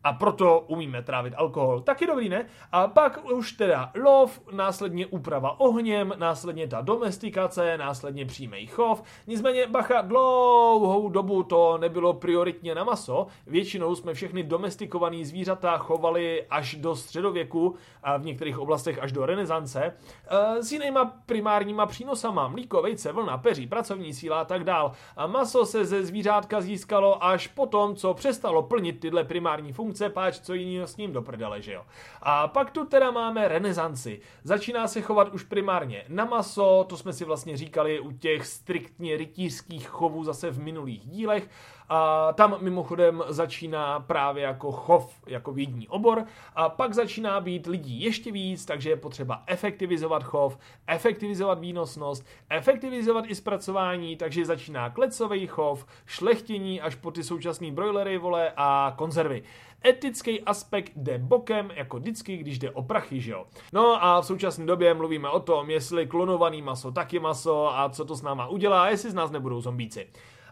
a 0.04 0.12
proto 0.12 0.64
umíme 0.66 1.02
trávit 1.02 1.34
alkohol. 1.36 1.80
Taky 1.80 2.06
dobrý, 2.06 2.28
ne? 2.28 2.46
A 2.72 2.86
pak 2.86 3.30
už 3.32 3.52
teda 3.52 3.92
lov, 4.04 4.40
následně 4.52 5.06
úprava 5.06 5.60
ohněm, 5.60 6.14
následně 6.16 6.68
ta 6.68 6.80
domestikace, 6.80 7.78
následně 7.78 8.26
přímý 8.26 8.66
chov. 8.66 9.02
Nicméně, 9.26 9.66
bacha, 9.66 10.00
dlouhou 10.00 11.08
dobu 11.08 11.42
to 11.42 11.78
nebylo 11.78 12.12
prioritně 12.12 12.74
na 12.74 12.84
maso. 12.84 13.26
Většinou 13.46 13.94
jsme 13.94 14.14
všechny 14.14 14.42
domestikované 14.42 15.24
zvířata 15.24 15.78
chovali 15.78 16.46
až 16.50 16.74
do 16.74 16.96
středověku 16.96 17.74
a 18.02 18.16
v 18.16 18.24
některých 18.24 18.58
oblastech 18.58 18.98
až 18.98 19.12
do 19.12 19.26
renesance 19.26 19.84
e, 19.84 20.62
s 20.62 20.72
jinýma 20.72 21.04
primárníma 21.26 21.86
přínosama. 21.86 22.48
Mlíko, 22.48 22.82
vejce, 22.82 23.12
vlna, 23.12 23.38
peří, 23.38 23.66
pracovní 23.66 24.14
síla 24.14 24.40
a 24.40 24.44
tak 24.44 24.64
dál. 24.64 24.92
A 25.16 25.26
maso 25.26 25.66
se 25.66 25.84
ze 25.84 26.04
zvířátka 26.04 26.60
získalo 26.60 27.24
až 27.24 27.46
potom, 27.46 27.96
co 27.96 28.14
přestalo 28.14 28.62
plnit 28.62 29.00
tyhle 29.00 29.24
primární 29.24 29.72
funkce 29.72 29.97
funkce, 29.98 30.14
páč, 30.14 30.38
co 30.40 30.54
jiného 30.54 30.86
s 30.86 30.96
ním 30.96 31.12
do 31.12 31.22
prdele, 31.22 31.62
že 31.62 31.72
jo. 31.72 31.84
A 32.22 32.48
pak 32.48 32.70
tu 32.70 32.84
teda 32.84 33.10
máme 33.10 33.48
renesanci. 33.48 34.20
Začíná 34.44 34.88
se 34.88 35.00
chovat 35.00 35.28
už 35.28 35.42
primárně 35.42 36.04
na 36.08 36.24
maso, 36.24 36.86
to 36.88 36.96
jsme 36.96 37.12
si 37.12 37.24
vlastně 37.24 37.56
říkali 37.56 38.00
u 38.00 38.12
těch 38.12 38.46
striktně 38.46 39.16
rytířských 39.16 39.88
chovů 39.88 40.24
zase 40.24 40.50
v 40.50 40.60
minulých 40.60 41.06
dílech. 41.06 41.48
A 41.90 42.32
tam 42.32 42.56
mimochodem 42.60 43.24
začíná 43.28 44.00
právě 44.00 44.44
jako 44.44 44.72
chov, 44.72 45.14
jako 45.26 45.52
vědní 45.52 45.88
obor. 45.88 46.24
A 46.54 46.68
pak 46.68 46.94
začíná 46.94 47.40
být 47.40 47.66
lidí 47.66 48.02
ještě 48.02 48.32
víc, 48.32 48.64
takže 48.64 48.90
je 48.90 48.96
potřeba 48.96 49.42
efektivizovat 49.46 50.24
chov, 50.24 50.58
efektivizovat 50.86 51.58
výnosnost, 51.58 52.26
efektivizovat 52.50 53.24
i 53.28 53.34
zpracování, 53.34 54.16
takže 54.16 54.44
začíná 54.44 54.90
klecový 54.90 55.46
chov, 55.46 55.86
šlechtění 56.06 56.80
až 56.80 56.94
po 56.94 57.10
ty 57.10 57.24
současné 57.24 57.70
brojlery, 57.70 58.18
vole, 58.18 58.52
a 58.56 58.94
konzervy 58.96 59.42
etický 59.84 60.40
aspekt 60.40 60.92
jde 60.96 61.18
bokem, 61.18 61.70
jako 61.74 61.98
vždycky, 61.98 62.36
když 62.36 62.58
jde 62.58 62.70
o 62.70 62.82
prachy, 62.82 63.20
že 63.20 63.32
jo. 63.32 63.46
No 63.72 64.04
a 64.04 64.20
v 64.20 64.26
současné 64.26 64.66
době 64.66 64.94
mluvíme 64.94 65.28
o 65.28 65.40
tom, 65.40 65.70
jestli 65.70 66.06
klonovaný 66.06 66.62
maso 66.62 66.92
taky 66.92 67.18
maso 67.18 67.78
a 67.78 67.88
co 67.88 68.04
to 68.04 68.16
s 68.16 68.22
náma 68.22 68.46
udělá, 68.46 68.90
jestli 68.90 69.10
z 69.10 69.14
nás 69.14 69.30
nebudou 69.30 69.60
zombíci. 69.60 70.06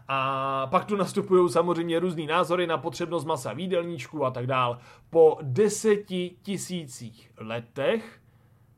A 0.07 0.67
pak 0.67 0.85
tu 0.85 0.95
nastupují 0.95 1.49
samozřejmě 1.49 1.99
různý 1.99 2.27
názory 2.27 2.67
na 2.67 2.77
potřebnost 2.77 3.25
masa 3.25 3.53
v 3.53 3.59
jídelníčku 3.59 4.25
a 4.25 4.31
tak 4.31 4.47
dál. 4.47 4.79
Po 5.09 5.37
deseti 5.41 6.35
tisících 6.41 7.31
letech 7.37 8.19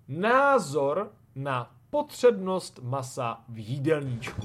názor 0.08 1.12
na 1.36 1.72
potřebnost 1.90 2.80
masa 2.84 3.42
v 3.50 3.58
jídelníčku. 3.58 4.42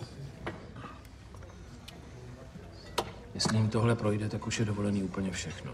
Jestli 3.35 3.57
jim 3.57 3.69
tohle 3.69 3.97
projde, 3.97 4.29
tak 4.29 4.47
už 4.47 4.59
je 4.59 4.65
dovolený 4.65 5.03
úplně 5.03 5.31
všechno. 5.31 5.73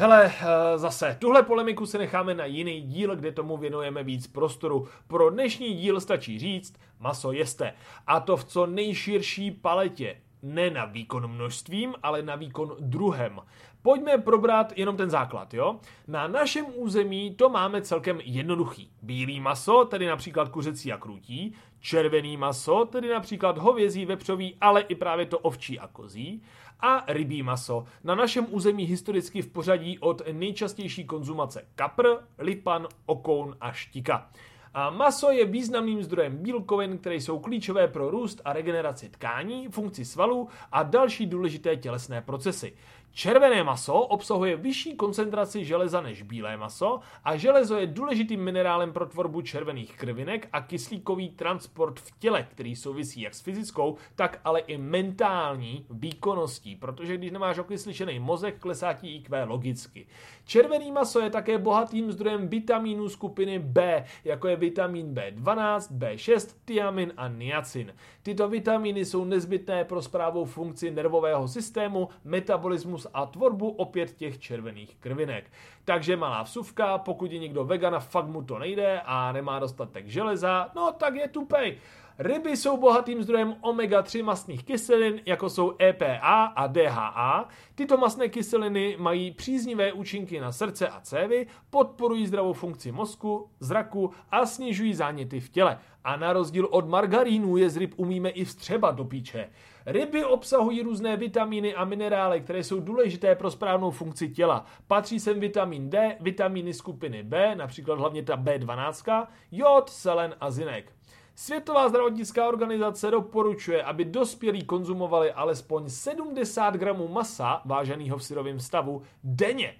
Hele, 0.00 0.26
eh, 0.26 0.78
zase, 0.78 1.16
tuhle 1.20 1.42
polemiku 1.42 1.86
se 1.86 1.98
necháme 1.98 2.34
na 2.34 2.44
jiný 2.44 2.80
díl, 2.80 3.16
kde 3.16 3.32
tomu 3.32 3.56
věnujeme 3.56 4.04
víc 4.04 4.26
prostoru. 4.26 4.88
Pro 5.06 5.30
dnešní 5.30 5.74
díl 5.74 6.00
stačí 6.00 6.38
říct, 6.38 6.74
maso 7.00 7.32
jeste. 7.32 7.72
A 8.06 8.20
to 8.20 8.36
v 8.36 8.44
co 8.44 8.66
nejširší 8.66 9.50
paletě. 9.50 10.16
Ne 10.42 10.70
na 10.70 10.84
výkon 10.84 11.26
množstvím, 11.26 11.94
ale 12.02 12.22
na 12.22 12.36
výkon 12.36 12.76
druhem. 12.80 13.40
Pojďme 13.82 14.18
probrat 14.18 14.72
jenom 14.78 14.96
ten 14.96 15.10
základ, 15.10 15.54
jo? 15.54 15.80
Na 16.08 16.28
našem 16.28 16.66
území 16.74 17.34
to 17.34 17.48
máme 17.48 17.82
celkem 17.82 18.20
jednoduchý. 18.24 18.90
Bílý 19.02 19.40
maso, 19.40 19.84
tedy 19.84 20.06
například 20.06 20.48
kuřecí 20.48 20.92
a 20.92 20.96
krutí, 20.96 21.54
červený 21.80 22.36
maso, 22.36 22.84
tedy 22.84 23.08
například 23.08 23.58
hovězí, 23.58 24.06
vepřový, 24.06 24.56
ale 24.60 24.80
i 24.80 24.94
právě 24.94 25.26
to 25.26 25.38
ovčí 25.38 25.78
a 25.78 25.86
kozí, 25.86 26.42
a 26.80 27.04
rybí 27.06 27.42
maso. 27.42 27.84
Na 28.04 28.14
našem 28.14 28.46
území 28.50 28.84
historicky 28.84 29.42
v 29.42 29.52
pořadí 29.52 29.98
od 29.98 30.22
nejčastější 30.32 31.04
konzumace 31.04 31.66
kapr, 31.74 32.06
lipan, 32.38 32.86
okoun 33.06 33.56
a 33.60 33.72
štika. 33.72 34.30
A 34.74 34.90
maso 34.90 35.30
je 35.30 35.44
významným 35.44 36.02
zdrojem 36.02 36.36
bílkovin, 36.36 36.98
které 36.98 37.14
jsou 37.14 37.38
klíčové 37.38 37.88
pro 37.88 38.10
růst 38.10 38.40
a 38.44 38.52
regeneraci 38.52 39.08
tkání, 39.08 39.68
funkci 39.68 40.04
svalů 40.04 40.48
a 40.72 40.82
další 40.82 41.26
důležité 41.26 41.76
tělesné 41.76 42.22
procesy. 42.22 42.72
Červené 43.18 43.64
maso 43.64 44.00
obsahuje 44.00 44.56
vyšší 44.56 44.96
koncentraci 44.96 45.64
železa 45.64 46.00
než 46.00 46.22
bílé 46.22 46.56
maso 46.56 47.00
a 47.24 47.36
železo 47.36 47.76
je 47.76 47.86
důležitým 47.86 48.44
minerálem 48.44 48.92
pro 48.92 49.06
tvorbu 49.06 49.42
červených 49.42 49.96
krvinek 49.96 50.48
a 50.52 50.60
kyslíkový 50.60 51.28
transport 51.28 52.00
v 52.00 52.18
těle, 52.18 52.46
který 52.50 52.76
souvisí 52.76 53.20
jak 53.20 53.34
s 53.34 53.40
fyzickou, 53.40 53.96
tak 54.14 54.40
ale 54.44 54.60
i 54.60 54.78
mentální 54.78 55.86
výkonností, 55.90 56.76
protože 56.76 57.16
když 57.16 57.30
nemáš 57.30 57.58
okysličený 57.58 58.18
mozek, 58.18 58.58
klesá 58.58 58.92
ti 58.92 59.14
IQ 59.14 59.44
logicky. 59.44 60.06
Červený 60.44 60.92
maso 60.92 61.20
je 61.20 61.30
také 61.30 61.58
bohatým 61.58 62.12
zdrojem 62.12 62.48
vitamínů 62.48 63.08
skupiny 63.08 63.58
B, 63.58 64.04
jako 64.24 64.48
je 64.48 64.56
vitamin 64.56 65.14
B12, 65.14 65.98
B6, 65.98 66.54
tiamin 66.64 67.12
a 67.16 67.28
niacin. 67.28 67.94
Tyto 68.22 68.48
vitamíny 68.48 69.04
jsou 69.04 69.24
nezbytné 69.24 69.84
pro 69.84 70.02
zprávu 70.02 70.44
funkci 70.44 70.90
nervového 70.90 71.48
systému, 71.48 72.08
metabolismus 72.24 73.07
a 73.14 73.26
tvorbu 73.26 73.70
opět 73.70 74.16
těch 74.16 74.38
červených 74.38 74.96
krvinek. 74.96 75.50
Takže 75.84 76.16
malá 76.16 76.42
vsuvka, 76.42 76.98
pokud 76.98 77.32
je 77.32 77.38
někdo 77.38 77.64
vegan 77.64 77.94
a 77.94 78.00
fakt 78.00 78.26
mu 78.26 78.42
to 78.42 78.58
nejde 78.58 79.00
a 79.04 79.32
nemá 79.32 79.58
dostatek 79.58 80.06
železa, 80.06 80.70
no 80.74 80.92
tak 80.92 81.14
je 81.14 81.28
tupej. 81.28 81.78
Ryby 82.20 82.56
jsou 82.56 82.76
bohatým 82.76 83.22
zdrojem 83.22 83.56
omega-3 83.60 84.24
mastných 84.24 84.64
kyselin, 84.64 85.20
jako 85.26 85.50
jsou 85.50 85.74
EPA 85.82 86.44
a 86.44 86.66
DHA. 86.66 87.48
Tyto 87.74 87.96
mastné 87.96 88.28
kyseliny 88.28 88.96
mají 88.98 89.30
příznivé 89.30 89.92
účinky 89.92 90.40
na 90.40 90.52
srdce 90.52 90.88
a 90.88 91.00
cévy, 91.00 91.46
podporují 91.70 92.26
zdravou 92.26 92.52
funkci 92.52 92.92
mozku, 92.92 93.50
zraku 93.60 94.10
a 94.30 94.46
snižují 94.46 94.94
záněty 94.94 95.40
v 95.40 95.48
těle. 95.48 95.78
A 96.04 96.16
na 96.16 96.32
rozdíl 96.32 96.68
od 96.70 96.88
margarínu 96.88 97.56
je 97.56 97.70
z 97.70 97.76
ryb 97.76 97.94
umíme 97.96 98.30
i 98.30 98.44
vstřebat 98.44 98.94
do 98.94 99.04
píče. 99.04 99.50
Ryby 99.90 100.24
obsahují 100.24 100.82
různé 100.82 101.16
vitamíny 101.16 101.74
a 101.74 101.84
minerály, 101.84 102.40
které 102.40 102.64
jsou 102.64 102.80
důležité 102.80 103.34
pro 103.34 103.50
správnou 103.50 103.90
funkci 103.90 104.28
těla. 104.28 104.64
Patří 104.86 105.20
sem 105.20 105.40
vitamin 105.40 105.90
D, 105.90 106.16
vitamíny 106.20 106.74
skupiny 106.74 107.22
B, 107.22 107.54
například 107.54 107.98
hlavně 107.98 108.22
ta 108.22 108.36
B12, 108.36 109.26
jod, 109.52 109.90
selen 109.90 110.34
a 110.40 110.50
zinek. 110.50 110.92
Světová 111.34 111.88
zdravotnická 111.88 112.48
organizace 112.48 113.10
doporučuje, 113.10 113.82
aby 113.82 114.04
dospělí 114.04 114.64
konzumovali 114.64 115.32
alespoň 115.32 115.88
70 115.88 116.74
gramů 116.74 117.08
masa 117.08 117.62
váženého 117.64 118.18
v 118.18 118.24
syrovém 118.24 118.60
stavu 118.60 119.02
denně. 119.24 119.74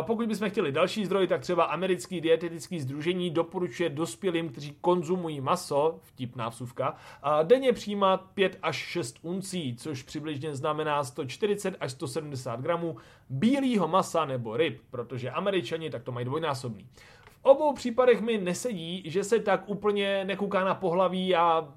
Pokud 0.00 0.28
bychom 0.28 0.50
chtěli 0.50 0.72
další 0.72 1.04
zdroj, 1.04 1.26
tak 1.26 1.40
třeba 1.40 1.64
americký 1.64 2.20
dietetický 2.20 2.80
združení 2.80 3.30
doporučuje 3.30 3.88
dospělým, 3.88 4.48
kteří 4.48 4.76
konzumují 4.80 5.40
maso, 5.40 5.98
vtipná 6.02 6.48
vsuvka, 6.48 6.96
denně 7.42 7.72
přijímat 7.72 8.24
5 8.34 8.58
až 8.62 8.76
6 8.76 9.18
uncí, 9.22 9.76
což 9.76 10.02
přibližně 10.02 10.54
znamená 10.54 11.04
140 11.04 11.76
až 11.80 11.92
170 11.92 12.60
gramů 12.60 12.96
bílého 13.28 13.88
masa 13.88 14.24
nebo 14.24 14.56
ryb, 14.56 14.80
protože 14.90 15.30
američani 15.30 15.90
tak 15.90 16.02
to 16.02 16.12
mají 16.12 16.26
dvojnásobný. 16.26 16.88
V 17.26 17.44
obou 17.44 17.72
případech 17.72 18.20
mi 18.20 18.38
nesedí, 18.38 19.02
že 19.06 19.24
se 19.24 19.38
tak 19.38 19.68
úplně 19.68 20.24
nekouká 20.24 20.64
na 20.64 20.74
pohlaví 20.74 21.36
a 21.36 21.68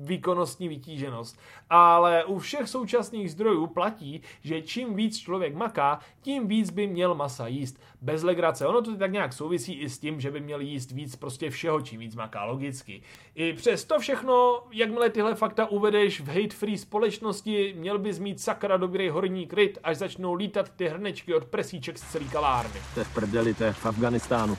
výkonnostní 0.00 0.68
vytíženost. 0.68 1.38
Ale 1.70 2.24
u 2.24 2.38
všech 2.38 2.68
současných 2.68 3.30
zdrojů 3.32 3.66
platí, 3.66 4.20
že 4.42 4.62
čím 4.62 4.94
víc 4.94 5.18
člověk 5.18 5.54
maká, 5.54 6.00
tím 6.20 6.48
víc 6.48 6.70
by 6.70 6.86
měl 6.86 7.14
masa 7.14 7.46
jíst. 7.46 7.80
Bez 8.02 8.22
legrace. 8.22 8.66
Ono 8.66 8.82
to 8.82 8.96
tak 8.96 9.12
nějak 9.12 9.32
souvisí 9.32 9.72
i 9.72 9.90
s 9.90 9.98
tím, 9.98 10.20
že 10.20 10.30
by 10.30 10.40
měl 10.40 10.60
jíst 10.60 10.90
víc 10.90 11.16
prostě 11.16 11.50
všeho, 11.50 11.80
čím 11.80 12.00
víc 12.00 12.16
maká, 12.16 12.44
logicky. 12.44 13.02
I 13.34 13.52
přes 13.52 13.84
to 13.84 13.98
všechno, 13.98 14.62
jakmile 14.72 15.10
tyhle 15.10 15.34
fakta 15.34 15.66
uvedeš 15.66 16.20
v 16.20 16.28
hate-free 16.28 16.78
společnosti, 16.78 17.74
měl 17.78 17.98
bys 17.98 18.18
mít 18.18 18.40
sakra 18.40 18.76
dobrý 18.76 19.08
horní 19.08 19.46
kryt, 19.46 19.78
až 19.84 19.96
začnou 19.96 20.34
lítat 20.34 20.68
ty 20.76 20.88
hrnečky 20.88 21.34
od 21.34 21.44
presíček 21.44 21.98
z 21.98 22.12
celý 22.12 22.28
kavárny. 22.28 22.80
To 22.94 23.00
je 23.00 23.04
v 23.04 23.14
prdeli, 23.14 23.54
to 23.54 23.64
je 23.64 23.72
v 23.72 23.86
Afganistánu. 23.86 24.58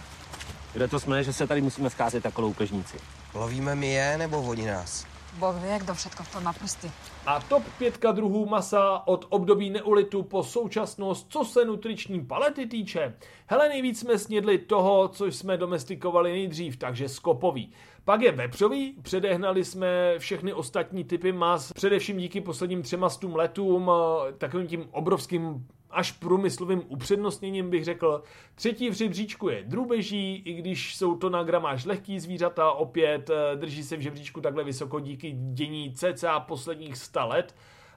Kde 0.74 0.88
to 0.88 1.00
jsme, 1.00 1.24
že 1.24 1.34
se 1.34 1.48
tady 1.48 1.62
musíme 1.62 1.90
scházet 1.90 2.26
jako 2.26 2.42
loupežníci? 2.42 2.98
Lovíme 3.34 3.76
my 3.76 3.88
je, 3.88 4.18
nebo 4.18 4.42
oni 4.42 4.66
nás? 4.66 5.11
Boh 5.40 5.56
vie, 5.56 5.80
kto 5.80 5.94
všetko 5.94 6.24
v 6.24 6.32
tom 6.32 6.44
má 6.44 6.54
prsty. 6.54 6.92
A 7.26 7.40
top 7.40 7.64
5 7.78 8.02
druhů 8.12 8.46
masa 8.46 9.08
od 9.08 9.26
období 9.30 9.70
neolitu 9.70 10.24
po 10.24 10.44
současnost, 10.44 11.28
co 11.30 11.46
se 11.46 11.66
nutriční 11.66 12.26
palety 12.26 12.66
týče. 12.66 13.14
Hele, 13.48 13.70
nejvíc 13.70 14.00
jsme 14.00 14.18
snědli 14.18 14.58
toho, 14.58 15.08
co 15.08 15.26
jsme 15.26 15.58
domestikovali 15.58 16.32
nejdřív, 16.32 16.78
takže 16.78 17.10
skopový. 17.10 17.72
Pak 18.06 18.22
je 18.22 18.32
vepřový, 18.32 18.96
předehnali 19.02 19.66
jsme 19.66 20.16
všechny 20.18 20.54
ostatní 20.54 21.04
typy 21.04 21.32
mas, 21.32 21.74
především 21.74 22.18
díky 22.18 22.42
posledním 22.42 22.82
třema 22.82 23.10
stům 23.10 23.36
letům, 23.36 23.92
takovým 24.38 24.68
tím 24.68 24.88
obrovským 24.92 25.68
až 25.92 26.12
průmyslovým 26.12 26.84
upřednostněním 26.88 27.70
bych 27.70 27.86
řekl. 27.86 28.24
Třetí 28.56 28.90
v 28.90 28.94
žebříčku 28.94 29.50
je 29.50 29.64
drůbeží, 29.64 30.36
i 30.46 30.54
když 30.54 30.96
jsou 30.96 31.16
to 31.16 31.30
na 31.30 31.44
gramáž 31.44 31.86
lehký 31.86 32.20
zvířata, 32.20 32.72
opět 32.72 33.30
eh, 33.30 33.56
drží 33.56 33.84
se 33.84 33.98
v 33.98 34.02
žebříčku 34.02 34.42
takhle 34.42 34.64
vysoko 34.64 35.00
díky 35.00 35.32
dění 35.32 35.94
cca 35.94 36.40
posledních 36.40 36.98
100 36.98 37.28
let 37.28 37.56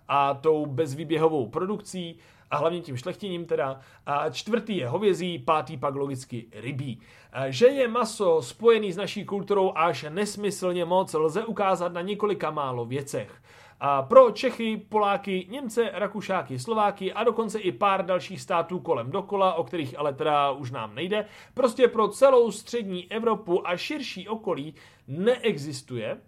a 0.08 0.34
tou 0.34 0.66
bezvýběhovou 0.66 1.46
produkcí 1.46 2.18
a 2.50 2.56
hlavně 2.56 2.80
tím 2.80 2.96
šlechtěním 2.96 3.46
teda. 3.46 3.80
A 4.06 4.30
čtvrtý 4.30 4.76
je 4.76 4.88
hovězí, 4.88 5.38
pátý 5.38 5.76
pak 5.76 5.94
logicky 5.94 6.46
rybí. 6.52 7.00
Že 7.48 7.66
je 7.66 7.88
maso 7.88 8.42
spojený 8.42 8.92
s 8.92 8.96
naší 8.96 9.24
kulturou 9.24 9.72
až 9.74 10.06
nesmyslně 10.08 10.84
moc, 10.84 11.14
lze 11.14 11.44
ukázat 11.44 11.92
na 11.92 12.00
několika 12.00 12.50
málo 12.50 12.84
věcech. 12.84 13.42
A 13.86 14.02
pro 14.02 14.30
Čechy, 14.30 14.76
Poláky, 14.88 15.46
Němce, 15.50 15.90
Rakušáky, 15.92 16.58
Slováky 16.58 17.12
a 17.12 17.24
dokonce 17.24 17.58
i 17.58 17.72
pár 17.72 18.06
dalších 18.06 18.40
států 18.40 18.78
kolem 18.80 19.10
dokola, 19.10 19.54
o 19.54 19.64
kterých 19.64 19.98
ale 19.98 20.14
teda 20.14 20.50
už 20.50 20.70
nám 20.70 20.94
nejde, 20.94 21.26
prostě 21.54 21.88
pro 21.88 22.08
celou 22.08 22.50
střední 22.50 23.12
Evropu 23.12 23.68
a 23.68 23.76
širší 23.76 24.28
okolí 24.28 24.74
neexistuje 25.08 26.20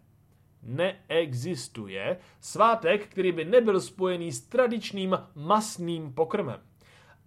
neexistuje 0.63 2.19
svátek, 2.41 3.07
který 3.07 3.33
by 3.33 3.45
nebyl 3.45 3.81
spojený 3.81 4.33
s 4.33 4.41
tradičním 4.41 5.19
masným 5.35 6.13
pokrmem. 6.13 6.61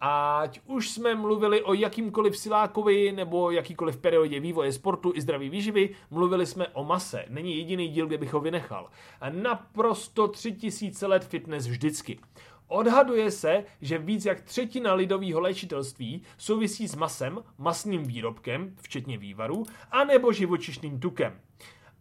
Ať 0.02 0.60
už 0.66 0.90
jsme 0.90 1.16
mluvili 1.16 1.64
o 1.64 1.74
jakýmkoliv 1.74 2.38
silákovi 2.38 3.12
nebo 3.12 3.52
jakýkoliv 3.52 3.98
periodě 3.98 4.40
vývoje 4.40 4.74
sportu 4.74 5.12
i 5.16 5.22
zdraví 5.22 5.50
výživy, 5.50 5.90
mluvili 6.12 6.46
jsme 6.46 6.68
o 6.68 6.84
mase. 6.84 7.26
Není 7.30 7.58
jediný 7.58 7.88
díl, 7.88 8.08
kde 8.08 8.18
bych 8.18 8.34
ho 8.34 8.40
vynechal. 8.40 8.90
Naprosto 9.30 10.28
tři 10.28 10.52
tisíce 10.52 11.08
let 11.08 11.26
fitness 11.26 11.68
vždycky. 11.68 12.20
Odhaduje 12.68 13.32
se, 13.32 13.64
že 13.82 13.98
víc 13.98 14.26
jak 14.26 14.42
třetina 14.42 14.94
lidového 14.94 15.40
léčitelství 15.40 16.22
souvisí 16.38 16.88
s 16.88 16.96
masem, 16.96 17.44
masným 17.58 18.04
výrobkem, 18.04 18.76
včetně 18.82 19.18
vývaru, 19.18 19.66
anebo 19.92 20.34
živočišným 20.34 21.00
tukem. 21.00 21.40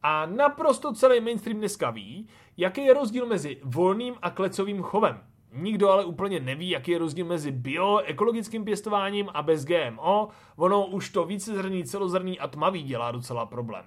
A 0.03 0.27
naprosto 0.27 0.93
celý 0.93 1.21
mainstream 1.21 1.59
dneska 1.59 1.91
ví, 1.91 2.29
jaký 2.57 2.85
je 2.85 2.95
rozdíl 2.95 3.27
mezi 3.27 3.61
volným 3.65 4.15
a 4.23 4.31
klecovým 4.31 4.83
chovem. 4.83 5.21
Nikdo 5.61 5.91
ale 5.91 6.05
úplně 6.05 6.41
neví, 6.41 6.71
jaký 6.71 6.91
je 6.91 6.99
rozdíl 6.99 7.27
mezi 7.27 7.53
bio, 7.53 7.99
ekologickým 8.05 8.65
pěstováním 8.65 9.29
a 9.35 9.43
bez 9.43 9.65
GMO. 9.65 10.29
Ono 10.57 10.87
už 10.87 11.11
to 11.11 11.25
vícezrný, 11.25 11.85
celozrný 11.85 12.39
a 12.39 12.49
tmavý 12.49 12.83
dělá 12.83 13.11
docela 13.11 13.47
problém. 13.47 13.85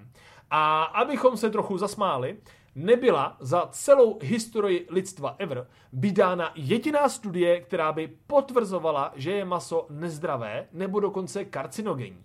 A 0.50 0.84
abychom 0.84 1.38
se 1.38 1.50
trochu 1.50 1.78
zasmáli, 1.78 2.38
nebyla 2.76 3.38
za 3.40 3.68
celou 3.72 4.20
historii 4.22 4.88
lidstva 4.90 5.36
ever 5.38 5.68
vydána 5.94 6.52
jediná 6.56 7.10
studie, 7.10 7.62
která 7.62 7.92
by 7.92 8.08
potvrzovala, 8.28 9.14
že 9.16 9.32
je 9.32 9.46
maso 9.46 9.88
nezdravé 9.90 10.68
nebo 10.74 11.00
dokonce 11.00 11.46
karcinogenní. 11.46 12.24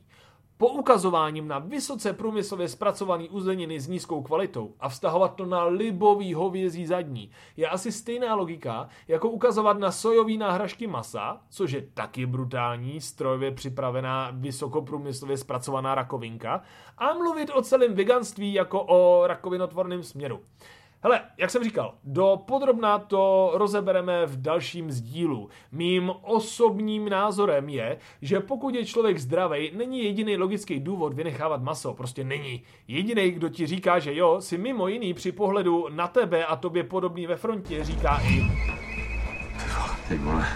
Poukazováním 0.59 1.49
na 1.49 1.59
vysoce 1.59 2.13
průmyslově 2.13 2.69
zpracovaný 2.69 3.29
uzeniny 3.29 3.81
s 3.81 3.89
nízkou 3.89 4.23
kvalitou 4.23 4.75
a 4.81 4.89
vztahovat 4.89 5.35
to 5.35 5.47
na 5.47 5.65
libový 5.65 6.35
hovězí 6.35 6.87
zadní 6.87 7.31
je 7.57 7.69
asi 7.69 7.93
stejná 7.93 8.35
logika, 8.35 8.89
jako 9.09 9.31
ukazovat 9.31 9.79
na 9.79 9.93
sojový 9.93 10.39
náhražky 10.39 10.87
masa, 10.87 11.41
což 11.49 11.71
je 11.71 11.83
taky 11.95 12.27
brutální, 12.27 13.01
strojově 13.01 13.51
připravená 13.51 14.31
vysokoprůmyslově 14.33 15.37
zpracovaná 15.37 15.95
rakovinka, 15.95 16.63
a 16.99 17.15
mluvit 17.15 17.51
o 17.55 17.63
celém 17.63 17.95
veganství 17.95 18.53
jako 18.53 18.83
o 18.83 19.27
rakovinotvorném 19.27 20.03
směru. 20.03 20.41
Hele, 21.07 21.21
jak 21.39 21.51
jsem 21.51 21.65
říkal, 21.65 21.95
do 22.05 22.43
podrobná 22.47 22.99
to 22.99 23.51
rozebereme 23.55 24.27
v 24.27 24.43
dalším 24.43 24.91
sdílu. 24.91 25.49
Mým 25.73 26.13
osobním 26.23 27.09
názorem 27.09 27.69
je, 27.69 27.99
že 28.23 28.41
pokud 28.41 28.75
je 28.75 28.85
člověk 28.85 29.19
zdravý, 29.19 29.71
není 29.77 30.05
jediný 30.05 30.37
logický 30.37 30.81
důvod 30.81 31.15
vynechávat 31.15 31.63
maso. 31.63 31.95
Prostě 31.95 32.25
není. 32.25 32.63
Jediný, 32.89 33.31
kdo 33.31 33.49
ti 33.49 33.67
říká, 33.67 33.99
že 33.99 34.15
jo, 34.15 34.41
si 34.41 34.59
mimo 34.59 34.89
jiný 34.89 35.15
při 35.15 35.33
pohledu 35.33 35.87
na 35.91 36.09
tebe 36.09 36.45
a 36.45 36.57
tobě 36.57 36.85
podobný 36.85 37.27
ve 37.27 37.37
frontě 37.37 37.85
říká 37.85 38.21
i... 38.23 38.43
Ty 40.09 40.19
vole. 40.19 40.47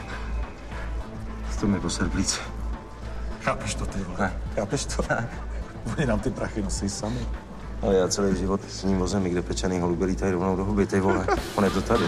To 1.61 1.66
mi 1.66 1.80
poser. 1.80 2.11
Chápeš 3.40 3.74
to, 3.74 3.86
ty 3.86 3.98
vole? 3.98 4.18
Ne. 4.20 4.40
Chápeš 4.55 4.84
to? 4.84 5.03
Oni 5.96 6.07
nám 6.07 6.20
ty 6.20 6.30
prachy 6.30 6.62
nosí 6.62 6.88
sami. 6.88 7.49
Ale 7.83 7.95
já 7.95 8.09
celý 8.09 8.39
život 8.39 8.61
s 8.64 8.85
ním 8.85 8.99
vozem, 8.99 9.24
kde 9.24 9.43
pečený 9.43 9.81
holuby 9.81 10.05
lítají 10.05 10.33
rovnou 10.33 10.57
do 10.57 10.64
huby, 10.64 10.87
ty 10.87 11.01
vole. 11.01 11.26
On 11.57 11.64
je 11.64 11.70
to 11.70 11.83
tady. 11.83 12.05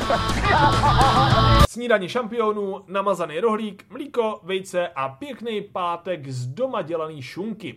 Snídaně 1.69 2.09
šampionů, 2.09 2.85
namazaný 2.87 3.41
rohlík, 3.41 3.85
mlíko, 3.91 4.41
vejce 4.43 4.89
a 4.89 5.09
pěkný 5.09 5.61
pátek 5.61 6.29
z 6.29 6.47
doma 6.47 6.83
dělaný 6.83 7.23
šunky. 7.23 7.75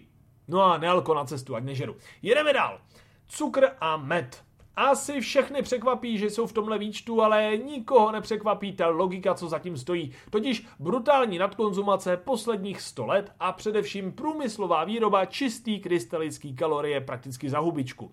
No 0.48 0.64
a 0.64 0.78
nealko 0.78 1.14
na 1.14 1.26
cestu, 1.26 1.56
ať 1.56 1.64
nežeru. 1.64 1.96
Jedeme 2.22 2.54
dál. 2.54 2.80
Cukr 3.28 3.68
a 3.82 3.98
med. 3.98 4.44
Asi 4.78 5.22
všechny 5.22 5.62
překvapí, 5.62 6.18
že 6.18 6.30
jsou 6.30 6.48
v 6.48 6.54
tomhle 6.54 6.78
výčtu, 6.78 7.22
ale 7.22 7.58
nikoho 7.58 8.12
nepřekvapí 8.12 8.74
ta 8.74 8.88
logika, 8.88 9.34
co 9.34 9.48
zatím 9.48 9.78
stojí. 9.78 10.12
Totiž 10.30 10.68
brutální 10.80 11.38
nadkonzumace 11.38 12.18
posledních 12.18 12.82
100 12.82 13.06
let 13.06 13.32
a 13.40 13.52
především 13.52 14.12
průmyslová 14.12 14.84
výroba 14.84 15.26
čistý 15.26 15.80
krystalický 15.80 16.56
kalorie 16.56 17.02
prakticky 17.02 17.50
za 17.50 17.60
hubičku. 17.60 18.12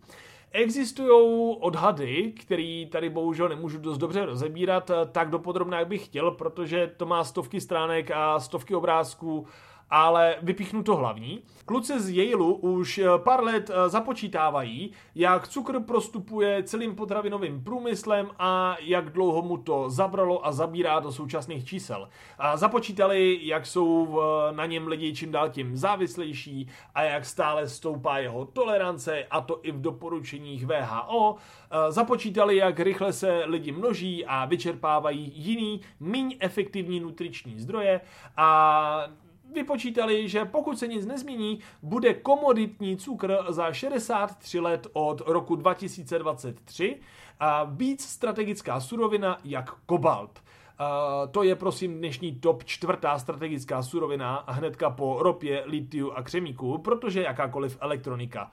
Existují 0.53 1.57
odhady, 1.61 2.33
který 2.41 2.87
tady 2.87 3.11
bohužel 3.11 3.49
nemůžu 3.49 3.79
dost 3.79 3.99
dobře 3.99 4.27
rozebírat 4.27 4.91
tak 5.13 5.31
dopodrobně, 5.31 5.77
jak 5.77 5.89
bych 5.89 6.05
chtěl, 6.05 6.31
protože 6.31 6.93
to 6.97 7.07
má 7.07 7.25
stovky 7.25 7.61
stránek 7.61 8.11
a 8.11 8.41
stovky 8.41 8.75
obrázků 8.75 9.47
ale 9.93 10.37
vypíchnu 10.43 10.83
to 10.83 10.97
hlavní. 10.97 11.43
Kluci 11.67 12.01
z 12.01 12.11
Yaleu 12.11 12.53
už 12.53 12.99
eh, 12.99 13.07
pár 13.19 13.45
let 13.45 13.71
eh, 13.71 13.89
započítávají, 13.89 14.93
jak 15.15 15.49
cukr 15.49 15.81
prostupuje 15.81 16.63
celým 16.63 16.95
potravinovým 16.95 17.65
průmyslem 17.65 18.31
a 18.39 18.77
jak 18.81 19.11
dlouho 19.11 19.43
mu 19.43 19.57
to 19.57 19.91
zabralo 19.91 20.47
a 20.47 20.53
zabírá 20.53 21.01
do 21.01 21.13
současných 21.13 21.65
čísel. 21.65 22.09
A 22.39 22.57
započítali, 22.57 23.39
jak 23.43 23.67
jsou 23.67 24.21
na 24.51 24.67
něm 24.67 24.87
lidi 24.87 25.13
čím 25.15 25.33
dál 25.33 25.51
tím 25.51 25.77
závislejší 25.77 26.69
a 26.95 27.03
jak 27.03 27.25
stále 27.25 27.69
stoupá 27.69 28.19
jeho 28.19 28.45
tolerance, 28.45 29.25
a 29.31 29.41
to 29.41 29.61
i 29.63 29.73
v 29.73 29.81
doporučeních 29.81 30.67
VHO. 30.67 31.37
Eh, 31.71 31.93
započítali, 31.93 32.57
jak 32.57 32.81
rychle 32.81 33.13
se 33.13 33.43
lidi 33.45 33.73
množí 33.73 34.27
a 34.27 34.45
vyčerpávají 34.45 35.33
jiný, 35.35 35.81
méně 36.01 36.37
efektivní 36.41 37.01
nutriční 37.01 37.61
zdroje 37.61 38.01
a 38.37 39.07
vypočítali, 39.53 40.29
že 40.29 40.45
pokud 40.45 40.79
se 40.79 40.87
nic 40.87 41.07
nezmění, 41.07 41.59
bude 41.83 42.15
komoditní 42.15 42.97
cukr 42.97 43.37
za 43.49 43.73
63 43.73 44.61
let 44.61 44.87
od 44.93 45.21
roku 45.27 45.57
2023 45.57 47.01
a 47.41 47.65
víc 47.65 48.05
strategická 48.05 48.81
surovina 48.81 49.39
jak 49.45 49.71
kobalt. 49.87 50.43
Uh, 50.81 51.31
to 51.31 51.43
je 51.43 51.57
prosím 51.57 51.99
dnešní 51.99 52.35
top 52.35 52.65
čtvrtá 52.65 53.19
strategická 53.19 53.83
surovina 53.83 54.45
hnedka 54.49 54.91
po 54.91 55.23
ropě, 55.23 55.63
litiu 55.67 56.11
a 56.11 56.23
křemíku, 56.23 56.79
protože 56.79 57.23
jakákoliv 57.23 57.79
elektronika. 57.81 58.53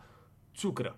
Cukr. 0.54 0.92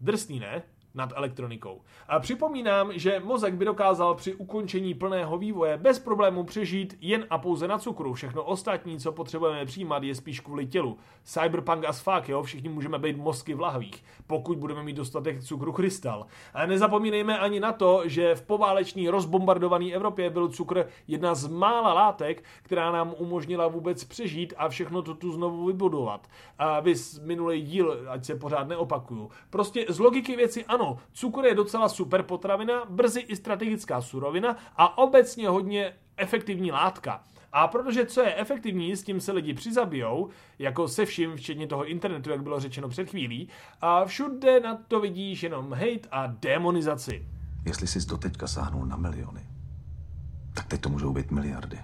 Drsný, 0.00 0.40
ne? 0.40 0.62
Nad 0.94 1.12
elektronikou. 1.16 1.80
A 2.08 2.20
připomínám, 2.20 2.92
že 2.92 3.20
mozek 3.24 3.54
by 3.54 3.64
dokázal 3.64 4.14
při 4.14 4.34
ukončení 4.34 4.94
plného 4.94 5.38
vývoje 5.38 5.76
bez 5.76 5.98
problému 5.98 6.44
přežít 6.44 6.98
jen 7.00 7.26
a 7.30 7.38
pouze 7.38 7.68
na 7.68 7.78
cukru. 7.78 8.14
Všechno 8.14 8.42
ostatní, 8.42 8.98
co 8.98 9.12
potřebujeme 9.12 9.66
přijímat, 9.66 10.02
je 10.02 10.14
spíš 10.14 10.40
kvůli 10.40 10.66
tělu. 10.66 10.98
Cyberpunk 11.24 11.84
as 11.84 12.00
fuck, 12.00 12.28
jo, 12.28 12.42
všichni 12.42 12.68
můžeme 12.68 12.98
být 12.98 13.16
mozky 13.16 13.54
v 13.54 13.60
lahvích, 13.60 14.04
pokud 14.26 14.58
budeme 14.58 14.82
mít 14.82 14.96
dostatek 14.96 15.44
cukru 15.44 15.72
krystal. 15.72 16.26
A 16.54 16.66
nezapomínejme 16.66 17.38
ani 17.38 17.60
na 17.60 17.72
to, 17.72 18.02
že 18.04 18.34
v 18.34 18.42
poválečný 18.42 19.08
rozbombardované 19.08 19.92
Evropě 19.92 20.30
byl 20.30 20.48
cukr 20.48 20.86
jedna 21.08 21.34
z 21.34 21.46
mála 21.46 21.92
látek, 21.94 22.44
která 22.62 22.92
nám 22.92 23.14
umožnila 23.18 23.68
vůbec 23.68 24.04
přežít 24.04 24.54
a 24.56 24.68
všechno 24.68 25.02
to 25.02 25.14
tu 25.14 25.32
znovu 25.32 25.66
vybudovat. 25.66 26.26
A 26.58 26.80
vy 26.80 26.94
minulý 27.22 27.62
díl, 27.62 28.06
ať 28.08 28.24
se 28.24 28.34
pořád 28.34 28.68
neopakuju. 28.68 29.30
Prostě 29.50 29.86
z 29.88 29.98
logiky 29.98 30.36
věci 30.36 30.64
ano, 30.64 30.83
ano, 30.84 30.96
cukr 31.12 31.44
je 31.44 31.54
docela 31.54 31.88
super 31.88 32.22
potravina, 32.22 32.84
brzy 32.88 33.20
i 33.20 33.36
strategická 33.36 34.00
surovina 34.00 34.56
a 34.76 34.98
obecně 34.98 35.48
hodně 35.48 35.92
efektivní 36.16 36.72
látka. 36.72 37.22
A 37.52 37.68
protože 37.68 38.06
co 38.06 38.20
je 38.20 38.34
efektivní, 38.34 38.96
s 38.96 39.02
tím 39.02 39.20
se 39.20 39.32
lidi 39.32 39.54
přizabijou, 39.54 40.28
jako 40.58 40.88
se 40.88 41.06
vším, 41.06 41.36
včetně 41.36 41.66
toho 41.66 41.86
internetu, 41.86 42.30
jak 42.30 42.42
bylo 42.42 42.60
řečeno 42.60 42.88
před 42.88 43.10
chvílí, 43.10 43.48
a 43.80 44.04
všude 44.04 44.60
na 44.60 44.74
to 44.88 45.00
vidíš 45.00 45.42
jenom 45.42 45.72
hate 45.72 46.08
a 46.10 46.26
demonizaci. 46.26 47.26
Jestli 47.64 47.86
jsi 47.86 48.06
doteďka 48.06 48.46
sáhnul 48.46 48.86
na 48.86 48.96
miliony, 48.96 49.46
tak 50.54 50.66
teď 50.66 50.80
to 50.80 50.88
můžou 50.88 51.12
být 51.12 51.30
miliardy. 51.30 51.78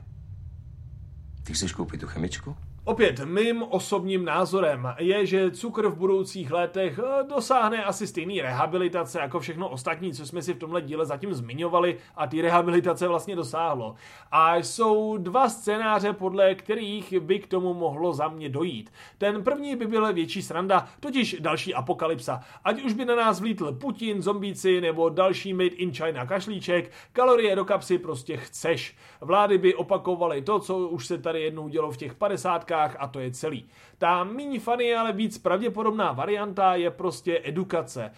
Ty 1.43 1.53
chceš 1.53 1.73
koupit 1.73 2.01
tu 2.01 2.07
chemičku? 2.07 2.57
Opět, 2.91 3.21
mým 3.21 3.63
osobním 3.63 4.25
názorem 4.25 4.95
je, 4.99 5.27
že 5.27 5.51
cukr 5.51 5.89
v 5.89 5.97
budoucích 5.97 6.51
letech 6.51 6.99
eh, 6.99 7.25
dosáhne 7.25 7.85
asi 7.85 8.07
stejný 8.07 8.43
rehabilitace 8.43 9.21
jako 9.21 9.41
všechno 9.41 9.69
ostatní, 9.69 10.13
co 10.13 10.27
jsme 10.27 10.43
si 10.43 10.55
v 10.55 10.59
tomhle 10.59 10.83
díle 10.83 11.07
zatím 11.07 11.35
zmiňovali 11.35 11.99
a 12.17 12.27
ty 12.27 12.43
rehabilitace 12.43 13.09
vlastně 13.09 13.37
dosáhlo. 13.37 13.95
A 14.33 14.57
jsou 14.57 15.17
dva 15.17 15.49
scénáře, 15.49 16.13
podle 16.13 16.55
kterých 16.55 17.21
by 17.21 17.39
k 17.39 17.47
tomu 17.47 17.75
mohlo 17.75 18.13
za 18.13 18.29
mě 18.29 18.49
dojít. 18.49 18.93
Ten 19.19 19.45
první 19.45 19.77
by 19.77 19.87
byl 19.87 20.13
větší 20.13 20.43
sranda, 20.43 20.89
totiž 21.01 21.37
další 21.41 21.75
apokalypsa. 21.75 22.41
Ať 22.65 22.83
už 22.83 22.93
by 22.93 23.05
na 23.05 23.17
nás 23.17 23.41
vlítl 23.41 23.73
Putin, 23.73 24.23
zombíci 24.23 24.81
nebo 24.81 25.09
další 25.09 25.53
made 25.55 25.67
in 25.67 25.93
China 25.93 26.27
kašlíček, 26.27 26.91
kalorie 27.13 27.57
do 27.57 27.65
kapsy 27.65 27.99
prostě 27.99 28.37
chceš. 28.37 28.97
Vlády 29.21 29.59
by 29.59 29.75
opakovaly 29.75 30.43
to, 30.43 30.61
co 30.61 30.79
už 30.79 31.07
se 31.07 31.19
tady 31.19 31.43
jednou 31.43 31.69
dělo 31.69 31.91
v 31.91 31.97
těch 31.97 32.15
50 32.15 32.65
a 32.99 33.09
to 33.09 33.21
je 33.21 33.31
celý. 33.31 33.69
Ta 33.99 34.25
méně 34.25 34.61
funny, 34.61 34.95
ale 34.95 35.13
víc 35.13 35.39
pravděpodobná 35.39 36.13
varianta 36.13 36.75
je 36.75 36.91
prostě 36.91 37.41
edukace. 37.45 38.11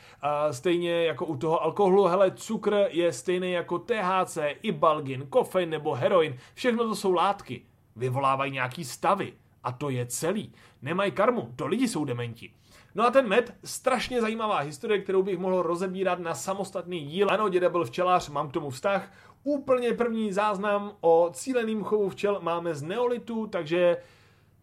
Stejně 0.51 1.05
jako 1.05 1.27
u 1.27 1.37
toho 1.37 1.63
alkoholu, 1.63 2.05
hele, 2.05 2.31
cukr 2.31 2.87
je 2.89 3.13
stejný 3.13 3.53
jako 3.53 3.79
THC, 3.79 4.39
ibalgin, 4.63 5.27
kofein 5.27 5.71
nebo 5.71 5.95
heroin. 5.95 6.37
Všechno 6.55 6.85
to 6.85 6.95
jsou 6.95 7.13
látky. 7.13 7.63
Vyvolávají 7.97 8.53
nějaký 8.53 8.85
stavy. 8.85 9.33
A 9.65 9.73
to 9.73 9.91
je 9.91 10.07
celý. 10.07 10.53
Nemají 10.83 11.13
karmu, 11.13 11.53
to 11.57 11.67
lidi 11.67 11.89
jsou 11.89 12.05
dementi. 12.05 12.51
No 12.95 13.07
a 13.07 13.11
ten 13.11 13.29
med, 13.29 13.55
strašně 13.65 14.21
zajímavá 14.21 14.59
historie, 14.59 15.01
kterou 15.01 15.23
bych 15.23 15.39
mohl 15.39 15.63
rozebírat 15.63 16.19
na 16.19 16.35
samostatný 16.35 17.01
díl. 17.01 17.29
Ano, 17.31 17.49
děda 17.49 17.69
byl 17.69 17.85
včelář, 17.85 18.29
mám 18.29 18.49
k 18.49 18.53
tomu 18.53 18.71
vztah. 18.71 19.13
Úplně 19.45 19.93
první 19.93 20.33
záznam 20.33 20.93
o 21.01 21.31
cíleným 21.33 21.85
chovu 21.85 22.09
včel 22.09 22.39
máme 22.43 22.75
z 22.75 22.83
neolitu, 22.83 23.47
takže 23.47 23.97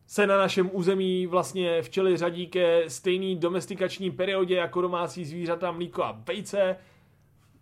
se 0.09 0.27
na 0.27 0.37
našem 0.37 0.69
území 0.73 1.27
vlastně 1.27 1.81
včely 1.81 2.17
řadí 2.17 2.47
ke 2.47 2.89
stejný 2.89 3.35
domestikační 3.35 4.11
periodě 4.11 4.55
jako 4.55 4.81
domácí 4.81 5.25
zvířata, 5.25 5.71
mlíko 5.71 6.03
a 6.03 6.21
vejce. 6.27 6.75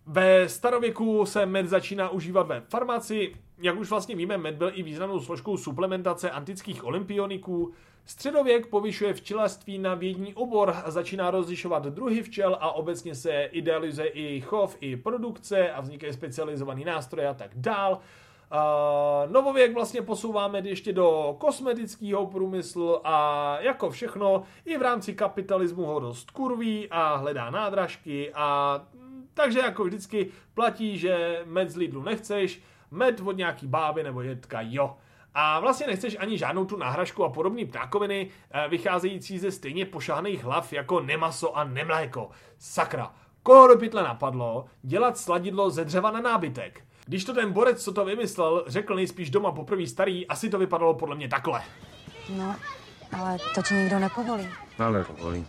Ve 0.06 0.48
starověku 0.48 1.26
se 1.26 1.46
med 1.46 1.66
začíná 1.66 2.08
užívat 2.08 2.46
ve 2.46 2.60
farmaci. 2.60 3.34
Jak 3.58 3.78
už 3.78 3.90
vlastně 3.90 4.16
víme, 4.16 4.38
med 4.38 4.54
byl 4.54 4.70
i 4.74 4.82
významnou 4.82 5.20
složkou 5.20 5.56
suplementace 5.56 6.30
antických 6.30 6.84
olympioniků. 6.84 7.72
Středověk 8.04 8.66
povyšuje 8.66 9.14
včelařství 9.14 9.78
na 9.78 9.94
vědní 9.94 10.34
obor 10.34 10.74
a 10.84 10.90
začíná 10.90 11.30
rozlišovat 11.30 11.86
druhy 11.86 12.22
včel 12.22 12.56
a 12.60 12.72
obecně 12.72 13.14
se 13.14 13.42
idealizuje 13.42 14.08
i 14.08 14.40
chov, 14.40 14.76
i 14.80 14.96
produkce 14.96 15.72
a 15.72 15.80
vznikají 15.80 16.12
specializovaný 16.12 16.84
nástroje 16.84 17.28
a 17.28 17.34
tak 17.34 17.50
dál. 17.54 18.00
Novověk 19.26 19.74
vlastně 19.74 20.02
posouváme 20.02 20.58
ještě 20.58 20.92
do 20.92 21.36
kosmetického 21.38 22.26
průmyslu 22.26 23.06
a 23.06 23.56
jako 23.60 23.90
všechno 23.90 24.42
i 24.64 24.78
v 24.78 24.82
rámci 24.82 25.14
kapitalismu 25.14 25.84
ho 25.84 26.00
dost 26.00 26.30
kurví 26.30 26.88
a 26.90 27.16
hledá 27.16 27.50
nádražky 27.50 28.32
a 28.34 28.80
takže 29.34 29.58
jako 29.58 29.84
vždycky 29.84 30.28
platí, 30.54 30.98
že 30.98 31.42
med 31.44 31.70
z 31.70 31.76
Lidlu 31.76 32.02
nechceš, 32.02 32.62
med 32.90 33.20
od 33.20 33.36
nějaký 33.36 33.66
báby 33.66 34.02
nebo 34.02 34.22
jedka 34.22 34.60
jo. 34.60 34.96
A 35.34 35.60
vlastně 35.60 35.86
nechceš 35.86 36.16
ani 36.20 36.38
žádnou 36.38 36.64
tu 36.64 36.76
náhražku 36.76 37.24
a 37.24 37.30
podobné 37.30 37.66
ptákoviny 37.66 38.30
eh, 38.50 38.68
vycházející 38.68 39.38
ze 39.38 39.52
stejně 39.52 39.86
pošáhaných 39.86 40.44
hlav 40.44 40.72
jako 40.72 41.00
nemaso 41.00 41.56
a 41.56 41.64
nemléko. 41.64 42.30
Sakra, 42.58 43.14
koho 43.42 43.68
do 43.68 43.76
pytle 43.78 44.02
napadlo 44.02 44.64
dělat 44.82 45.18
sladidlo 45.18 45.70
ze 45.70 45.84
dřeva 45.84 46.10
na 46.10 46.20
nábytek? 46.20 46.87
Když 47.08 47.24
to 47.24 47.34
ten 47.34 47.52
borec, 47.52 47.84
co 47.84 47.92
to 47.92 48.04
vymyslel, 48.04 48.64
řekl 48.66 48.94
nejspíš 48.94 49.30
doma 49.30 49.52
poprvé 49.52 49.86
starý, 49.86 50.26
asi 50.26 50.50
to 50.50 50.58
vypadalo 50.58 50.94
podle 50.94 51.16
mě 51.16 51.28
takhle. 51.28 51.62
No, 52.36 52.56
ale 53.12 53.38
to 53.54 53.62
ti 53.62 53.74
nikdo 53.74 53.98
nepovolí. 53.98 54.48
Ale 54.78 55.04
povolí. 55.04 55.46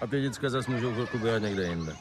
A 0.00 0.06
ty 0.06 0.20
děcka 0.20 0.50
zase 0.50 0.70
můžou 0.70 0.92
chvilku 0.92 1.18
běhat 1.18 1.42
někde 1.42 1.68
jinde. 1.68 1.96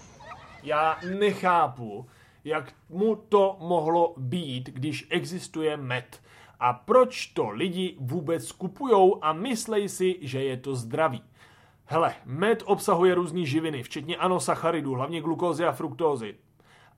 Já 0.64 1.00
nechápu, 1.20 2.10
jak 2.44 2.74
mu 2.90 3.16
to 3.16 3.58
mohlo 3.60 4.14
být, 4.18 4.70
když 4.70 5.08
existuje 5.10 5.78
med. 5.78 6.22
A 6.60 6.74
proč 6.74 7.28
to 7.28 7.50
lidi 7.50 7.98
vůbec 8.00 8.52
kupujou 8.52 9.24
a 9.24 9.34
myslej 9.34 9.90
si, 9.90 10.20
že 10.22 10.44
je 10.44 10.58
to 10.58 10.76
zdravý. 10.76 11.24
Hele, 11.92 12.16
med 12.26 12.64
obsahuje 12.66 13.16
různé 13.16 13.46
živiny, 13.46 13.84
včetně 13.84 14.18
anosacharidů, 14.18 14.94
hlavně 14.94 15.22
glukózy 15.22 15.66
a 15.66 15.72
fruktózy. 15.72 16.36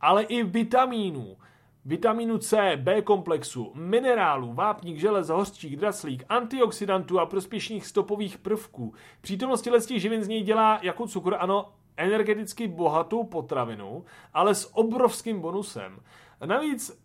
Ale 0.02 0.24
i 0.24 0.44
vitamínů. 0.44 1.38
Vitamínu 1.86 2.38
C, 2.38 2.72
B 2.76 3.02
komplexu, 3.02 3.72
minerálů, 3.76 4.54
vápník, 4.54 4.98
železa, 4.98 5.36
hořčík, 5.36 5.76
draslík, 5.76 6.24
antioxidantů 6.30 7.20
a 7.20 7.26
prospěšných 7.26 7.86
stopových 7.86 8.38
prvků. 8.38 8.94
Přítomnost 9.22 9.62
těchto 9.62 10.00
živin 10.00 10.24
z 10.24 10.28
něj 10.28 10.44
dělá 10.44 10.80
jako 10.82 11.08
cukr, 11.08 11.36
ano, 11.40 11.74
energeticky 11.98 12.68
bohatou 12.68 13.24
potravinu, 13.24 14.06
ale 14.34 14.56
s 14.56 14.78
obrovským 14.78 15.42
bonusem. 15.42 16.00
Navíc 16.46 17.01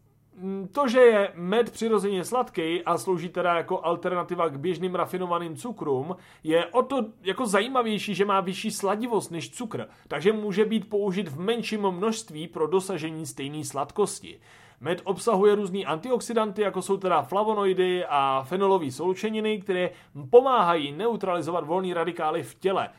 to, 0.73 0.89
že 0.89 1.01
je 1.01 1.33
med 1.35 1.71
přirozeně 1.71 2.25
sladký 2.25 2.83
a 2.83 2.99
slouží 2.99 3.29
teda 3.29 3.57
jako 3.57 3.85
alternativa 3.85 4.49
k 4.49 4.59
běžným 4.59 4.95
rafinovaným 4.95 5.57
cukrům, 5.57 6.17
je 6.45 6.67
o 6.67 6.83
to 6.83 7.05
jako 7.23 7.47
zajímavější, 7.47 8.15
že 8.15 8.25
má 8.25 8.41
vyšší 8.41 8.71
sladivost 8.71 9.31
než 9.31 9.51
cukr, 9.51 9.89
takže 10.09 10.33
může 10.33 10.65
být 10.65 10.91
použit 10.91 11.29
v 11.29 11.41
menším 11.41 11.91
množství 11.91 12.49
pro 12.49 12.67
dosažení 12.67 13.27
stejné 13.27 13.65
sladkosti. 13.65 14.41
Med 14.81 15.01
obsahuje 15.05 15.55
různé 15.55 15.79
antioxidanty, 15.79 16.63
jako 16.63 16.83
jsou 16.83 16.97
teda 16.97 17.23
flavonoidy 17.23 18.05
a 18.09 18.45
fenolové 18.49 18.91
sloučeniny, 18.91 19.61
které 19.61 19.91
pomáhají 20.31 20.93
neutralizovat 20.93 21.67
volné 21.67 21.95
radikály 21.95 22.43
v 22.43 22.55
těle 22.55 22.91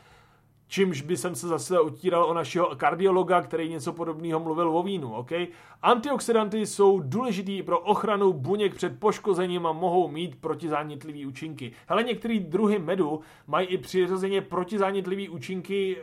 čímž 0.67 1.01
by 1.01 1.17
jsem 1.17 1.35
se 1.35 1.47
zase 1.47 1.81
utíral 1.81 2.25
o 2.25 2.33
našeho 2.33 2.75
kardiologa, 2.75 3.41
který 3.41 3.69
něco 3.69 3.93
podobného 3.93 4.39
mluvil 4.39 4.77
o 4.77 4.83
vínu. 4.83 5.13
Okay? 5.13 5.47
Antioxidanty 5.81 6.65
jsou 6.65 6.99
důležitý 6.99 7.63
pro 7.63 7.79
ochranu 7.79 8.33
buněk 8.33 8.75
před 8.75 8.99
poškozením 8.99 9.65
a 9.65 9.71
mohou 9.71 10.07
mít 10.07 10.41
protizánětlivý 10.41 11.25
účinky. 11.25 11.71
Hele, 11.87 12.03
některé 12.03 12.39
druhy 12.39 12.79
medu 12.79 13.19
mají 13.47 13.67
i 13.67 13.77
přirozeně 13.77 14.41
protizánětlivý 14.41 15.29
účinky 15.29 15.97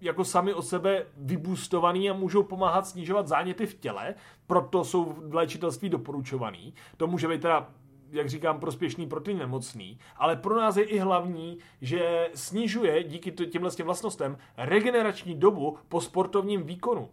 jako 0.00 0.24
sami 0.24 0.54
o 0.54 0.62
sebe 0.62 1.06
vybustovaný 1.16 2.10
a 2.10 2.12
můžou 2.12 2.42
pomáhat 2.42 2.86
snižovat 2.86 3.28
záněty 3.28 3.66
v 3.66 3.74
těle, 3.74 4.14
proto 4.46 4.84
jsou 4.84 5.04
v 5.04 5.34
léčitelství 5.34 5.88
doporučovaný. 5.88 6.74
To 6.96 7.06
může 7.06 7.28
být 7.28 7.42
teda 7.42 7.68
jak 8.12 8.28
říkám, 8.28 8.60
prospěšný 8.60 9.06
pro 9.06 9.20
ty 9.20 9.34
nemocný, 9.34 9.98
ale 10.16 10.36
pro 10.36 10.56
nás 10.56 10.76
je 10.76 10.84
i 10.84 10.98
hlavní, 10.98 11.58
že 11.80 12.30
snižuje 12.34 13.04
díky 13.04 13.32
těmhle 13.32 13.70
vlastnostem 13.84 14.36
regenerační 14.56 15.34
dobu 15.34 15.78
po 15.88 16.00
sportovním 16.00 16.62
výkonu. 16.62 17.08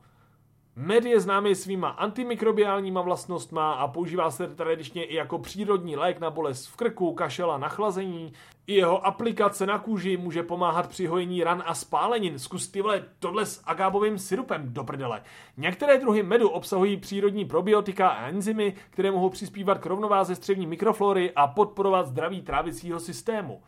Med 0.79 1.05
je 1.05 1.19
známý 1.19 1.55
svýma 1.55 1.89
antimikrobiálníma 1.89 3.01
vlastnostma 3.01 3.73
a 3.73 3.87
používá 3.87 4.31
se 4.31 4.47
tradičně 4.47 5.03
i 5.03 5.15
jako 5.15 5.39
přírodní 5.39 5.95
lék 5.95 6.19
na 6.19 6.29
bolest 6.29 6.65
v 6.65 6.75
krku, 6.75 7.13
kašel 7.13 7.51
a 7.51 7.57
nachlazení. 7.57 8.33
I 8.67 8.75
jeho 8.75 9.05
aplikace 9.05 9.65
na 9.65 9.79
kůži 9.79 10.17
může 10.17 10.43
pomáhat 10.43 10.89
při 10.89 11.05
hojení 11.05 11.43
ran 11.43 11.63
a 11.65 11.73
spálenin. 11.73 12.39
Zkus 12.39 12.67
ty 12.67 12.81
vole 12.81 13.03
tohle 13.19 13.45
s 13.45 13.61
agábovým 13.65 14.17
syrupem 14.17 14.73
do 14.73 14.83
prdele. 14.83 15.21
Některé 15.57 15.97
druhy 15.97 16.23
medu 16.23 16.49
obsahují 16.49 16.97
přírodní 16.97 17.45
probiotika 17.45 18.09
a 18.09 18.27
enzymy, 18.27 18.73
které 18.89 19.11
mohou 19.11 19.29
přispívat 19.29 19.77
k 19.77 19.85
rovnováze 19.85 20.35
střevní 20.35 20.67
mikroflory 20.67 21.31
a 21.35 21.47
podporovat 21.47 22.07
zdraví 22.07 22.41
trávicího 22.41 22.99
systému. 22.99 23.61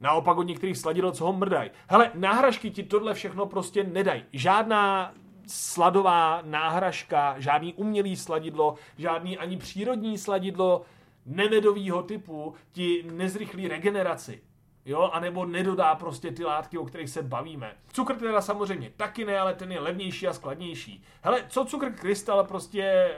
Naopak 0.00 0.36
od 0.38 0.42
některých 0.42 0.78
sladidel, 0.78 1.12
co 1.12 1.24
ho 1.24 1.32
mrdají. 1.32 1.70
Hele, 1.88 2.10
náhražky 2.14 2.70
ti 2.70 2.82
tohle 2.82 3.14
všechno 3.14 3.46
prostě 3.46 3.84
nedají. 3.84 4.24
Žádná 4.32 5.12
sladová 5.46 6.42
náhražka, 6.44 7.34
žádný 7.38 7.74
umělý 7.74 8.16
sladidlo, 8.16 8.74
žádný 8.98 9.38
ani 9.38 9.56
přírodní 9.56 10.18
sladidlo 10.18 10.82
nemedovýho 11.26 12.02
typu 12.02 12.54
ti 12.72 13.04
nezrychlí 13.10 13.68
regeneraci. 13.68 14.40
Jo, 14.86 15.10
anebo 15.12 15.46
nedodá 15.46 15.94
prostě 15.94 16.30
ty 16.30 16.44
látky, 16.44 16.78
o 16.78 16.84
kterých 16.84 17.10
se 17.10 17.22
bavíme. 17.22 17.76
Cukr 17.92 18.16
teda 18.16 18.40
samozřejmě 18.40 18.92
taky 18.96 19.24
ne, 19.24 19.38
ale 19.38 19.54
ten 19.54 19.72
je 19.72 19.80
levnější 19.80 20.28
a 20.28 20.32
skladnější. 20.32 21.04
Hele, 21.22 21.44
co 21.48 21.64
cukr 21.64 21.92
krystal 21.92 22.44
prostě 22.44 23.14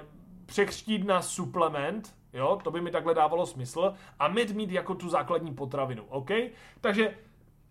překřtít 0.47 1.07
na 1.07 1.23
suplement, 1.23 2.15
jo, 2.33 2.59
to 2.65 2.71
by 2.71 2.81
mi 2.81 2.91
takhle 2.91 3.15
dávalo 3.15 3.47
smysl, 3.47 3.95
a 4.19 4.29
med 4.29 4.51
mít 4.51 4.71
jako 4.71 4.95
tu 4.95 5.09
základní 5.09 5.55
potravinu, 5.55 6.05
OK? 6.09 6.31
Takže 6.81 7.15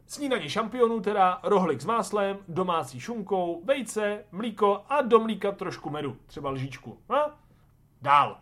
Snídaní 0.08 0.50
šampionů 0.50 1.00
teda 1.00 1.40
rohlik 1.44 1.82
s 1.82 1.86
máslem, 1.86 2.38
domácí 2.48 3.00
šunkou, 3.00 3.62
vejce, 3.64 4.26
mlíko 4.32 4.82
a 4.90 5.02
do 5.02 5.20
mlíka 5.20 5.52
trošku 5.52 5.90
medu, 5.90 6.18
třeba 6.26 6.50
lžičku. 6.50 6.98
A? 7.10 7.40
Dál. 8.02 8.38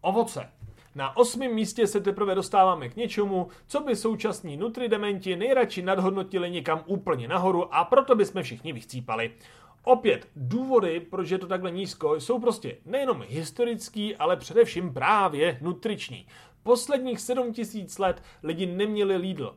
Ovoce. 0.00 0.50
Na 0.94 1.16
osmém 1.16 1.54
místě 1.54 1.86
se 1.86 2.00
teprve 2.00 2.34
dostáváme 2.34 2.88
k 2.88 2.96
něčemu, 2.96 3.48
co 3.66 3.80
by 3.80 3.96
současní 3.96 4.56
nutridementi 4.56 5.36
nejradši 5.36 5.82
nadhodnotili 5.82 6.50
někam 6.50 6.82
úplně 6.86 7.28
nahoru 7.28 7.74
a 7.74 7.84
proto 7.84 8.14
by 8.14 8.26
jsme 8.26 8.42
všichni 8.42 8.72
vychcípali. 8.72 9.32
Opět, 9.84 10.28
důvody, 10.36 11.00
proč 11.00 11.30
je 11.30 11.38
to 11.38 11.46
takhle 11.46 11.70
nízko, 11.70 12.14
jsou 12.14 12.38
prostě 12.38 12.76
nejenom 12.84 13.24
historický, 13.28 14.16
ale 14.16 14.36
především 14.36 14.94
právě 14.94 15.58
nutriční. 15.60 16.26
Posledních 16.62 17.20
7000 17.20 17.98
let 17.98 18.22
lidi 18.42 18.66
neměli 18.66 19.16
Lidl, 19.16 19.56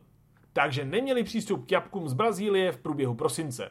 takže 0.53 0.85
neměli 0.85 1.23
přístup 1.23 1.65
k 1.65 1.71
jabkům 1.71 2.09
z 2.09 2.13
Brazílie 2.13 2.71
v 2.71 2.77
průběhu 2.77 3.15
prosince. 3.15 3.69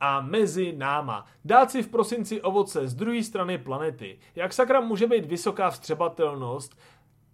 A 0.00 0.20
mezi 0.20 0.72
náma. 0.76 1.26
Dát 1.44 1.70
si 1.70 1.82
v 1.82 1.88
prosinci 1.88 2.42
ovoce 2.42 2.88
z 2.88 2.94
druhé 2.94 3.22
strany 3.22 3.58
planety. 3.58 4.18
Jak 4.34 4.52
sakra 4.52 4.80
může 4.80 5.06
být 5.06 5.26
vysoká 5.26 5.70
vstřebatelnost 5.70 6.78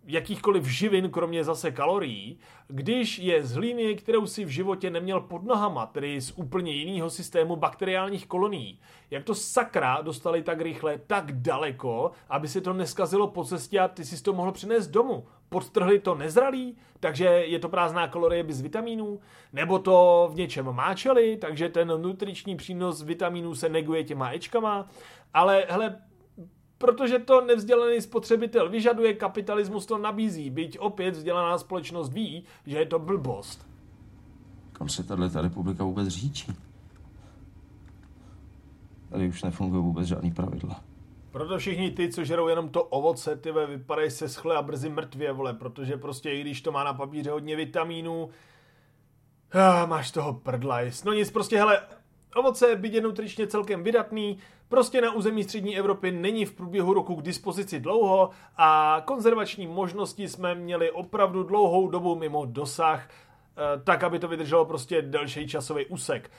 jakýchkoliv 0.06 0.66
živin, 0.66 1.10
kromě 1.10 1.44
zase 1.44 1.70
kalorií, 1.70 2.38
když 2.68 3.18
je 3.18 3.44
z 3.44 3.54
hlíny, 3.54 3.94
kterou 3.94 4.26
si 4.26 4.44
v 4.44 4.48
životě 4.48 4.90
neměl 4.90 5.20
pod 5.20 5.44
nohama, 5.44 5.86
tedy 5.86 6.20
z 6.20 6.32
úplně 6.36 6.72
jiného 6.72 7.10
systému 7.10 7.56
bakteriálních 7.56 8.26
kolonií. 8.26 8.80
Jak 9.10 9.24
to 9.24 9.34
sakra 9.34 10.00
dostali 10.02 10.42
tak 10.42 10.60
rychle, 10.60 10.98
tak 11.06 11.32
daleko, 11.32 12.10
aby 12.28 12.48
se 12.48 12.60
to 12.60 12.72
neskazilo 12.72 13.28
po 13.28 13.44
cestě 13.44 13.80
a 13.80 13.88
ty 13.88 14.04
si 14.04 14.22
to 14.22 14.32
mohl 14.32 14.52
přinést 14.52 14.88
domů. 14.88 15.26
Podtrhli 15.48 15.98
to 15.98 16.14
nezralý, 16.14 16.76
takže 17.00 17.24
je 17.24 17.58
to 17.58 17.68
prázdná 17.68 18.08
kalorie 18.08 18.42
bez 18.42 18.60
vitamínů, 18.60 19.20
nebo 19.52 19.78
to 19.78 20.28
v 20.32 20.36
něčem 20.36 20.72
máčeli, 20.72 21.36
takže 21.36 21.68
ten 21.68 21.88
nutriční 21.88 22.56
přínos 22.56 23.02
vitamínů 23.02 23.54
se 23.54 23.68
neguje 23.68 24.04
těma 24.04 24.32
ečkama, 24.32 24.88
ale 25.34 25.64
hele, 25.68 26.02
Protože 26.78 27.18
to 27.18 27.40
nevzdělaný 27.40 28.00
spotřebitel 28.00 28.68
vyžaduje, 28.68 29.14
kapitalismus 29.14 29.86
to 29.86 29.98
nabízí, 29.98 30.50
byť 30.50 30.78
opět 30.78 31.10
vzdělaná 31.10 31.58
společnost 31.58 32.12
ví, 32.12 32.44
že 32.66 32.78
je 32.78 32.86
to 32.86 32.98
blbost. 32.98 33.66
Kam 34.72 34.88
se 34.88 35.04
tato 35.04 35.42
republika 35.42 35.84
vůbec 35.84 36.08
říčí? 36.08 36.52
Tady 39.10 39.28
už 39.28 39.42
nefungují 39.42 39.82
vůbec 39.82 40.06
žádný 40.06 40.30
pravidla. 40.30 40.80
Proto 41.30 41.58
všichni 41.58 41.90
ty, 41.90 42.08
co 42.08 42.24
žerou 42.24 42.48
jenom 42.48 42.68
to 42.68 42.84
ovoce, 42.84 43.36
ty 43.36 43.52
vypadají 43.52 44.10
se 44.10 44.28
schle 44.28 44.56
a 44.56 44.62
brzy 44.62 44.88
mrtvě, 44.88 45.32
vole, 45.32 45.54
protože 45.54 45.96
prostě 45.96 46.30
i 46.30 46.40
když 46.40 46.60
to 46.60 46.72
má 46.72 46.84
na 46.84 46.94
papíře 46.94 47.30
hodně 47.30 47.56
vitamínů, 47.56 48.28
ah, 49.52 49.86
máš 49.86 50.10
toho 50.10 50.34
prdlajs. 50.34 51.04
No 51.04 51.12
nic, 51.12 51.30
prostě 51.30 51.58
hele, 51.58 51.80
Ovoce, 52.34 52.76
byť 52.76 52.92
je 52.94 53.00
nutričně 53.00 53.46
celkem 53.46 53.82
vydatný, 53.82 54.38
prostě 54.68 55.00
na 55.00 55.12
území 55.12 55.44
střední 55.44 55.78
Evropy 55.78 56.10
není 56.10 56.44
v 56.44 56.52
průběhu 56.52 56.94
roku 56.94 57.14
k 57.14 57.22
dispozici 57.22 57.80
dlouho 57.80 58.30
a 58.56 59.02
konzervační 59.04 59.66
možnosti 59.66 60.28
jsme 60.28 60.54
měli 60.54 60.90
opravdu 60.90 61.42
dlouhou 61.42 61.88
dobu 61.88 62.14
mimo 62.14 62.46
dosah, 62.46 63.08
eh, 63.08 63.80
tak, 63.84 64.04
aby 64.04 64.18
to 64.18 64.28
vydrželo 64.28 64.64
prostě 64.64 65.02
delší 65.02 65.48
časový 65.48 65.86
úsek. 65.86 66.30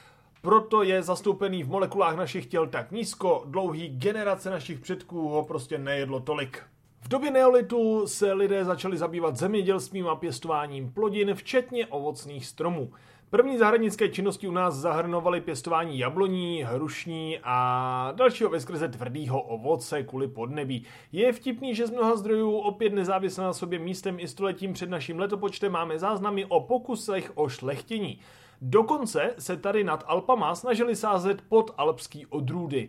Proto 0.42 0.82
je 0.82 1.02
zastoupený 1.02 1.62
v 1.62 1.68
molekulách 1.68 2.16
našich 2.16 2.46
těl 2.46 2.66
tak 2.66 2.92
nízko, 2.92 3.42
dlouhý 3.46 3.88
generace 3.88 4.50
našich 4.50 4.80
předků 4.80 5.28
ho 5.28 5.44
prostě 5.44 5.78
nejedlo 5.78 6.20
tolik. 6.20 6.62
V 7.00 7.08
době 7.08 7.30
neolitu 7.30 8.06
se 8.06 8.32
lidé 8.32 8.64
začali 8.64 8.96
zabývat 8.98 9.36
zemědělstvím 9.36 10.08
a 10.08 10.16
pěstováním 10.16 10.92
plodin, 10.92 11.34
včetně 11.34 11.86
ovocných 11.86 12.46
stromů. 12.46 12.92
První 13.30 13.58
zahradnické 13.58 14.08
činnosti 14.08 14.48
u 14.48 14.52
nás 14.52 14.74
zahrnovaly 14.74 15.40
pěstování 15.40 15.98
jabloní, 15.98 16.62
hrušní 16.62 17.38
a 17.42 18.12
dalšího 18.16 18.50
veskrze 18.50 18.88
tvrdého 18.88 19.42
ovoce 19.42 20.02
kvůli 20.02 20.28
podnebí. 20.28 20.84
Je 21.12 21.32
vtipný, 21.32 21.74
že 21.74 21.86
z 21.86 21.90
mnoha 21.90 22.16
zdrojů 22.16 22.56
opět 22.56 22.92
nezávisle 22.92 23.44
na 23.44 23.52
sobě 23.52 23.78
místem 23.78 24.20
i 24.20 24.28
stoletím 24.28 24.72
před 24.72 24.90
naším 24.90 25.18
letopočtem 25.18 25.72
máme 25.72 25.98
záznamy 25.98 26.44
o 26.44 26.60
pokusech 26.60 27.32
o 27.34 27.48
šlechtění. 27.48 28.20
Dokonce 28.60 29.34
se 29.38 29.56
tady 29.56 29.84
nad 29.84 30.04
Alpama 30.06 30.54
snažili 30.54 30.96
sázet 30.96 31.42
pod 31.48 31.70
alpský 31.76 32.26
odrůdy. 32.26 32.88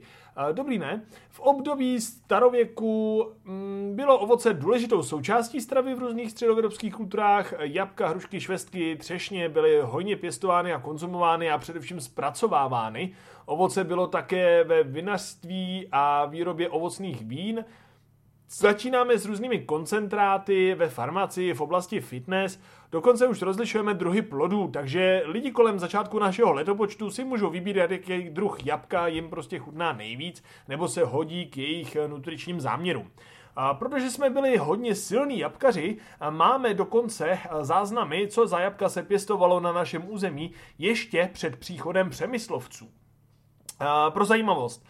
Dobrý 0.51 0.79
ne? 0.79 1.01
V 1.29 1.39
období 1.39 2.01
starověku 2.01 3.25
mm, 3.43 3.91
bylo 3.95 4.19
ovoce 4.19 4.53
důležitou 4.53 5.03
součástí 5.03 5.61
stravy 5.61 5.95
v 5.95 5.99
různých 5.99 6.31
středoevropských 6.31 6.95
kulturách. 6.95 7.53
Jabka, 7.59 8.07
hrušky, 8.07 8.41
švestky, 8.41 8.95
třešně 8.95 9.49
byly 9.49 9.81
hojně 9.81 10.15
pěstovány 10.15 10.73
a 10.73 10.79
konzumovány 10.79 11.51
a 11.51 11.57
především 11.57 12.01
zpracovávány. 12.01 13.13
Ovoce 13.45 13.83
bylo 13.83 14.07
také 14.07 14.63
ve 14.63 14.83
vinařství 14.83 15.87
a 15.91 16.25
výrobě 16.25 16.69
ovocných 16.69 17.25
vín. 17.25 17.65
Začínáme 18.51 19.17
s 19.17 19.25
různými 19.25 19.59
koncentráty 19.59 20.75
ve 20.75 20.89
farmaci, 20.89 21.53
v 21.53 21.61
oblasti 21.61 22.01
fitness, 22.01 22.59
dokonce 22.91 23.27
už 23.27 23.41
rozlišujeme 23.41 23.93
druhy 23.93 24.21
plodů, 24.21 24.67
takže 24.67 25.23
lidi 25.25 25.51
kolem 25.51 25.79
začátku 25.79 26.19
našeho 26.19 26.53
letopočtu 26.53 27.11
si 27.11 27.23
můžou 27.23 27.49
vybírat, 27.49 27.91
jaký 27.91 28.29
druh 28.29 28.65
jabka 28.65 29.07
jim 29.07 29.29
prostě 29.29 29.59
chutná 29.59 29.93
nejvíc, 29.93 30.43
nebo 30.67 30.87
se 30.87 31.03
hodí 31.03 31.45
k 31.45 31.57
jejich 31.57 31.97
nutričním 32.07 32.61
záměrům. 32.61 33.11
A 33.55 33.73
protože 33.73 34.09
jsme 34.09 34.29
byli 34.29 34.57
hodně 34.57 34.95
silní 34.95 35.39
jabkaři, 35.39 35.97
máme 36.29 36.73
dokonce 36.73 37.39
záznamy, 37.61 38.27
co 38.27 38.47
za 38.47 38.59
jabka 38.59 38.89
se 38.89 39.03
pěstovalo 39.03 39.59
na 39.59 39.71
našem 39.71 40.11
území 40.11 40.51
ještě 40.77 41.29
před 41.33 41.55
příchodem 41.55 42.09
přemyslovců. 42.09 42.89
A 43.79 44.11
pro 44.11 44.25
zajímavost, 44.25 44.85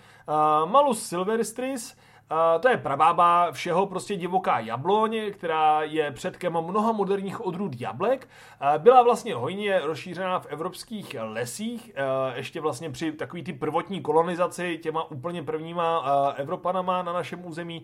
Malus 0.66 1.08
silvestris 1.08 1.98
Uh, 2.32 2.62
to 2.62 2.70
je 2.70 2.78
prabába 2.78 3.52
všeho 3.52 3.86
prostě 3.86 4.16
divoká 4.16 4.60
jabloň, 4.60 5.20
která 5.32 5.84
je 5.84 6.12
předkem 6.12 6.54
mnoha 6.54 6.92
moderních 6.92 7.46
odrůd 7.46 7.82
jablek. 7.82 8.30
Uh, 8.62 8.82
byla 8.84 9.04
vlastně 9.04 9.36
hojně 9.36 9.80
rozšířená 9.80 10.40
v 10.40 10.46
evropských 10.46 11.16
lesích, 11.20 11.92
uh, 12.30 12.38
ještě 12.38 12.62
vlastně 12.62 12.90
při 12.90 13.12
takový 13.12 13.44
ty 13.44 13.54
prvotní 13.54 14.02
kolonizaci 14.02 14.78
těma 14.78 15.12
úplně 15.12 15.44
prvníma 15.44 16.06
Evropanama 16.36 17.04
na 17.04 17.14
našem 17.14 17.46
území, 17.46 17.84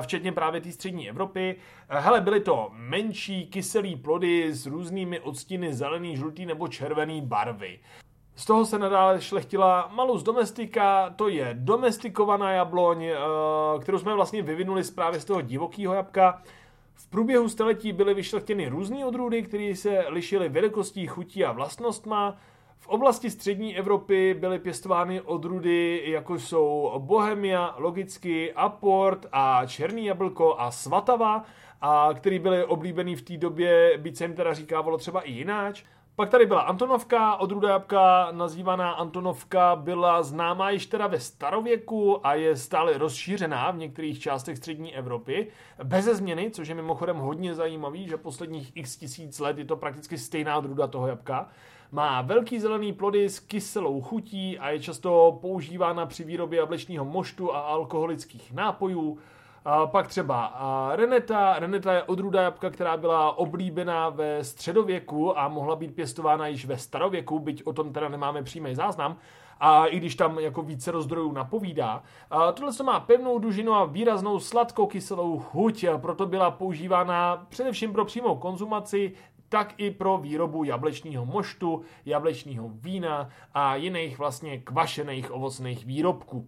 včetně 0.00 0.32
právě 0.32 0.60
té 0.60 0.72
střední 0.72 1.08
Evropy. 1.08 1.56
Hele, 1.88 2.20
byly 2.20 2.40
to 2.40 2.68
menší 2.72 3.46
kyselý 3.46 3.96
plody 3.96 4.54
s 4.54 4.66
různými 4.66 5.20
odstíny 5.20 5.74
zelený, 5.74 6.16
žlutý 6.16 6.46
nebo 6.46 6.68
červený 6.68 7.20
barvy. 7.20 7.78
Z 8.36 8.44
toho 8.44 8.64
se 8.64 8.78
nadále 8.78 9.20
šlechtila 9.20 9.90
Malus 9.94 10.22
domestika, 10.22 11.10
to 11.10 11.28
je 11.28 11.50
domestikovaná 11.52 12.52
jabloň, 12.52 13.04
eh, 13.04 13.16
kterou 13.80 13.98
jsme 13.98 14.14
vlastně 14.14 14.42
vyvinuli 14.42 14.84
z 14.84 14.90
právě 14.90 15.20
z 15.20 15.24
toho 15.24 15.40
divokého 15.40 15.94
jabka. 15.94 16.42
V 16.94 17.06
průběhu 17.10 17.48
staletí 17.48 17.92
byly 17.92 18.14
vyšlechtěny 18.14 18.68
různé 18.68 19.06
odrůdy, 19.06 19.42
které 19.42 19.76
se 19.76 20.04
lišily 20.08 20.48
velikostí, 20.48 21.06
chutí 21.06 21.44
a 21.44 21.52
vlastnostma. 21.52 22.36
V 22.78 22.88
oblasti 22.88 23.30
střední 23.30 23.76
Evropy 23.76 24.34
byly 24.34 24.58
pěstovány 24.58 25.20
odrůdy, 25.20 26.02
jako 26.06 26.38
jsou 26.38 26.92
Bohemia, 26.98 27.74
logicky 27.78 28.52
Aport 28.52 29.26
a 29.32 29.66
Černý 29.66 30.06
jablko 30.06 30.60
a 30.60 30.70
Svatava, 30.70 31.44
a 31.80 32.08
který 32.14 32.38
byly 32.38 32.64
oblíbený 32.64 33.16
v 33.16 33.22
té 33.22 33.36
době, 33.36 33.98
byť 33.98 34.16
se 34.16 34.24
jim 34.24 34.34
teda 34.34 34.54
říkávalo 34.54 34.98
třeba 34.98 35.20
i 35.20 35.32
jináč. 35.32 35.84
Pak 36.16 36.30
tady 36.30 36.46
byla 36.46 36.60
Antonovka, 36.60 37.36
odrůda 37.36 37.68
jabka 37.68 38.28
nazývaná 38.32 38.90
Antonovka 38.90 39.76
byla 39.76 40.22
známá 40.22 40.70
již 40.70 40.86
teda 40.86 41.06
ve 41.06 41.20
starověku 41.20 42.26
a 42.26 42.34
je 42.34 42.56
stále 42.56 42.98
rozšířená 42.98 43.70
v 43.70 43.76
některých 43.76 44.20
částech 44.20 44.56
střední 44.56 44.94
Evropy. 44.94 45.46
Bez 45.84 46.04
změny, 46.04 46.50
což 46.50 46.68
je 46.68 46.74
mimochodem 46.74 47.16
hodně 47.16 47.54
zajímavý, 47.54 48.08
že 48.08 48.16
posledních 48.16 48.72
x 48.74 48.96
tisíc 48.96 49.38
let 49.38 49.58
je 49.58 49.64
to 49.64 49.76
prakticky 49.76 50.18
stejná 50.18 50.58
odrůda 50.58 50.86
toho 50.86 51.06
jabka. 51.06 51.48
Má 51.92 52.22
velký 52.22 52.60
zelený 52.60 52.92
plody 52.92 53.28
s 53.28 53.40
kyselou 53.40 54.00
chutí 54.00 54.58
a 54.58 54.70
je 54.70 54.80
často 54.80 55.38
používána 55.40 56.06
při 56.06 56.24
výrobě 56.24 56.58
jablečního 56.58 57.04
moštu 57.04 57.54
a 57.54 57.60
alkoholických 57.60 58.52
nápojů. 58.52 59.18
A 59.68 59.86
pak 59.86 60.06
třeba 60.08 60.52
Reneta. 60.94 61.58
Reneta 61.58 61.92
je 61.92 62.02
odrůda 62.02 62.42
jabka, 62.42 62.70
která 62.70 62.96
byla 62.96 63.38
oblíbená 63.38 64.08
ve 64.08 64.44
středověku 64.44 65.38
a 65.38 65.48
mohla 65.48 65.76
být 65.76 65.94
pěstována 65.94 66.46
již 66.46 66.66
ve 66.66 66.78
starověku, 66.78 67.38
byť 67.38 67.62
o 67.64 67.72
tom 67.72 67.92
teda 67.92 68.08
nemáme 68.08 68.42
přímý 68.42 68.74
záznam. 68.74 69.16
A 69.60 69.86
i 69.86 69.96
když 69.96 70.14
tam 70.14 70.38
jako 70.38 70.62
více 70.62 70.90
rozdrojů 70.90 71.32
napovídá. 71.32 72.02
A 72.30 72.52
tohle 72.52 72.72
to 72.72 72.84
má 72.84 73.00
pevnou 73.00 73.38
dužinu 73.38 73.74
a 73.74 73.84
výraznou 73.84 74.40
sladkokyselou 74.40 75.38
chuť, 75.38 75.84
proto 75.96 76.26
byla 76.26 76.50
používána 76.50 77.46
především 77.48 77.92
pro 77.92 78.04
přímou 78.04 78.36
konzumaci, 78.36 79.12
tak 79.48 79.74
i 79.76 79.90
pro 79.90 80.18
výrobu 80.18 80.64
jablečního 80.64 81.26
moštu, 81.26 81.82
jablečního 82.04 82.68
vína 82.68 83.28
a 83.54 83.76
jiných 83.76 84.18
vlastně 84.18 84.58
kvašených 84.58 85.34
ovocných 85.34 85.86
výrobků. 85.86 86.46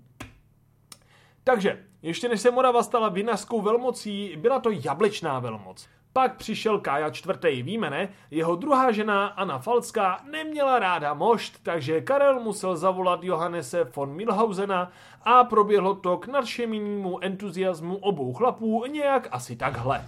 Takže, 1.49 1.85
ještě 2.03 2.29
než 2.29 2.41
se 2.41 2.51
Morava 2.51 2.83
stala 2.83 3.09
vinařskou 3.09 3.61
velmocí, 3.61 4.37
byla 4.37 4.61
to 4.61 4.71
jablečná 4.71 5.39
velmoc. 5.39 5.89
Pak 6.13 6.37
přišel 6.37 6.79
Kája 6.79 7.11
čtvrtý, 7.11 7.63
víme 7.63 7.91
ne? 7.91 8.09
Jeho 8.31 8.57
druhá 8.57 8.93
žena, 8.93 9.27
Anna 9.27 9.59
Falská, 9.59 10.21
neměla 10.31 10.79
ráda 10.79 11.15
mošt, 11.15 11.59
takže 11.63 12.01
Karel 12.01 12.41
musel 12.41 12.77
zavolat 12.77 13.25
Johannese 13.25 13.85
von 13.85 14.15
Milhausena 14.15 14.93
a 15.25 15.45
proběhlo 15.45 15.95
to 15.95 16.17
k 16.17 16.27
nadšenému 16.27 17.25
entuziasmu 17.25 17.97
obou 17.97 18.35
chlapů 18.35 18.87
nějak 18.87 19.29
asi 19.31 19.57
takhle. 19.57 20.05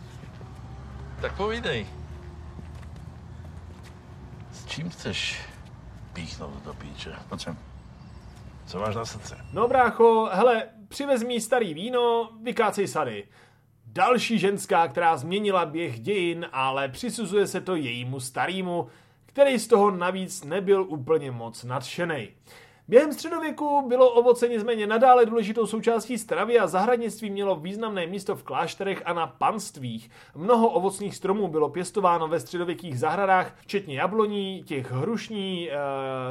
Tak 1.21 1.37
povídej. 1.37 1.87
S 4.53 4.67
čím 4.67 4.91
chceš 4.91 5.47
píchnout 6.13 6.65
do 6.65 6.75
píče? 6.75 7.13
Pojď 7.29 7.41
sem. 7.41 7.59
Co 8.67 8.79
máš 8.79 8.95
na 8.95 9.05
srdce? 9.05 9.39
No 9.53 9.69
brácho, 9.69 10.29
hele, 10.33 10.80
přivez 10.91 11.23
mi 11.23 11.41
starý 11.41 11.75
víno, 11.75 12.31
vykácej 12.43 12.89
sady. 12.89 13.25
Další 13.87 14.39
ženská, 14.39 14.89
která 14.89 15.17
změnila 15.17 15.67
běh 15.67 16.01
dějin, 16.01 16.47
ale 16.53 16.89
přisuzuje 16.89 17.47
se 17.47 17.61
to 17.61 17.77
jejímu 17.77 18.21
starýmu, 18.21 18.87
který 19.27 19.59
z 19.59 19.67
toho 19.67 19.91
navíc 19.91 20.45
nebyl 20.45 20.87
úplně 20.89 21.31
moc 21.31 21.65
nadšený. 21.65 22.29
Během 22.89 23.13
středověku 23.13 23.89
bylo 23.89 24.11
ovoce 24.11 24.49
nicméně 24.49 24.87
nadále 24.87 25.27
důležitou 25.27 25.67
součástí 25.67 26.19
stravy 26.19 26.59
a 26.59 26.67
zahradnictví 26.67 27.31
mělo 27.31 27.57
významné 27.57 28.07
místo 28.07 28.37
v 28.37 28.43
klášterech 28.43 29.03
a 29.05 29.13
na 29.13 29.27
panstvích. 29.27 30.11
Mnoho 30.35 30.69
ovocných 30.69 31.17
stromů 31.17 31.49
bylo 31.49 31.69
pěstováno 31.69 32.29
ve 32.29 32.41
středověkých 32.41 32.99
zahradách, 32.99 33.57
včetně 33.61 33.95
jabloní, 33.95 34.63
těch 34.63 34.93
hrušní, 34.93 35.71
eh, 35.71 35.77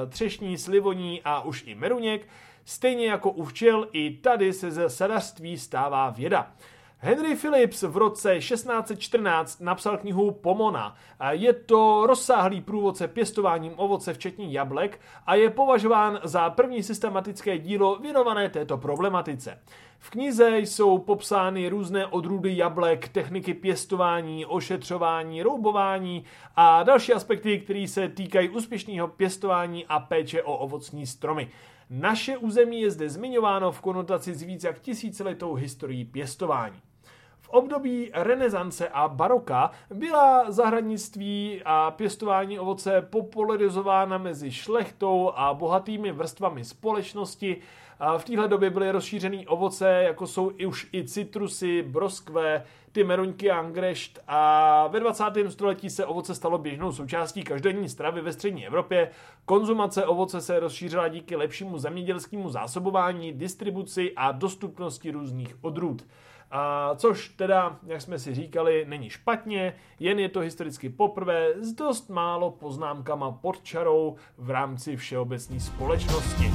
třešní, 0.09 0.57
slivoní 0.57 1.21
a 1.23 1.41
už 1.41 1.63
i 1.67 1.75
meruněk. 1.75 2.27
Stejně 2.69 3.05
jako 3.05 3.31
u 3.31 3.45
včel, 3.45 3.87
i 3.91 4.09
tady 4.09 4.53
se 4.53 4.71
ze 4.71 4.89
sadařství 4.89 5.57
stává 5.57 6.09
věda. 6.09 6.51
Henry 6.97 7.35
Phillips 7.35 7.83
v 7.83 7.97
roce 7.97 8.39
1614 8.39 9.61
napsal 9.61 9.97
knihu 9.97 10.31
Pomona. 10.31 10.95
Je 11.29 11.53
to 11.53 12.03
rozsáhlý 12.07 12.61
průvodce 12.61 13.07
pěstováním 13.07 13.73
ovoce, 13.75 14.13
včetně 14.13 14.47
jablek, 14.49 15.01
a 15.25 15.35
je 15.35 15.49
považován 15.49 16.19
za 16.23 16.49
první 16.49 16.83
systematické 16.83 17.57
dílo 17.57 17.95
věnované 17.95 18.49
této 18.49 18.77
problematice. 18.77 19.59
V 19.99 20.09
knize 20.09 20.59
jsou 20.59 20.97
popsány 20.97 21.69
různé 21.69 22.05
odrůdy 22.05 22.57
jablek, 22.57 23.07
techniky 23.07 23.53
pěstování, 23.53 24.45
ošetřování, 24.45 25.43
roubování 25.43 26.23
a 26.55 26.83
další 26.83 27.13
aspekty, 27.13 27.59
které 27.59 27.87
se 27.87 28.09
týkají 28.09 28.49
úspěšného 28.49 29.07
pěstování 29.07 29.85
a 29.85 29.99
péče 29.99 30.43
o 30.43 30.57
ovocní 30.57 31.07
stromy. 31.07 31.49
Naše 31.89 32.37
území 32.37 32.81
je 32.81 32.91
zde 32.91 33.09
zmiňováno 33.09 33.71
v 33.71 33.81
konotaci 33.81 34.33
s 34.33 34.41
víc 34.41 34.63
jak 34.63 34.79
tisíciletou 34.79 35.53
historií 35.53 36.05
pěstování. 36.05 36.81
V 37.39 37.49
období 37.49 38.11
renesance 38.13 38.89
a 38.89 39.07
baroka 39.07 39.71
byla 39.93 40.51
zahradnictví 40.51 41.61
a 41.65 41.91
pěstování 41.91 42.59
ovoce 42.59 43.01
popularizována 43.01 44.17
mezi 44.17 44.51
šlechtou 44.51 45.31
a 45.35 45.53
bohatými 45.53 46.11
vrstvami 46.11 46.65
společnosti. 46.65 47.57
V 48.17 48.23
téhle 48.23 48.47
době 48.47 48.69
byly 48.69 48.91
rozšířený 48.91 49.47
ovoce, 49.47 49.89
jako 49.89 50.27
jsou 50.27 50.51
i 50.57 50.65
už 50.65 50.87
i 50.93 51.03
citrusy, 51.03 51.81
broskve, 51.81 52.63
ty 52.91 53.03
meruňky 53.03 53.51
a 53.51 53.59
angrešt 53.59 54.19
a 54.27 54.87
ve 54.87 54.99
20. 54.99 55.23
století 55.49 55.89
se 55.89 56.05
ovoce 56.05 56.35
stalo 56.35 56.57
běžnou 56.57 56.91
součástí 56.91 57.43
každodenní 57.43 57.89
stravy 57.89 58.21
ve 58.21 58.33
střední 58.33 58.67
Evropě. 58.67 59.09
Konzumace 59.45 60.05
ovoce 60.05 60.41
se 60.41 60.59
rozšířila 60.59 61.07
díky 61.07 61.35
lepšímu 61.35 61.77
zemědělskému 61.77 62.49
zásobování, 62.49 63.33
distribuci 63.33 64.13
a 64.15 64.31
dostupnosti 64.31 65.11
různých 65.11 65.55
odrůd. 65.61 66.07
A 66.51 66.91
což 66.95 67.29
teda, 67.29 67.79
jak 67.87 68.01
jsme 68.01 68.19
si 68.19 68.35
říkali, 68.35 68.85
není 68.87 69.09
špatně, 69.09 69.75
jen 69.99 70.19
je 70.19 70.29
to 70.29 70.39
historicky 70.39 70.89
poprvé 70.89 71.53
s 71.59 71.73
dost 71.73 72.09
málo 72.09 72.51
poznámkama 72.51 73.31
pod 73.31 73.63
čarou 73.63 74.15
v 74.37 74.49
rámci 74.49 74.97
všeobecné 74.97 75.59
společnosti. 75.59 76.51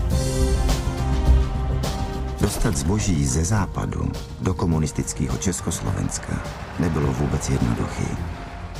Dostat 2.44 2.76
zboží 2.76 3.24
ze 3.24 3.44
západu 3.44 4.12
do 4.40 4.54
komunistického 4.54 5.38
Československa 5.38 6.42
nebylo 6.80 7.06
vůbec 7.06 7.48
jednoduchý. 7.48 8.16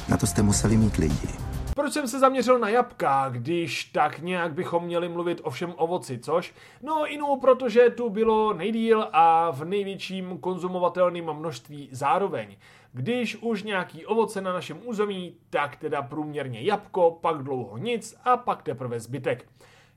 Na 0.09 0.17
to 0.17 0.27
jste 0.27 0.43
museli 0.43 0.77
mít 0.77 0.97
lidi. 0.97 1.29
Proč 1.75 1.93
jsem 1.93 2.09
se 2.09 2.19
zaměřil 2.19 2.59
na 2.59 2.69
jabka, 2.69 3.29
když 3.29 3.85
tak 3.85 4.19
nějak 4.19 4.53
bychom 4.53 4.85
měli 4.85 5.09
mluvit 5.09 5.41
o 5.45 5.51
všem 5.51 5.75
ovoci, 5.77 6.19
což? 6.19 6.55
No 6.83 7.13
inu, 7.13 7.37
protože 7.41 7.91
tu 7.91 8.11
bylo 8.11 8.53
nejdíl 8.53 9.09
a 9.13 9.51
v 9.51 9.65
největším 9.65 10.39
konzumovatelném 10.39 11.33
množství 11.33 11.89
zároveň. 11.93 12.57
Když 12.93 13.37
už 13.37 13.63
nějaký 13.63 14.07
ovoce 14.07 14.41
na 14.41 14.53
našem 14.53 14.79
území, 14.85 15.35
tak 15.51 15.77
teda 15.77 16.03
průměrně 16.03 16.63
jabko, 16.63 17.19
pak 17.21 17.43
dlouho 17.43 17.79
nic 17.79 18.17
a 18.25 18.37
pak 18.37 18.63
teprve 18.63 19.01
zbytek. 19.01 19.47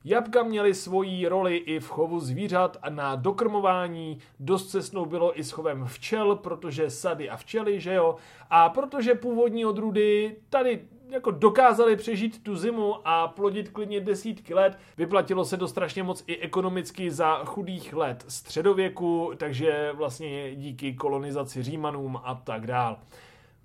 Jabka 0.06 0.44
měly 0.44 0.74
svoji 0.74 1.28
roli 1.28 1.58
i 1.58 1.80
v 1.80 1.90
chovu 1.90 2.20
zvířat 2.20 2.78
a 2.82 2.90
na 2.90 3.16
dokrmování. 3.16 4.20
Dost 4.40 4.70
se 4.70 4.80
bylo 5.06 5.40
i 5.40 5.44
s 5.44 5.52
chovem 5.52 5.86
včel, 5.86 6.36
protože 6.36 6.90
sady 6.90 7.30
a 7.30 7.38
včely, 7.38 7.80
že 7.80 7.94
jo? 7.94 8.16
A 8.50 8.70
protože 8.70 9.16
původní 9.16 9.66
odrůdy 9.66 10.36
tady 10.50 10.80
jako 11.10 11.32
dokázali 11.32 11.96
přežít 11.96 12.44
tu 12.44 12.56
zimu 12.56 12.96
a 13.06 13.28
plodit 13.28 13.70
klidně 13.70 14.00
desítky 14.02 14.54
let. 14.54 14.80
Vyplatilo 14.98 15.46
se 15.46 15.58
to 15.58 15.68
strašně 15.68 16.04
moc 16.04 16.24
i 16.28 16.38
ekonomicky 16.38 17.12
za 17.12 17.46
chudých 17.46 17.94
let 17.94 18.26
středověku, 18.28 19.32
takže 19.38 19.92
vlastně 19.94 20.56
díky 20.56 20.94
kolonizaci 20.94 21.64
Římanům 21.64 22.20
a 22.24 22.36
tak 22.36 22.68
dál. 22.68 22.98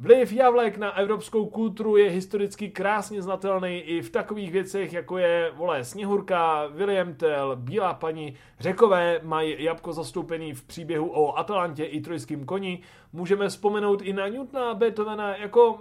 Vliv 0.02 0.32
javlek 0.32 0.78
na 0.78 0.96
evropskou 0.96 1.46
kulturu 1.46 1.96
je 1.96 2.10
historicky 2.10 2.70
krásně 2.70 3.22
znatelný 3.22 3.78
i 3.78 4.02
v 4.02 4.10
takových 4.10 4.52
věcech, 4.52 4.92
jako 4.92 5.18
je, 5.18 5.52
vole, 5.56 5.84
Sněhurka, 5.84 6.66
William 6.66 7.14
Tell, 7.14 7.56
Bílá 7.56 7.94
paní, 7.94 8.34
Řekové 8.60 9.20
mají 9.22 9.64
jabko 9.64 9.92
zastoupený 9.92 10.52
v 10.54 10.64
příběhu 10.64 11.10
o 11.10 11.38
Atalantě 11.38 11.84
i 11.84 12.00
trojským 12.00 12.44
koni. 12.44 12.82
Můžeme 13.12 13.48
vzpomenout 13.48 14.02
i 14.02 14.12
na 14.12 14.28
Newtona 14.28 14.74
Beethovena, 14.74 15.36
jako 15.36 15.80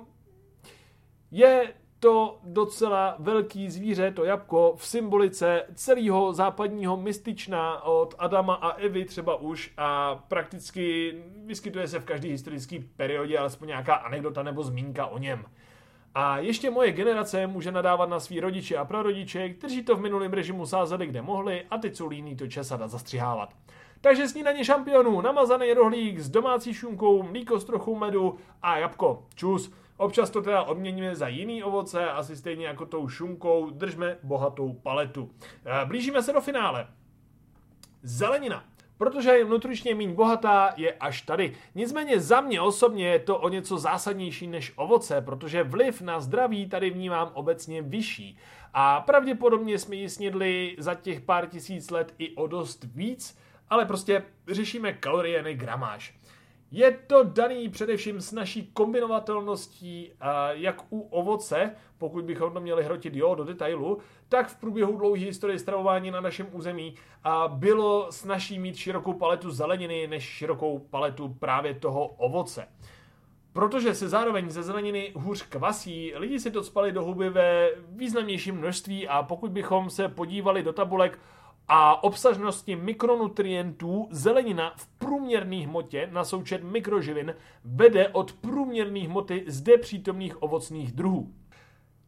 je 1.31 1.73
to 2.01 2.39
docela 2.43 3.15
velký 3.19 3.69
zvíře, 3.69 4.11
to 4.11 4.23
jabko, 4.23 4.73
v 4.77 4.87
symbolice 4.87 5.63
celého 5.75 6.33
západního 6.33 6.97
mystična 6.97 7.83
od 7.83 8.15
Adama 8.19 8.53
a 8.53 8.69
Evy 8.69 9.05
třeba 9.05 9.35
už 9.35 9.73
a 9.77 10.15
prakticky 10.27 11.13
vyskytuje 11.45 11.87
se 11.87 11.99
v 11.99 12.05
každé 12.05 12.29
historické 12.29 12.79
periodě 12.97 13.37
alespoň 13.37 13.67
nějaká 13.67 13.95
anekdota 13.95 14.43
nebo 14.43 14.63
zmínka 14.63 15.05
o 15.05 15.17
něm. 15.17 15.45
A 16.15 16.37
ještě 16.37 16.69
moje 16.69 16.91
generace 16.91 17.47
může 17.47 17.71
nadávat 17.71 18.09
na 18.09 18.19
svý 18.19 18.39
rodiče 18.39 18.77
a 18.77 18.85
prarodiče, 18.85 19.49
kteří 19.49 19.83
to 19.83 19.95
v 19.95 20.01
minulém 20.01 20.33
režimu 20.33 20.65
sázeli 20.65 21.07
kde 21.07 21.21
mohli 21.21 21.65
a 21.69 21.77
teď 21.77 21.95
jsou 21.95 22.07
líní 22.07 22.35
to 22.35 22.47
česat 22.47 22.81
a 22.81 22.87
zastřihávat. 22.87 23.49
Takže 24.01 24.27
snídaně 24.27 24.65
šampionů, 24.65 25.21
namazaný 25.21 25.73
rohlík 25.73 26.19
s 26.19 26.29
domácí 26.29 26.73
šunkou, 26.73 27.23
mlíko 27.23 27.59
s 27.59 27.65
trochou 27.65 27.95
medu 27.95 28.37
a 28.61 28.77
jabko. 28.77 29.23
Čus. 29.35 29.80
Občas 30.01 30.29
to 30.29 30.41
teda 30.41 30.63
odměníme 30.63 31.15
za 31.15 31.27
jiný 31.27 31.63
ovoce, 31.63 32.11
asi 32.11 32.35
stejně 32.35 32.67
jako 32.67 32.85
tou 32.85 33.07
šunkou, 33.09 33.69
držme 33.69 34.17
bohatou 34.23 34.73
paletu. 34.73 35.29
Eh, 35.65 35.85
blížíme 35.85 36.23
se 36.23 36.33
do 36.33 36.41
finále. 36.41 36.87
Zelenina. 38.03 38.63
protože 38.97 39.29
je 39.29 39.45
nutričně 39.45 39.95
méně 39.95 40.13
bohatá, 40.13 40.73
je 40.77 40.93
až 40.93 41.21
tady. 41.21 41.53
Nicméně 41.75 42.19
za 42.19 42.41
mě 42.41 42.61
osobně 42.61 43.07
je 43.07 43.19
to 43.19 43.37
o 43.37 43.49
něco 43.49 43.77
zásadnější 43.77 44.47
než 44.47 44.73
ovoce, 44.75 45.21
protože 45.21 45.63
vliv 45.63 46.01
na 46.01 46.19
zdraví 46.19 46.69
tady 46.69 46.89
vnímám 46.89 47.31
obecně 47.33 47.81
vyšší. 47.81 48.37
A 48.73 49.01
pravděpodobně 49.01 49.79
jsme 49.79 49.95
ji 49.95 50.09
snědli 50.09 50.75
za 50.79 50.95
těch 50.95 51.21
pár 51.21 51.47
tisíc 51.47 51.89
let 51.89 52.13
i 52.17 52.35
o 52.35 52.47
dost 52.47 52.83
víc, 52.83 53.37
ale 53.69 53.85
prostě 53.85 54.23
řešíme 54.47 54.93
kalorie, 54.93 55.43
ne 55.43 55.53
gramáž. 55.53 56.20
Je 56.73 56.91
to 57.07 57.23
daný 57.23 57.69
především 57.69 58.21
s 58.21 58.31
naší 58.31 58.69
kombinovatelností 58.73 60.11
jak 60.51 60.85
u 60.89 60.99
ovoce, 61.01 61.75
pokud 61.97 62.25
bychom 62.25 62.53
to 62.53 62.59
měli 62.59 62.83
hrotit 62.83 63.15
jo 63.15 63.35
do 63.35 63.43
detailu, 63.43 63.97
tak 64.29 64.49
v 64.49 64.55
průběhu 64.55 64.97
dlouhé 64.97 65.19
historie 65.19 65.59
stravování 65.59 66.11
na 66.11 66.21
našem 66.21 66.47
území 66.51 66.95
bylo 67.47 68.07
snaží 68.11 68.59
mít 68.59 68.75
širokou 68.75 69.13
paletu 69.13 69.51
zeleniny 69.51 70.07
než 70.07 70.23
širokou 70.23 70.79
paletu 70.79 71.35
právě 71.39 71.73
toho 71.73 72.07
ovoce. 72.07 72.67
Protože 73.53 73.95
se 73.95 74.09
zároveň 74.09 74.49
ze 74.49 74.63
zeleniny 74.63 75.11
hůř 75.15 75.41
kvasí, 75.41 76.13
lidi 76.15 76.39
si 76.39 76.51
to 76.51 76.63
spali 76.63 76.91
do 76.91 77.03
huby 77.03 77.29
ve 77.29 77.69
významnějším 77.89 78.55
množství 78.55 79.07
a 79.07 79.23
pokud 79.23 79.51
bychom 79.51 79.89
se 79.89 80.07
podívali 80.07 80.63
do 80.63 80.73
tabulek 80.73 81.19
a 81.73 82.03
obsažnosti 82.03 82.75
mikronutrientů 82.75 84.07
zelenina 84.11 84.73
v 84.77 84.87
průměrné 84.87 85.55
hmotě 85.55 86.09
na 86.11 86.23
součet 86.23 86.63
mikroživin 86.63 87.35
vede 87.65 88.07
od 88.07 88.33
průměrné 88.33 88.99
hmoty 88.99 89.43
zde 89.47 89.77
přítomných 89.77 90.43
ovocných 90.43 90.91
druhů. 90.91 91.33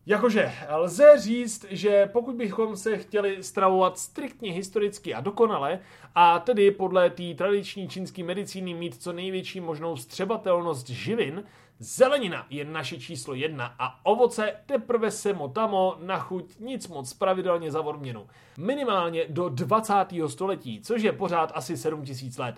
Jakože 0.05 0.51
lze 0.69 1.11
říct, 1.17 1.65
že 1.69 2.09
pokud 2.13 2.35
bychom 2.35 2.77
se 2.77 2.97
chtěli 2.97 3.43
stravovat 3.43 3.97
striktně 3.97 4.51
historicky 4.51 5.13
a 5.13 5.21
dokonale, 5.21 5.79
a 6.15 6.39
tedy 6.39 6.71
podle 6.71 7.09
té 7.09 7.33
tradiční 7.33 7.87
čínské 7.87 8.23
medicíny 8.23 8.73
mít 8.73 9.01
co 9.01 9.13
největší 9.13 9.59
možnou 9.59 9.95
střebatelnost 9.95 10.89
živin, 10.89 11.43
zelenina 11.79 12.47
je 12.49 12.65
naše 12.65 12.99
číslo 12.99 13.33
jedna 13.33 13.75
a 13.79 14.05
ovoce 14.05 14.53
teprve 14.65 15.11
semo 15.11 15.47
tamo 15.47 15.97
na 15.99 16.19
chuť 16.19 16.59
nic 16.59 16.87
moc 16.87 17.13
pravidelně 17.13 17.71
za 17.71 17.81
odměnu. 17.81 18.27
Minimálně 18.57 19.25
do 19.29 19.49
20. 19.49 19.93
století, 20.27 20.81
což 20.81 21.01
je 21.01 21.11
pořád 21.11 21.51
asi 21.55 21.77
7000 21.77 22.37
let 22.37 22.55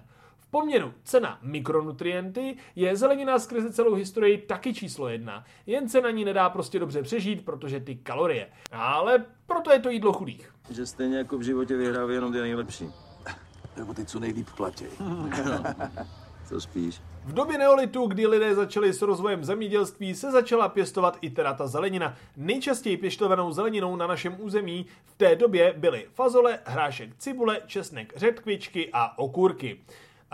poměru 0.56 0.94
cena 1.04 1.40
mikronutrienty 1.42 2.58
je 2.76 2.96
zelenina 2.96 3.40
skrze 3.40 3.74
celou 3.74 3.94
historii 3.94 4.38
taky 4.38 4.74
číslo 4.74 5.10
jedna. 5.10 5.44
Jen 5.66 5.90
se 5.90 6.02
na 6.02 6.12
ní 6.12 6.26
nedá 6.26 6.50
prostě 6.50 6.80
dobře 6.80 7.02
přežít, 7.02 7.46
protože 7.46 7.80
ty 7.80 7.96
kalorie. 7.96 8.48
Ale 8.72 9.26
proto 9.46 9.72
je 9.72 9.80
to 9.80 9.90
jídlo 9.90 10.14
chudých. 10.14 10.54
Že 10.70 10.86
stejně 10.86 11.18
jako 11.18 11.38
v 11.38 11.42
životě 11.42 11.78
vyhrávají 11.78 12.16
jenom 12.16 12.32
ty 12.32 12.40
nejlepší. 12.40 12.90
Nebo 13.78 13.94
ty, 13.94 14.06
co 14.06 14.20
nejlíp 14.20 14.48
platí. 14.58 14.86
Co 16.46 16.62
spíš? 16.62 17.02
V 17.26 17.34
době 17.34 17.58
neolitu, 17.58 18.08
kdy 18.08 18.28
lidé 18.28 18.56
začali 18.56 18.94
s 18.94 19.02
rozvojem 19.02 19.44
zemědělství, 19.46 20.16
se 20.16 20.32
začala 20.32 20.70
pěstovat 20.70 21.18
i 21.22 21.30
teda 21.30 21.54
ta 21.54 21.68
zelenina. 21.68 22.16
Nejčastěji 22.38 22.98
pěstovanou 22.98 23.52
zeleninou 23.52 23.96
na 23.96 24.08
našem 24.08 24.36
území 24.40 24.86
v 25.06 25.14
té 25.18 25.36
době 25.36 25.74
byly 25.78 26.06
fazole, 26.14 26.60
hrášek 26.66 27.10
cibule, 27.18 27.62
česnek, 27.66 28.14
řetkvičky 28.16 28.90
a 28.94 29.18
okurky. 29.18 29.80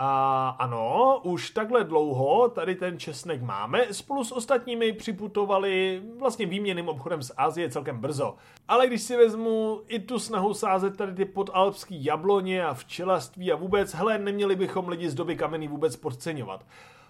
A 0.04 0.48
ano, 0.58 1.20
už 1.22 1.50
takhle 1.50 1.84
dlouho 1.84 2.48
tady 2.48 2.74
ten 2.74 2.98
česnek 2.98 3.42
máme, 3.42 3.86
spolu 3.90 4.24
s 4.24 4.32
ostatními 4.32 4.92
připutovali 4.92 6.02
vlastně 6.18 6.46
výměným 6.46 6.88
obchodem 6.88 7.22
z 7.22 7.32
Asie 7.36 7.70
celkem 7.70 7.98
brzo. 7.98 8.34
Ale 8.68 8.86
když 8.86 9.02
si 9.02 9.16
vezmu 9.16 9.82
i 9.88 9.98
tu 9.98 10.18
snahu 10.18 10.54
sázet 10.54 10.96
tady 10.96 11.12
ty 11.14 11.24
podalpský 11.24 12.04
jabloně 12.04 12.64
a 12.64 12.74
včelařství 12.74 13.52
a 13.52 13.56
vůbec, 13.56 13.94
hele, 13.94 14.18
neměli 14.18 14.56
bychom 14.56 14.88
lidi 14.88 15.10
z 15.10 15.14
doby 15.14 15.36
kameny 15.36 15.68
vůbec 15.68 15.96
podceňovat. 15.96 16.64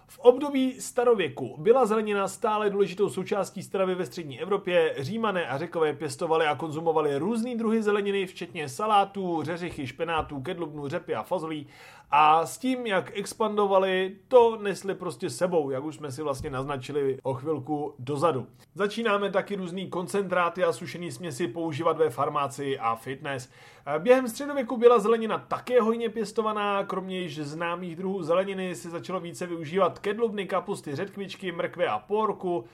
V 0.07 0.19
období 0.19 0.81
starověku 0.81 1.55
byla 1.57 1.85
zelenina 1.85 2.27
stále 2.27 2.69
důležitou 2.69 3.09
součástí 3.09 3.63
stravy 3.63 3.95
ve 3.95 4.05
střední 4.05 4.41
Evropě. 4.41 4.95
Římané 4.97 5.47
a 5.47 5.57
řekové 5.57 5.93
pěstovali 5.93 6.45
a 6.45 6.55
konzumovali 6.55 7.17
různý 7.17 7.57
druhy 7.57 7.83
zeleniny, 7.83 8.25
včetně 8.25 8.69
salátů, 8.69 9.43
řeřichy, 9.43 9.87
špenátů, 9.87 10.41
kedlubnů, 10.41 10.87
řepy 10.87 11.15
a 11.15 11.23
fazolí. 11.23 11.67
A 12.15 12.45
s 12.45 12.57
tím, 12.57 12.87
jak 12.87 13.17
expandovali, 13.17 14.15
to 14.27 14.57
nesli 14.61 14.95
prostě 14.95 15.29
sebou, 15.29 15.69
jak 15.69 15.83
už 15.83 15.95
jsme 15.95 16.11
si 16.11 16.21
vlastně 16.21 16.49
naznačili 16.49 17.17
o 17.23 17.33
chvilku 17.33 17.95
dozadu. 17.99 18.47
Začínáme 18.75 19.31
taky 19.31 19.55
různý 19.55 19.89
koncentráty 19.89 20.63
a 20.63 20.73
sušený 20.73 21.11
směsi 21.11 21.47
používat 21.47 21.97
ve 21.97 22.09
farmácii 22.09 22.79
a 22.79 22.95
fitness. 22.95 23.49
Během 23.99 24.27
středověku 24.27 24.77
byla 24.77 24.99
zelenina 24.99 25.37
také 25.37 25.81
hojně 25.81 26.09
pěstovaná, 26.09 26.83
kromě 26.83 27.19
již 27.19 27.39
známých 27.39 27.95
druhů 27.95 28.23
zeleniny 28.23 28.75
se 28.75 28.89
začalo 28.89 29.19
více 29.19 29.47
využívat 29.47 29.99
kedlubny, 29.99 30.45
kapusty, 30.45 30.95
řetkvičky, 30.95 31.51
mrkve 31.51 31.87
a 31.87 31.99
porku. 31.99 32.65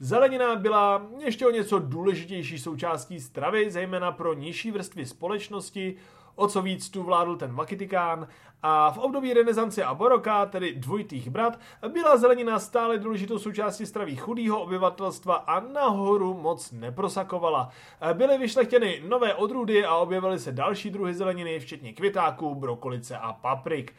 Zelenina 0.00 0.56
byla 0.56 1.06
ještě 1.24 1.46
o 1.46 1.50
něco 1.50 1.78
důležitější 1.78 2.58
součástí 2.58 3.20
stravy, 3.20 3.70
zejména 3.70 4.12
pro 4.12 4.34
nižší 4.34 4.70
vrstvy 4.70 5.06
společnosti, 5.06 5.96
o 6.38 6.48
co 6.48 6.62
víc 6.62 6.90
tu 6.90 7.02
vládl 7.02 7.36
ten 7.36 7.54
Vakitikán 7.54 8.28
a 8.62 8.90
v 8.90 8.98
období 8.98 9.34
renesance 9.34 9.84
a 9.84 9.94
baroka, 9.94 10.46
tedy 10.46 10.74
dvojitých 10.74 11.30
brat, 11.30 11.60
byla 11.92 12.16
zelenina 12.16 12.58
stále 12.58 12.98
důležitou 12.98 13.38
součástí 13.38 13.86
straví 13.86 14.16
chudého 14.16 14.60
obyvatelstva 14.60 15.34
a 15.34 15.60
nahoru 15.60 16.34
moc 16.34 16.72
neprosakovala. 16.72 17.70
Byly 18.12 18.38
vyšlechtěny 18.38 19.02
nové 19.08 19.34
odrůdy 19.34 19.84
a 19.84 19.96
objevily 19.96 20.38
se 20.38 20.52
další 20.52 20.90
druhy 20.90 21.14
zeleniny, 21.14 21.60
včetně 21.60 21.92
květáků, 21.92 22.54
brokolice 22.54 23.18
a 23.18 23.32
paprik. 23.32 23.94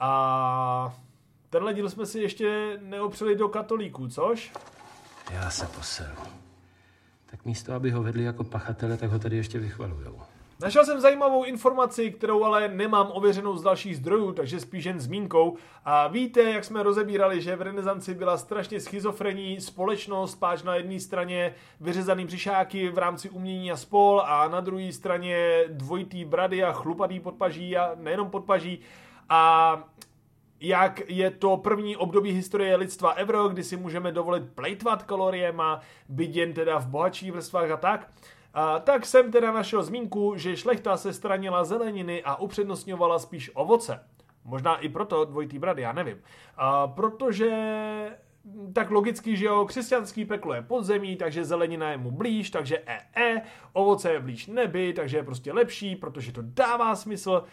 A 0.00 0.94
tenhle 1.50 1.74
díl 1.74 1.90
jsme 1.90 2.06
si 2.06 2.20
ještě 2.20 2.78
neopřeli 2.82 3.36
do 3.36 3.48
katolíků, 3.48 4.08
což? 4.08 4.52
Já 5.32 5.50
se 5.50 5.66
poseru. 5.66 6.22
Tak 7.26 7.44
místo, 7.44 7.74
aby 7.74 7.90
ho 7.90 8.02
vedli 8.02 8.22
jako 8.22 8.44
pachatele, 8.44 8.96
tak 8.96 9.10
ho 9.10 9.18
tady 9.18 9.36
ještě 9.36 9.58
vychvalujou. 9.58 10.20
Našel 10.62 10.84
jsem 10.84 11.00
zajímavou 11.00 11.44
informaci, 11.44 12.10
kterou 12.10 12.44
ale 12.44 12.68
nemám 12.68 13.08
ověřenou 13.12 13.56
z 13.56 13.62
dalších 13.62 13.96
zdrojů, 13.96 14.32
takže 14.32 14.60
spíš 14.60 14.84
jen 14.84 15.00
zmínkou. 15.00 15.56
A 15.84 16.08
víte, 16.08 16.42
jak 16.42 16.64
jsme 16.64 16.82
rozebírali, 16.82 17.40
že 17.40 17.56
v 17.56 17.62
renesanci 17.62 18.14
byla 18.14 18.38
strašně 18.38 18.80
schizofrení 18.80 19.60
společnost, 19.60 20.34
páč 20.34 20.62
na 20.62 20.74
jedné 20.74 21.00
straně 21.00 21.54
vyřezaný 21.80 22.24
břišáky 22.24 22.88
v 22.88 22.98
rámci 22.98 23.30
umění 23.30 23.72
a 23.72 23.76
spol 23.76 24.22
a 24.24 24.48
na 24.48 24.60
druhé 24.60 24.92
straně 24.92 25.64
dvojitý 25.68 26.24
brady 26.24 26.64
a 26.64 26.72
chlupatý 26.72 27.20
podpaží 27.20 27.76
a 27.76 27.92
nejenom 27.94 28.30
podpaží. 28.30 28.80
A 29.28 29.84
jak 30.60 31.10
je 31.10 31.30
to 31.30 31.56
první 31.56 31.96
období 31.96 32.32
historie 32.32 32.76
lidstva 32.76 33.10
ever, 33.10 33.36
kdy 33.50 33.64
si 33.64 33.76
můžeme 33.76 34.12
dovolit 34.12 34.42
plejtvat 34.54 35.02
kaloriema, 35.02 35.80
byť 36.08 36.36
jen 36.36 36.52
teda 36.52 36.78
v 36.78 36.86
bohatších 36.86 37.32
vrstvách 37.32 37.70
a 37.70 37.76
tak. 37.76 38.10
A 38.54 38.78
tak 38.78 39.06
jsem 39.06 39.32
teda 39.32 39.52
našel 39.52 39.82
zmínku, 39.82 40.36
že 40.36 40.56
šlechta 40.56 40.96
se 40.96 41.12
stranila 41.12 41.64
zeleniny 41.64 42.22
a 42.22 42.36
upřednostňovala 42.36 43.18
spíš 43.18 43.50
ovoce. 43.54 44.00
Možná 44.44 44.76
i 44.76 44.88
proto 44.88 45.24
dvojitý 45.24 45.58
brat, 45.58 45.78
já 45.78 45.92
nevím. 45.92 46.16
A 46.56 46.86
protože 46.86 47.50
tak 48.72 48.90
logicky, 48.90 49.36
že 49.36 49.44
jo, 49.44 49.64
křesťanský 49.64 50.24
peklo 50.24 50.54
je 50.54 50.62
podzemí, 50.62 51.16
takže 51.16 51.44
zelenina 51.44 51.90
je 51.90 51.96
mu 51.96 52.10
blíž, 52.10 52.50
takže 52.50 52.82
e, 52.86 52.98
e, 53.16 53.42
ovoce 53.72 54.12
je 54.12 54.20
blíž 54.20 54.46
nebi, 54.46 54.92
takže 54.92 55.16
je 55.16 55.22
prostě 55.22 55.52
lepší, 55.52 55.96
protože 55.96 56.32
to 56.32 56.40
dává 56.44 56.96
smysl. 56.96 57.44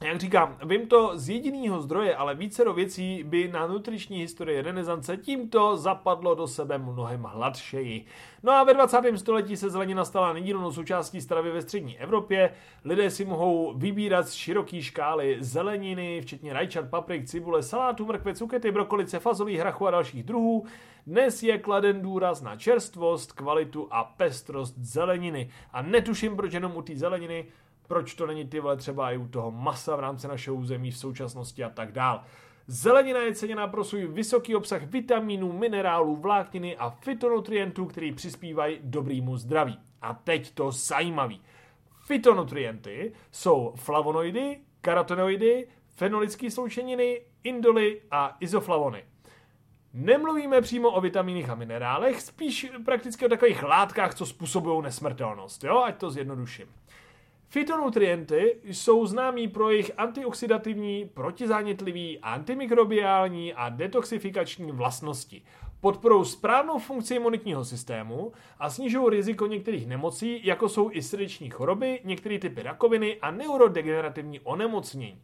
Jak 0.00 0.20
říkám, 0.20 0.56
vím 0.64 0.86
to 0.86 1.10
z 1.14 1.28
jediného 1.28 1.80
zdroje, 1.80 2.16
ale 2.16 2.34
vícero 2.34 2.74
věcí 2.74 3.24
by 3.24 3.48
na 3.48 3.66
nutriční 3.66 4.18
historii 4.18 4.62
renesance 4.62 5.16
tímto 5.16 5.76
zapadlo 5.76 6.34
do 6.34 6.46
sebe 6.46 6.78
mnohem 6.78 7.22
hladšeji. 7.22 8.04
No 8.42 8.52
a 8.52 8.64
ve 8.64 8.74
20. 8.74 9.00
století 9.16 9.56
se 9.56 9.70
zelenina 9.70 10.04
stala 10.04 10.32
nedílnou 10.32 10.72
součástí 10.72 11.20
stravy 11.20 11.50
ve 11.50 11.62
střední 11.62 11.98
Evropě. 11.98 12.50
Lidé 12.84 13.10
si 13.10 13.24
mohou 13.24 13.74
vybírat 13.76 14.28
z 14.28 14.32
široké 14.32 14.82
škály 14.82 15.36
zeleniny, 15.40 16.20
včetně 16.20 16.52
rajčat, 16.52 16.90
paprik, 16.90 17.26
cibule, 17.26 17.62
salátu, 17.62 18.06
mrkve, 18.06 18.34
cukety, 18.34 18.70
brokolice, 18.70 19.18
fazolí, 19.18 19.56
hrachu 19.56 19.86
a 19.86 19.90
dalších 19.90 20.22
druhů. 20.22 20.66
Dnes 21.06 21.42
je 21.42 21.58
kladen 21.58 22.02
důraz 22.02 22.42
na 22.42 22.56
čerstvost, 22.56 23.32
kvalitu 23.32 23.88
a 23.90 24.04
pestrost 24.04 24.74
zeleniny. 24.78 25.50
A 25.72 25.82
netuším, 25.82 26.36
proč 26.36 26.52
jenom 26.52 26.76
u 26.76 26.82
té 26.82 26.96
zeleniny, 26.96 27.46
proč 27.88 28.14
to 28.14 28.26
není 28.26 28.48
ty 28.48 28.60
vole 28.60 28.76
třeba 28.76 29.12
i 29.12 29.16
u 29.16 29.28
toho 29.28 29.50
masa 29.50 29.96
v 29.96 30.00
rámci 30.00 30.28
našeho 30.28 30.56
území 30.56 30.90
v 30.90 30.98
současnosti 30.98 31.64
a 31.64 31.70
tak 31.70 31.92
dál. 31.92 32.24
Zelenina 32.66 33.20
je 33.20 33.34
ceněná 33.34 33.66
pro 33.66 33.84
svůj 33.84 34.06
vysoký 34.06 34.56
obsah 34.56 34.82
vitaminů, 34.82 35.52
minerálů, 35.52 36.16
vlákniny 36.16 36.76
a 36.76 36.90
fitonutrientů, 36.90 37.86
který 37.86 38.12
přispívají 38.12 38.78
dobrýmu 38.82 39.36
zdraví. 39.36 39.78
A 40.02 40.14
teď 40.14 40.54
to 40.54 40.72
zajímavý. 40.72 41.40
Fitonutrienty 42.06 43.12
jsou 43.30 43.72
flavonoidy, 43.76 44.58
karotenoidy, 44.80 45.68
fenolické 45.88 46.50
sloučeniny, 46.50 47.20
indoly 47.44 48.00
a 48.10 48.36
izoflavony. 48.40 49.04
Nemluvíme 49.92 50.60
přímo 50.60 50.90
o 50.90 51.00
vitamínech 51.00 51.50
a 51.50 51.54
minerálech, 51.54 52.20
spíš 52.20 52.72
prakticky 52.84 53.26
o 53.26 53.28
takových 53.28 53.62
látkách, 53.62 54.14
co 54.14 54.26
způsobují 54.26 54.82
nesmrtelnost, 54.82 55.64
jo? 55.64 55.78
ať 55.78 55.96
to 55.96 56.10
zjednoduším. 56.10 56.66
Fytonutrienty 57.50 58.60
jsou 58.64 59.06
známí 59.06 59.48
pro 59.48 59.70
jejich 59.70 59.90
antioxidativní, 59.96 61.10
protizánětlivý, 61.14 62.18
antimikrobiální 62.18 63.54
a 63.54 63.68
detoxifikační 63.68 64.72
vlastnosti. 64.72 65.42
Podporou 65.80 66.24
správnou 66.24 66.78
funkci 66.78 67.14
imunitního 67.14 67.64
systému 67.64 68.32
a 68.58 68.70
snižují 68.70 69.10
riziko 69.10 69.46
některých 69.46 69.86
nemocí, 69.86 70.46
jako 70.46 70.68
jsou 70.68 70.90
i 70.92 71.02
srdeční 71.02 71.50
choroby, 71.50 72.00
některé 72.04 72.38
typy 72.38 72.62
rakoviny 72.62 73.16
a 73.20 73.30
neurodegenerativní 73.30 74.40
onemocnění. 74.40 75.22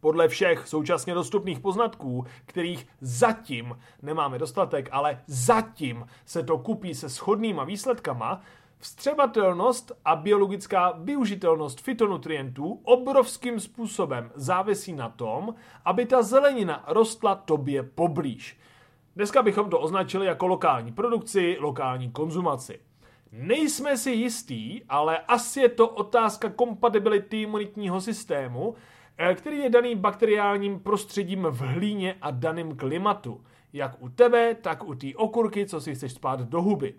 Podle 0.00 0.28
všech 0.28 0.68
současně 0.68 1.14
dostupných 1.14 1.60
poznatků, 1.60 2.26
kterých 2.46 2.86
zatím 3.00 3.78
nemáme 4.02 4.38
dostatek, 4.38 4.88
ale 4.92 5.22
zatím 5.26 6.06
se 6.24 6.42
to 6.42 6.58
kupí 6.58 6.94
se 6.94 7.08
shodnýma 7.08 7.64
výsledkama, 7.64 8.42
Vstřebatelnost 8.84 9.92
a 10.04 10.16
biologická 10.16 10.94
využitelnost 10.98 11.80
fitonutrientů 11.80 12.80
obrovským 12.84 13.60
způsobem 13.60 14.30
závisí 14.34 14.92
na 14.92 15.08
tom, 15.08 15.54
aby 15.84 16.06
ta 16.06 16.22
zelenina 16.22 16.84
rostla 16.88 17.34
tobě 17.34 17.82
poblíž. 17.82 18.58
Dneska 19.16 19.42
bychom 19.42 19.70
to 19.70 19.80
označili 19.80 20.26
jako 20.26 20.46
lokální 20.46 20.92
produkci, 20.92 21.56
lokální 21.60 22.10
konzumaci. 22.10 22.80
Nejsme 23.32 23.96
si 23.96 24.10
jistí, 24.10 24.84
ale 24.88 25.18
asi 25.18 25.60
je 25.60 25.68
to 25.68 25.88
otázka 25.88 26.50
kompatibility 26.50 27.42
imunitního 27.42 28.00
systému, 28.00 28.74
eh, 29.18 29.34
který 29.34 29.58
je 29.58 29.70
daný 29.70 29.94
bakteriálním 29.94 30.80
prostředím 30.80 31.42
v 31.50 31.60
hlíně 31.60 32.16
a 32.22 32.30
daným 32.30 32.76
klimatu. 32.76 33.44
Jak 33.72 34.02
u 34.02 34.08
tebe, 34.08 34.54
tak 34.54 34.84
u 34.84 34.94
té 34.94 35.06
okurky, 35.16 35.66
co 35.66 35.80
si 35.80 35.94
chceš 35.94 36.12
spát 36.12 36.40
do 36.40 36.62
huby. 36.62 36.94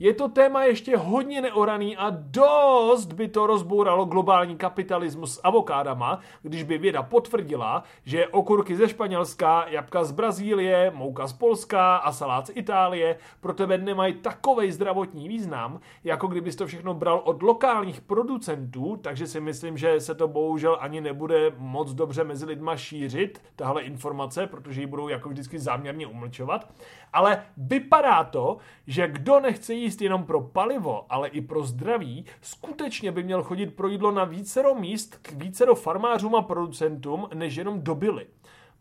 Je 0.00 0.14
to 0.14 0.28
téma 0.28 0.64
ještě 0.64 0.96
hodně 0.96 1.40
neoraný 1.40 1.96
a 1.96 2.10
dost 2.10 3.12
by 3.12 3.28
to 3.28 3.46
rozbouralo 3.46 4.04
globální 4.04 4.56
kapitalismus 4.56 5.34
s 5.34 5.40
avokádama, 5.44 6.20
když 6.42 6.62
by 6.62 6.78
věda 6.78 7.02
potvrdila, 7.02 7.82
že 8.04 8.28
okurky 8.28 8.76
ze 8.76 8.88
Španělska, 8.88 9.64
jabka 9.68 10.04
z 10.04 10.12
Brazílie, 10.12 10.92
mouka 10.94 11.26
z 11.26 11.32
Polska 11.32 11.96
a 11.96 12.12
salát 12.12 12.46
z 12.46 12.50
Itálie 12.54 13.18
pro 13.40 13.54
tebe 13.54 13.78
nemají 13.78 14.14
takový 14.14 14.72
zdravotní 14.72 15.28
význam, 15.28 15.80
jako 16.04 16.26
kdybys 16.26 16.56
to 16.56 16.66
všechno 16.66 16.94
bral 16.94 17.20
od 17.24 17.42
lokálních 17.42 18.00
producentů, 18.00 18.98
takže 19.02 19.26
si 19.26 19.40
myslím, 19.40 19.78
že 19.78 20.00
se 20.00 20.14
to 20.14 20.28
bohužel 20.28 20.76
ani 20.80 21.00
nebude 21.00 21.52
moc 21.56 21.94
dobře 21.94 22.24
mezi 22.24 22.44
lidma 22.44 22.76
šířit, 22.76 23.42
tahle 23.56 23.82
informace, 23.82 24.46
protože 24.46 24.80
ji 24.80 24.86
budou 24.86 25.08
jako 25.08 25.28
vždycky 25.28 25.58
záměrně 25.58 26.06
umlčovat. 26.06 26.72
Ale 27.12 27.42
vypadá 27.56 28.24
to, 28.24 28.56
že 28.86 29.08
kdo 29.08 29.40
nechce 29.40 29.74
jíst 29.74 29.87
jenom 30.00 30.24
pro 30.24 30.40
palivo, 30.40 31.06
ale 31.08 31.28
i 31.28 31.40
pro 31.40 31.62
zdraví, 31.62 32.24
skutečně 32.40 33.12
by 33.12 33.22
měl 33.22 33.42
chodit 33.42 33.66
pro 33.66 33.88
jídlo 33.88 34.12
na 34.12 34.24
vícero 34.24 34.74
míst 34.74 35.18
k 35.22 35.32
vícero 35.32 35.74
farmářům 35.74 36.34
a 36.34 36.42
producentům, 36.42 37.28
než 37.34 37.56
jenom 37.56 37.82
dobily. 37.82 38.26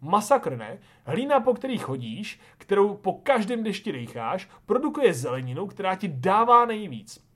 Masakr 0.01 0.57
ne. 0.57 0.79
Hlína, 1.05 1.39
po 1.39 1.53
který 1.53 1.77
chodíš, 1.77 2.39
kterou 2.57 2.93
po 2.93 3.13
každém 3.13 3.63
dešti 3.63 3.91
dejcháš, 3.91 4.49
produkuje 4.65 5.13
zeleninu, 5.13 5.67
která 5.67 5.95
ti 5.95 6.07
dává 6.07 6.65
nejvíc 6.65 7.26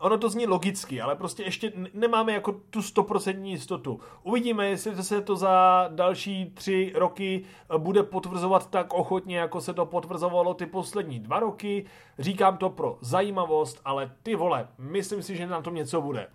ono 0.00 0.18
to 0.18 0.28
zní 0.28 0.46
logicky, 0.46 1.00
ale 1.00 1.16
prostě 1.16 1.42
ještě 1.42 1.72
nemáme 1.94 2.32
jako 2.32 2.52
tu 2.70 2.82
stoprocentní 2.82 3.50
jistotu. 3.50 4.00
Uvidíme, 4.22 4.68
jestli 4.68 5.02
se 5.02 5.20
to 5.20 5.36
za 5.36 5.86
další 5.88 6.50
tři 6.54 6.92
roky 6.94 7.44
eh, 7.44 7.78
bude 7.78 8.02
potvrzovat 8.02 8.70
tak 8.70 8.94
ochotně, 8.94 9.38
jako 9.38 9.60
se 9.60 9.74
to 9.74 9.86
potvrzovalo 9.86 10.54
ty 10.54 10.66
poslední 10.66 11.20
dva 11.20 11.40
roky. 11.40 11.84
Říkám 12.18 12.56
to 12.56 12.70
pro 12.70 12.98
zajímavost, 13.00 13.80
ale 13.84 14.12
ty 14.22 14.34
vole, 14.34 14.68
myslím 14.78 15.22
si, 15.22 15.36
že 15.36 15.46
na 15.46 15.62
tom 15.62 15.74
něco 15.74 16.00
bude. 16.00 16.26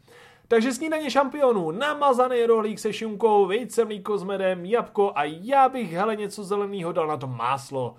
Takže 0.47 0.73
snídaně 0.73 1.11
šampionů, 1.11 1.71
namazaný 1.71 2.45
rohlík 2.45 2.79
se 2.79 2.93
šunkou, 2.93 3.45
vejce, 3.45 3.85
mlíko 3.85 4.17
s 4.17 4.23
medem, 4.23 4.65
jabko 4.65 5.11
a 5.15 5.23
já 5.23 5.69
bych 5.69 5.91
hele 5.91 6.15
něco 6.15 6.43
zeleného 6.43 6.91
dal 6.91 7.07
na 7.07 7.17
to 7.17 7.27
máslo. 7.27 7.95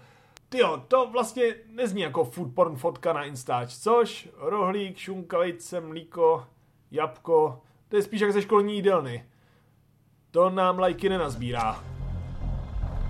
Tyjo, 0.51 0.82
to 0.88 1.07
vlastně 1.12 1.55
nezní 1.72 2.01
jako 2.03 2.24
food 2.24 2.55
porn 2.55 2.76
fotka 2.76 3.12
na 3.12 3.24
Instač, 3.24 3.76
což? 3.76 4.28
Rohlík, 4.38 4.98
šunka, 4.98 5.38
vejce, 5.38 5.80
mlíko, 5.80 6.46
jabko, 6.90 7.62
to 7.88 7.96
je 7.96 8.03
spíš 8.03 8.20
jak 8.20 8.32
ze 8.32 8.42
školní 8.42 8.74
jídelny. 8.74 9.24
To 10.30 10.51
nám 10.51 10.78
lajky 10.78 11.09
nenazbírá. 11.09 11.84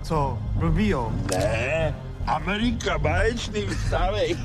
Co, 0.03 0.37
blbý 0.55 0.87
jo? 0.87 1.11
Ne, 1.31 1.95
Amerika, 2.27 2.97
báječný, 2.97 3.67
vstávej. 3.67 4.37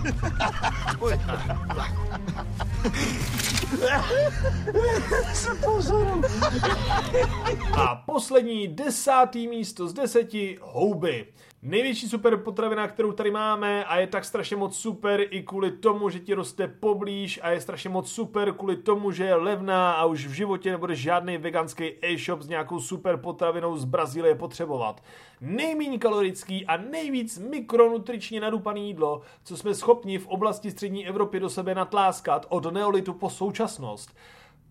A 7.72 7.96
poslední 7.96 8.68
desátý 8.68 9.48
místo 9.48 9.88
z 9.88 9.92
deseti 9.92 10.58
houby. 10.62 11.26
Největší 11.62 12.08
super 12.08 12.36
potravina, 12.36 12.88
kterou 12.88 13.12
tady 13.12 13.30
máme 13.30 13.84
a 13.84 13.98
je 13.98 14.06
tak 14.06 14.24
strašně 14.24 14.56
moc 14.56 14.76
super 14.78 15.20
i 15.30 15.42
kvůli 15.42 15.70
tomu, 15.70 16.10
že 16.10 16.20
ti 16.20 16.34
roste 16.34 16.68
poblíž 16.68 17.40
a 17.42 17.50
je 17.50 17.60
strašně 17.60 17.90
moc 17.90 18.12
super 18.12 18.52
kvůli 18.52 18.76
tomu, 18.76 19.10
že 19.10 19.24
je 19.24 19.34
levná 19.34 19.92
a 19.92 20.04
už 20.04 20.26
v 20.26 20.32
životě 20.32 20.70
nebude 20.70 20.94
žádný 20.94 21.38
veganský 21.38 21.92
e-shop 22.02 22.42
s 22.42 22.48
nějakou 22.48 22.80
super 22.80 23.16
potravinou 23.16 23.76
z 23.76 23.84
Brazílie 23.84 24.34
potřebovat. 24.34 25.02
Nejméně 25.40 25.98
kalorický 25.98 26.66
a 26.66 26.76
nejvíc 26.76 27.38
mikronutričně 27.38 28.40
nadupaný 28.40 28.86
jídlo, 28.86 29.22
co 29.44 29.56
jsme 29.56 29.74
schopni 29.74 30.18
v 30.18 30.26
oblasti 30.26 30.70
střední 30.70 31.06
Evropy 31.06 31.40
do 31.40 31.50
sebe 31.50 31.74
natláskat 31.74 32.46
od 32.48 32.72
neolitu 32.72 33.14
po 33.14 33.30
současnost. 33.30 34.16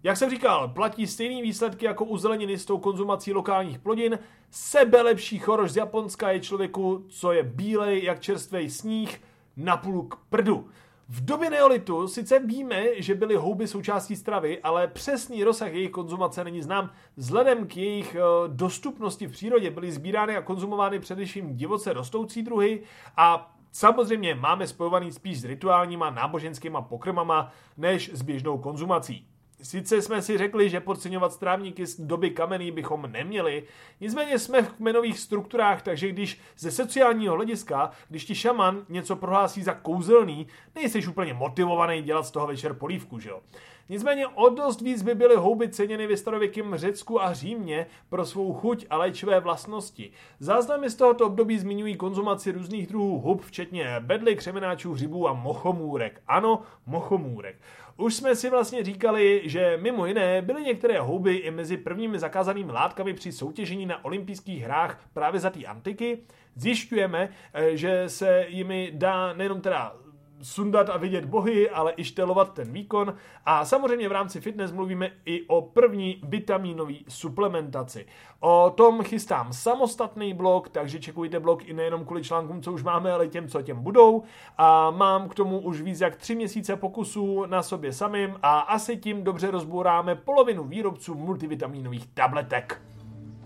Jak 0.06 0.18
jsem 0.18 0.30
říkal, 0.30 0.68
platí 0.68 1.08
stejný 1.08 1.42
výsledky 1.42 1.86
jako 1.86 2.06
u 2.06 2.18
zeleniny 2.18 2.58
s 2.58 2.66
tou 2.66 2.78
konzumací 2.78 3.34
lokálních 3.34 3.80
plodin. 3.80 4.20
Sebe 4.52 5.02
lepší 5.02 5.40
choroš 5.40 5.72
z 5.72 5.76
Japonska 5.76 6.32
je 6.32 6.40
člověku, 6.40 7.06
co 7.10 7.32
je 7.32 7.44
bílej 7.44 8.04
jak 8.04 8.20
čerstvý 8.20 8.70
sníh, 8.70 9.22
na 9.58 9.78
půl 9.78 10.04
k 10.04 10.16
prdu. 10.30 10.68
V 11.10 11.26
době 11.26 11.50
neolitu 11.50 12.08
sice 12.08 12.40
víme, 12.40 12.84
že 12.98 13.16
byly 13.16 13.36
houby 13.36 13.68
součástí 13.68 14.16
stravy, 14.16 14.60
ale 14.62 14.88
přesný 14.88 15.44
rozsah 15.44 15.74
jejich 15.74 15.92
konzumace 15.92 16.44
není 16.44 16.62
znám. 16.62 16.92
Vzhledem 17.18 17.68
k 17.68 17.78
jejich 17.78 18.16
eh, 18.16 18.20
dostupnosti 18.48 19.28
v 19.28 19.32
přírodě 19.32 19.72
byly 19.72 19.92
sbírány 19.92 20.38
a 20.38 20.42
konzumovány 20.42 21.00
především 21.00 21.56
divoce 21.56 21.94
rostoucí 21.94 22.44
druhy 22.44 22.84
a 23.18 23.56
samozřejmě 23.72 24.36
máme 24.36 24.68
spojovaný 24.68 25.12
spíš 25.12 25.42
s 25.42 25.46
rituálníma 25.46 26.10
náboženskýma 26.10 26.82
pokrmama 26.82 27.52
než 27.78 28.12
s 28.14 28.22
běžnou 28.22 28.58
konzumací. 28.58 29.28
Sice 29.62 30.02
jsme 30.02 30.22
si 30.22 30.38
řekli, 30.38 30.70
že 30.70 30.80
podceňovat 30.80 31.34
strávníky 31.34 31.86
z 31.86 32.00
doby 32.00 32.30
kamenný 32.30 32.72
bychom 32.72 33.12
neměli, 33.12 33.64
nicméně 34.02 34.40
jsme 34.40 34.62
v 34.62 34.74
kmenových 34.74 35.20
strukturách, 35.20 35.82
takže 35.82 36.10
když 36.10 36.40
ze 36.58 36.72
sociálního 36.72 37.36
hlediska, 37.36 37.92
když 38.10 38.26
ti 38.26 38.36
šaman 38.36 38.86
něco 38.90 39.16
prohlásí 39.16 39.64
za 39.64 39.74
kouzelný, 39.74 40.48
nejseš 40.76 41.08
úplně 41.08 41.34
motivovaný 41.34 42.02
dělat 42.02 42.24
z 42.24 42.32
toho 42.32 42.48
večer 42.48 42.74
polívku, 42.74 43.20
že 43.20 43.30
jo? 43.30 43.42
Nicméně 43.90 44.28
o 44.28 44.50
dost 44.50 44.82
víc 44.82 45.02
by 45.02 45.16
byly 45.16 45.36
houby 45.36 45.70
ceněny 45.70 46.08
ve 46.08 46.18
starověkém 46.18 46.76
Řecku 46.76 47.22
a 47.22 47.34
Římě 47.34 47.88
pro 48.10 48.26
svou 48.26 48.54
chuť 48.54 48.86
a 48.90 48.98
léčivé 48.98 49.40
vlastnosti. 49.40 50.12
Záznamy 50.40 50.90
z 50.90 50.96
tohoto 50.96 51.26
období 51.26 51.60
zmiňují 51.60 51.96
konzumaci 51.96 52.52
různých 52.52 52.88
druhů 52.88 53.20
hub, 53.20 53.42
včetně 53.42 53.96
bedly, 54.00 54.36
křemenáčů, 54.36 54.94
hřibů 54.94 55.28
a 55.28 55.34
mochomůrek. 55.34 56.22
Ano, 56.28 56.62
mochomůrek. 56.86 57.56
Už 57.98 58.16
jsme 58.16 58.36
si 58.36 58.50
vlastně 58.50 58.84
říkali, 58.84 59.42
že 59.46 59.78
mimo 59.82 60.06
jiné 60.06 60.42
byly 60.42 60.62
některé 60.62 61.00
houby 61.00 61.36
i 61.36 61.52
mezi 61.52 61.78
prvními 61.78 62.20
zakázanými 62.20 62.72
látkami 62.72 63.14
při 63.14 63.32
soutěžení 63.32 63.86
na 63.86 64.06
olympijských 64.06 64.64
hrách 64.64 65.00
právě 65.14 65.40
za 65.40 65.50
té 65.50 65.66
antiky. 65.66 66.20
Zjišťujeme, 66.56 67.30
eh, 67.54 67.78
že 67.78 68.10
se 68.10 68.46
jimi 68.48 68.92
dá 68.96 69.34
nejenom 69.34 69.62
teda 69.62 69.96
sundat 70.42 70.90
a 70.90 70.98
vidět 70.98 71.26
bohy, 71.26 71.70
ale 71.70 71.94
i 71.98 72.04
štelovat 72.04 72.54
ten 72.54 72.72
výkon. 72.72 73.14
A 73.46 73.66
samozřejmě 73.66 74.10
v 74.10 74.12
rámci 74.12 74.42
fitness 74.42 74.72
mluvíme 74.72 75.12
i 75.26 75.48
o 75.48 75.62
první 75.62 76.22
vitaminové 76.24 76.94
suplementaci. 77.08 78.06
O 78.40 78.74
tom 78.78 79.04
chystám 79.04 79.54
samostatný 79.54 80.34
blog, 80.34 80.70
takže 80.70 81.00
čekujte 81.00 81.40
blog 81.40 81.66
i 81.66 81.74
nejenom 81.74 82.06
kvůli 82.06 82.24
článkům, 82.24 82.62
co 82.62 82.74
už 82.74 82.84
máme, 82.84 83.12
ale 83.12 83.28
těm, 83.28 83.48
co 83.48 83.62
těm 83.62 83.84
budou. 83.84 84.24
A 84.58 84.92
mám 84.92 85.30
k 85.30 85.36
tomu 85.36 85.60
už 85.60 85.82
víc 85.82 86.02
jak 86.02 86.16
tři 86.16 86.36
měsíce 86.36 86.76
pokusů 86.76 87.46
na 87.46 87.64
sobě 87.64 87.94
samým 87.94 88.36
a 88.42 88.60
asi 88.60 88.98
tím 88.98 89.24
dobře 89.24 89.52
rozbouráme 89.52 90.16
polovinu 90.16 90.64
výrobců 90.64 91.16
multivitaminových 91.16 92.08
tabletek. 92.14 92.82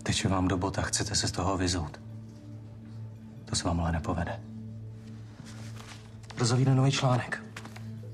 Teče 0.02 0.28
vám 0.28 0.48
do 0.48 0.56
bota, 0.56 0.82
chcete 0.82 1.14
se 1.14 1.28
z 1.28 1.32
toho 1.32 1.56
vyzout. 1.56 2.00
To 3.44 3.56
se 3.56 3.68
vám 3.68 3.80
ale 3.80 3.92
nepovede. 3.92 4.49
Brzo 6.40 6.56
vyjde 6.56 6.74
nový 6.74 6.90
článek. 6.90 7.42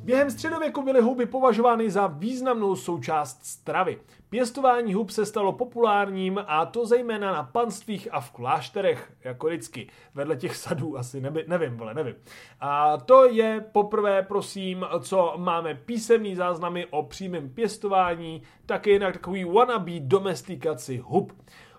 Během 0.05 0.31
středověku 0.31 0.83
byly 0.83 1.01
houby 1.01 1.27
považovány 1.27 1.91
za 1.91 2.07
významnou 2.07 2.77
součást 2.77 3.47
stravy. 3.47 3.99
Pěstování 4.31 4.95
hub 4.95 5.11
se 5.11 5.27
stalo 5.27 5.53
populárním 5.53 6.41
a 6.47 6.67
to 6.67 6.87
zejména 6.87 7.33
na 7.33 7.43
panstvích 7.43 8.09
a 8.11 8.21
v 8.21 8.31
klášterech, 8.31 9.13
jako 9.25 9.47
vždycky. 9.47 9.89
Vedle 10.15 10.37
těch 10.37 10.57
sadů 10.57 10.99
asi, 10.99 11.21
neby, 11.21 11.45
nevím, 11.49 11.77
vole, 11.77 11.95
nevím. 11.95 12.15
A 12.61 12.97
to 12.97 13.29
je 13.29 13.65
poprvé, 13.73 14.23
prosím, 14.23 14.87
co 15.01 15.35
máme 15.37 15.75
písemný 15.75 16.37
záznamy 16.37 16.87
o 16.87 17.03
přímém 17.03 17.51
pěstování, 17.51 18.43
taky 18.67 18.91
jinak 18.91 19.13
takový 19.15 19.45
wannabe 19.45 20.01
domestikaci 20.01 21.03
hub. 21.05 21.33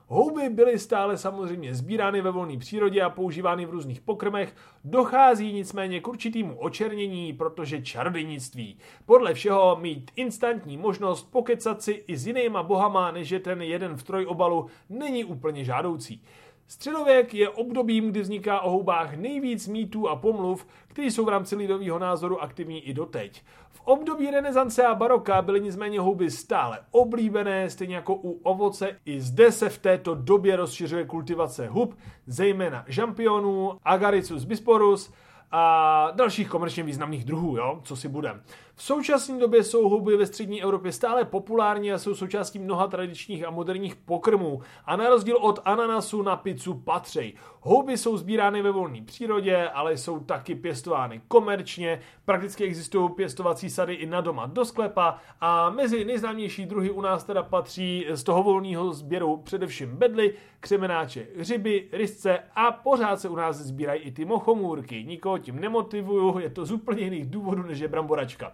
Houby 0.09 0.49
byly 0.49 0.79
stále 0.79 1.17
samozřejmě 1.17 1.75
sbírány 1.75 2.21
ve 2.21 2.31
volné 2.31 2.57
přírodě 2.57 3.01
a 3.01 3.09
používány 3.09 3.65
v 3.65 3.69
různých 3.69 4.01
pokrmech, 4.01 4.55
dochází 4.83 5.53
nicméně 5.53 6.01
k 6.01 6.07
určitému 6.07 6.59
očernění, 6.59 7.33
protože 7.33 7.81
čarodějnictví. 7.81 8.77
Podle 9.05 9.33
všeho 9.33 9.77
mít 9.81 10.11
instantní 10.15 10.77
možnost 10.77 11.31
pokecat 11.31 11.81
si 11.81 11.91
i 11.91 12.17
s 12.17 12.27
jinýma 12.27 12.63
bohama, 12.63 13.11
než 13.11 13.29
je 13.29 13.39
ten 13.39 13.61
jeden 13.61 13.97
v 13.97 14.03
trojobalu, 14.03 14.67
není 14.89 15.23
úplně 15.23 15.63
žádoucí. 15.63 16.21
Středověk 16.67 17.33
je 17.33 17.49
obdobím, 17.49 18.11
kdy 18.11 18.21
vzniká 18.21 18.61
o 18.61 18.69
houbách 18.69 19.15
nejvíc 19.15 19.67
mýtů 19.67 20.09
a 20.09 20.15
pomluv, 20.15 20.67
které 20.87 21.07
jsou 21.07 21.25
v 21.25 21.29
rámci 21.29 21.55
lidového 21.55 21.99
názoru 21.99 22.41
aktivní 22.41 22.81
i 22.81 22.93
doteď. 22.93 23.43
Období 23.87 24.31
renesance 24.31 24.85
a 24.85 24.95
baroka 24.95 25.41
byly 25.41 25.61
nicméně 25.61 25.99
houby 25.99 26.31
stále 26.31 26.79
oblíbené, 26.91 27.69
stejně 27.69 27.95
jako 27.95 28.15
u 28.15 28.31
ovoce. 28.31 28.99
I 29.05 29.21
zde 29.21 29.51
se 29.51 29.69
v 29.69 29.77
této 29.77 30.15
době 30.15 30.55
rozšiřuje 30.55 31.05
kultivace 31.05 31.67
hub, 31.67 31.97
zejména 32.25 32.83
žampionů, 32.87 33.79
Agaricus 33.83 34.43
bisporus, 34.43 35.13
a 35.51 36.11
dalších 36.15 36.49
komerčně 36.49 36.83
významných 36.83 37.25
druhů, 37.25 37.57
jo, 37.57 37.81
co 37.83 37.95
si 37.95 38.07
budem. 38.07 38.41
V 38.79 38.83
současné 38.83 39.39
době 39.39 39.63
jsou 39.63 39.89
houby 39.89 40.17
ve 40.17 40.25
střední 40.25 40.63
Evropě 40.63 40.91
stále 40.91 41.25
populární 41.25 41.91
a 41.91 41.97
jsou 41.97 42.15
součástí 42.15 42.59
mnoha 42.59 42.87
tradičních 42.87 43.45
a 43.45 43.49
moderních 43.49 43.95
pokrmů 43.95 44.61
a 44.85 44.95
na 44.95 45.09
rozdíl 45.09 45.37
od 45.37 45.59
ananasu 45.65 46.21
na 46.21 46.35
pizzu 46.35 46.73
patřej. 46.73 47.33
Houby 47.61 47.97
jsou 47.97 48.17
sbírány 48.17 48.61
ve 48.61 48.71
volné 48.71 49.01
přírodě, 49.01 49.69
ale 49.69 49.97
jsou 49.97 50.19
taky 50.19 50.55
pěstovány 50.55 51.21
komerčně, 51.27 51.99
prakticky 52.25 52.63
existují 52.63 53.09
pěstovací 53.09 53.69
sady 53.69 53.93
i 53.93 54.05
na 54.05 54.21
doma 54.21 54.45
do 54.45 54.65
sklepa 54.65 55.17
a 55.41 55.69
mezi 55.69 56.05
nejznámější 56.05 56.65
druhy 56.65 56.91
u 56.91 57.01
nás 57.01 57.23
teda 57.23 57.43
patří 57.43 58.05
z 58.09 58.23
toho 58.23 58.43
volného 58.43 58.93
sběru 58.93 59.37
především 59.37 59.97
bedly, 59.97 60.33
křemenáče, 60.59 61.27
hřiby, 61.39 61.87
rysce 61.91 62.39
a 62.55 62.71
pořád 62.71 63.21
se 63.21 63.29
u 63.29 63.35
nás 63.35 63.57
sbírají 63.57 64.01
i 64.01 64.11
ty 64.11 64.25
mochomůrky. 64.25 65.03
Nikoho 65.03 65.37
tím 65.37 65.59
nemotivuju, 65.59 66.39
je 66.39 66.49
to 66.49 66.65
z 66.65 66.71
úplně 66.71 67.01
jiných 67.01 67.25
důvodů 67.25 67.63
než 67.63 67.79
je 67.79 67.87
bramboračka. 67.87 68.53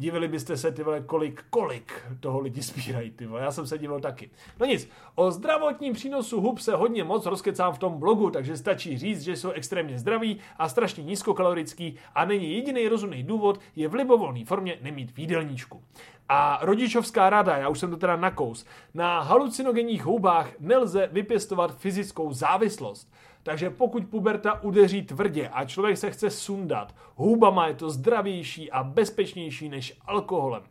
Divili 0.00 0.28
byste 0.28 0.56
se, 0.56 0.72
ty 0.72 0.82
vole, 0.82 1.00
kolik, 1.00 1.44
kolik 1.50 1.92
toho 2.20 2.40
lidi 2.40 2.62
spírají, 2.62 3.10
ty 3.10 3.26
vole. 3.26 3.42
Já 3.42 3.52
jsem 3.52 3.66
se 3.66 3.78
divil 3.78 4.00
taky. 4.00 4.30
No 4.60 4.66
nic, 4.66 4.90
o 5.14 5.30
zdravotním 5.30 5.92
přínosu 5.92 6.40
hub 6.40 6.58
se 6.58 6.74
hodně 6.74 7.04
moc 7.04 7.26
rozkecám 7.26 7.72
v 7.72 7.78
tom 7.78 7.98
blogu, 7.98 8.30
takže 8.30 8.56
stačí 8.56 8.98
říct, 8.98 9.20
že 9.22 9.36
jsou 9.36 9.50
extrémně 9.50 9.98
zdraví 9.98 10.38
a 10.58 10.68
strašně 10.68 11.04
nízkokalorický 11.04 11.96
a 12.14 12.24
není 12.24 12.54
jediný 12.54 12.88
rozumný 12.88 13.22
důvod 13.22 13.60
je 13.76 13.88
v 13.88 13.94
libovolné 13.94 14.44
formě 14.44 14.78
nemít 14.82 15.16
výdelníčku. 15.16 15.82
A 16.28 16.58
rodičovská 16.62 17.30
rada, 17.30 17.56
já 17.56 17.68
už 17.68 17.78
jsem 17.78 17.90
to 17.90 17.96
teda 17.96 18.16
nakous, 18.16 18.66
na 18.94 19.20
halucinogenních 19.20 20.04
houbách 20.04 20.50
nelze 20.60 21.08
vypěstovat 21.12 21.78
fyzickou 21.78 22.32
závislost. 22.32 23.12
Takže 23.42 23.70
pokud 23.70 24.06
puberta 24.06 24.62
udeří 24.62 25.02
tvrdě 25.02 25.48
a 25.48 25.64
člověk 25.64 25.96
se 25.96 26.10
chce 26.10 26.30
sundat, 26.30 26.94
hubama 27.14 27.66
je 27.66 27.74
to 27.74 27.90
zdravější 27.90 28.70
a 28.70 28.82
bezpečnější 28.82 29.68
než 29.68 29.98
alkoholem. 30.06 30.62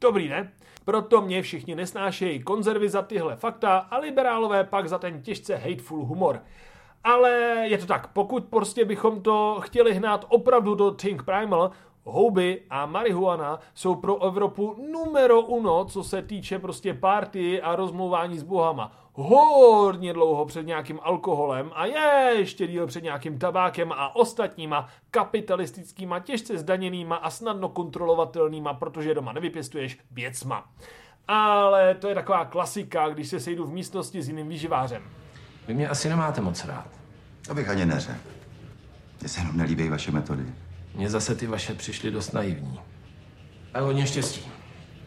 Dobrý, 0.00 0.28
ne? 0.28 0.52
Proto 0.84 1.20
mě 1.20 1.42
všichni 1.42 1.74
nesnášejí 1.74 2.42
konzervy 2.42 2.88
za 2.88 3.02
tyhle 3.02 3.36
fakta 3.36 3.78
a 3.78 3.98
liberálové 3.98 4.64
pak 4.64 4.88
za 4.88 4.98
ten 4.98 5.22
těžce 5.22 5.56
hateful 5.56 6.04
humor. 6.04 6.42
Ale 7.04 7.30
je 7.68 7.78
to 7.78 7.86
tak, 7.86 8.06
pokud 8.12 8.44
prostě 8.44 8.84
bychom 8.84 9.22
to 9.22 9.58
chtěli 9.60 9.94
hnát 9.94 10.24
opravdu 10.28 10.74
do 10.74 10.90
Think 10.90 11.22
Primal, 11.22 11.70
houby 12.04 12.62
a 12.70 12.86
marihuana 12.86 13.58
jsou 13.74 13.94
pro 13.94 14.22
Evropu 14.22 14.76
numero 14.92 15.40
uno, 15.40 15.84
co 15.84 16.04
se 16.04 16.22
týče 16.22 16.58
prostě 16.58 16.94
party 16.94 17.62
a 17.62 17.76
rozmlouvání 17.76 18.38
s 18.38 18.42
bohama. 18.42 18.92
Hodně 19.22 20.12
dlouho 20.12 20.46
před 20.46 20.66
nějakým 20.66 21.00
alkoholem 21.02 21.70
a 21.74 21.86
ještě 22.30 22.66
díl 22.66 22.86
před 22.86 23.02
nějakým 23.02 23.38
tabákem 23.38 23.92
a 23.92 24.16
ostatníma 24.16 24.88
kapitalistickýma, 25.10 26.20
těžce 26.20 26.58
zdaněnýma 26.58 27.16
a 27.16 27.30
snadno 27.30 27.68
kontrolovatelnýma, 27.68 28.74
protože 28.74 29.14
doma 29.14 29.32
nevypěstuješ 29.32 29.98
věcma. 30.10 30.64
Ale 31.28 31.94
to 31.94 32.08
je 32.08 32.14
taková 32.14 32.44
klasika, 32.44 33.08
když 33.08 33.28
se 33.28 33.40
sejdu 33.40 33.66
v 33.66 33.72
místnosti 33.72 34.22
s 34.22 34.28
jiným 34.28 34.48
výživářem. 34.48 35.02
Vy 35.68 35.74
mě 35.74 35.88
asi 35.88 36.08
nemáte 36.08 36.40
moc 36.40 36.64
rád. 36.64 36.86
To 37.46 37.54
bych 37.54 37.68
ani 37.68 37.86
neřekl. 37.86 38.18
Mně 39.20 39.28
se 39.28 39.40
jenom 39.40 39.56
nelíbí 39.56 39.88
vaše 39.88 40.12
metody. 40.12 40.44
Mně 40.94 41.10
zase 41.10 41.34
ty 41.34 41.46
vaše 41.46 41.74
přišly 41.74 42.10
dost 42.10 42.32
naivní. 42.32 42.80
A 43.74 43.80
hodně 43.80 44.06
štěstí. 44.06 44.59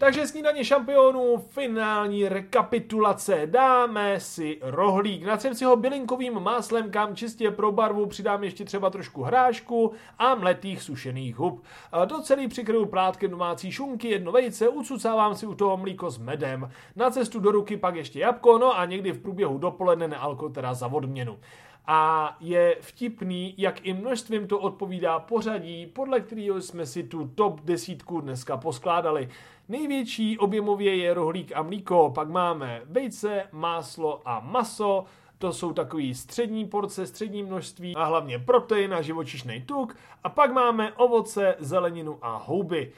Takže 0.04 0.28
snídaně 0.28 0.66
šampionů, 0.66 1.38
finální 1.38 2.30
rekapitulace. 2.30 3.42
Dáme 3.46 4.20
si 4.20 4.58
rohlík. 4.62 5.26
Natřem 5.26 5.56
si 5.56 5.66
ho 5.66 5.76
bylinkovým 5.76 6.40
máslem, 6.40 6.92
kam 6.92 7.16
čistě 7.16 7.52
pro 7.52 7.72
barvu 7.72 8.06
přidám 8.06 8.44
ještě 8.44 8.66
třeba 8.66 8.90
trošku 8.90 9.24
hrášku 9.24 9.92
a 10.20 10.36
mletých 10.36 10.82
sušených 10.82 11.36
hub. 11.36 11.64
Do 12.06 12.22
celý 12.22 12.48
přikryju 12.48 12.86
plátkem 12.86 13.32
domácí 13.32 13.72
šunky, 13.72 14.08
jedno 14.08 14.32
vejce, 14.32 14.70
ucucávám 14.70 15.36
si 15.36 15.46
u 15.46 15.56
toho 15.56 15.78
mlíko 15.78 16.10
s 16.10 16.18
medem. 16.18 16.72
Na 16.96 17.10
cestu 17.10 17.40
do 17.40 17.52
ruky 17.52 17.78
pak 17.78 17.96
ještě 17.96 18.20
jabko, 18.20 18.58
no 18.58 18.80
a 18.80 18.86
někdy 18.86 19.12
v 19.12 19.22
průběhu 19.22 19.58
dopoledne 19.58 20.08
nealko 20.08 20.50
teda 20.50 20.74
za 20.74 20.88
odměnu 20.88 21.40
a 21.88 22.36
je 22.40 22.78
vtipný, 22.82 23.54
jak 23.58 23.86
i 23.86 23.94
množstvím 23.94 24.48
to 24.48 24.60
odpovídá 24.60 25.20
pořadí, 25.20 25.86
podle 25.86 26.20
kterého 26.20 26.62
jsme 26.62 26.86
si 26.86 27.04
tu 27.04 27.28
top 27.36 27.62
desítku 27.62 28.22
dneska 28.22 28.58
poskládali. 28.58 29.30
Největší 29.70 30.38
objemově 30.38 30.96
je 30.96 31.14
rohlík 31.14 31.52
a 31.56 31.62
mlíko, 31.62 32.12
pak 32.16 32.30
máme 32.30 32.82
vejce, 32.86 33.44
máslo 33.52 34.22
a 34.26 34.40
maso, 34.40 35.06
to 35.38 35.54
jsou 35.54 35.74
takový 35.74 36.16
střední 36.16 36.66
porce, 36.66 37.08
střední 37.08 37.44
množství 37.44 37.96
a 37.96 38.06
hlavně 38.06 38.40
protein 38.40 38.94
a 38.94 39.02
živočišný 39.02 39.62
tuk. 39.62 39.98
A 40.24 40.30
pak 40.30 40.54
máme 40.54 40.94
ovoce, 40.94 41.56
zeleninu 41.60 42.18
a 42.22 42.38
houby. 42.38 42.92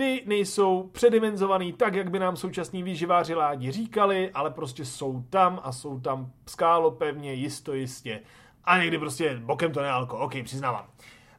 Ty 0.00 0.22
nejsou 0.26 0.90
předimenzovaný 0.92 1.72
tak, 1.72 1.94
jak 1.94 2.10
by 2.10 2.18
nám 2.18 2.36
současní 2.36 2.82
výživáři 2.82 3.34
ládi 3.34 3.70
říkali, 3.70 4.30
ale 4.34 4.50
prostě 4.50 4.84
jsou 4.84 5.24
tam 5.30 5.60
a 5.62 5.72
jsou 5.72 6.00
tam 6.00 6.32
skálo 6.46 6.90
pevně, 6.90 7.34
jisto 7.34 7.74
jistě. 7.74 8.20
A 8.64 8.78
někdy 8.78 8.98
prostě 8.98 9.40
bokem 9.44 9.72
to 9.72 9.82
nealko, 9.82 10.18
ok, 10.18 10.32
přiznávám. 10.44 10.86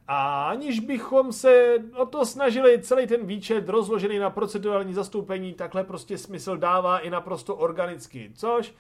A 0.08 0.44
aniž 0.44 0.80
bychom 0.80 1.34
se 1.34 1.76
o 1.96 2.06
to 2.06 2.26
snažili 2.26 2.82
celý 2.82 3.08
ten 3.08 3.26
výčet 3.26 3.70
rozložený 3.70 4.20
na 4.20 4.30
procedurální 4.30 4.94
zastoupení, 4.94 5.54
takhle 5.54 5.84
prostě 5.84 6.18
smysl 6.18 6.58
dává 6.58 7.00
i 7.00 7.10
naprosto 7.10 7.56
organicky, 7.56 8.32
což 8.36 8.74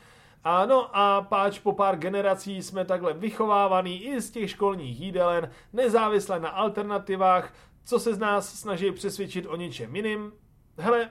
ano 0.43 0.89
a 0.93 1.21
páč 1.21 1.59
po 1.59 1.73
pár 1.73 1.97
generací 1.97 2.63
jsme 2.63 2.85
takhle 2.85 3.13
vychovávaný 3.13 4.03
i 4.03 4.21
z 4.21 4.31
těch 4.31 4.49
školních 4.49 4.99
jídelen, 4.99 5.51
nezávisle 5.73 6.39
na 6.39 6.49
alternativách, 6.49 7.53
co 7.85 7.99
se 7.99 8.13
z 8.13 8.19
nás 8.19 8.59
snaží 8.59 8.91
přesvědčit 8.91 9.45
o 9.45 9.55
něčem 9.55 9.95
jiným. 9.95 10.31
Hele, 10.77 11.09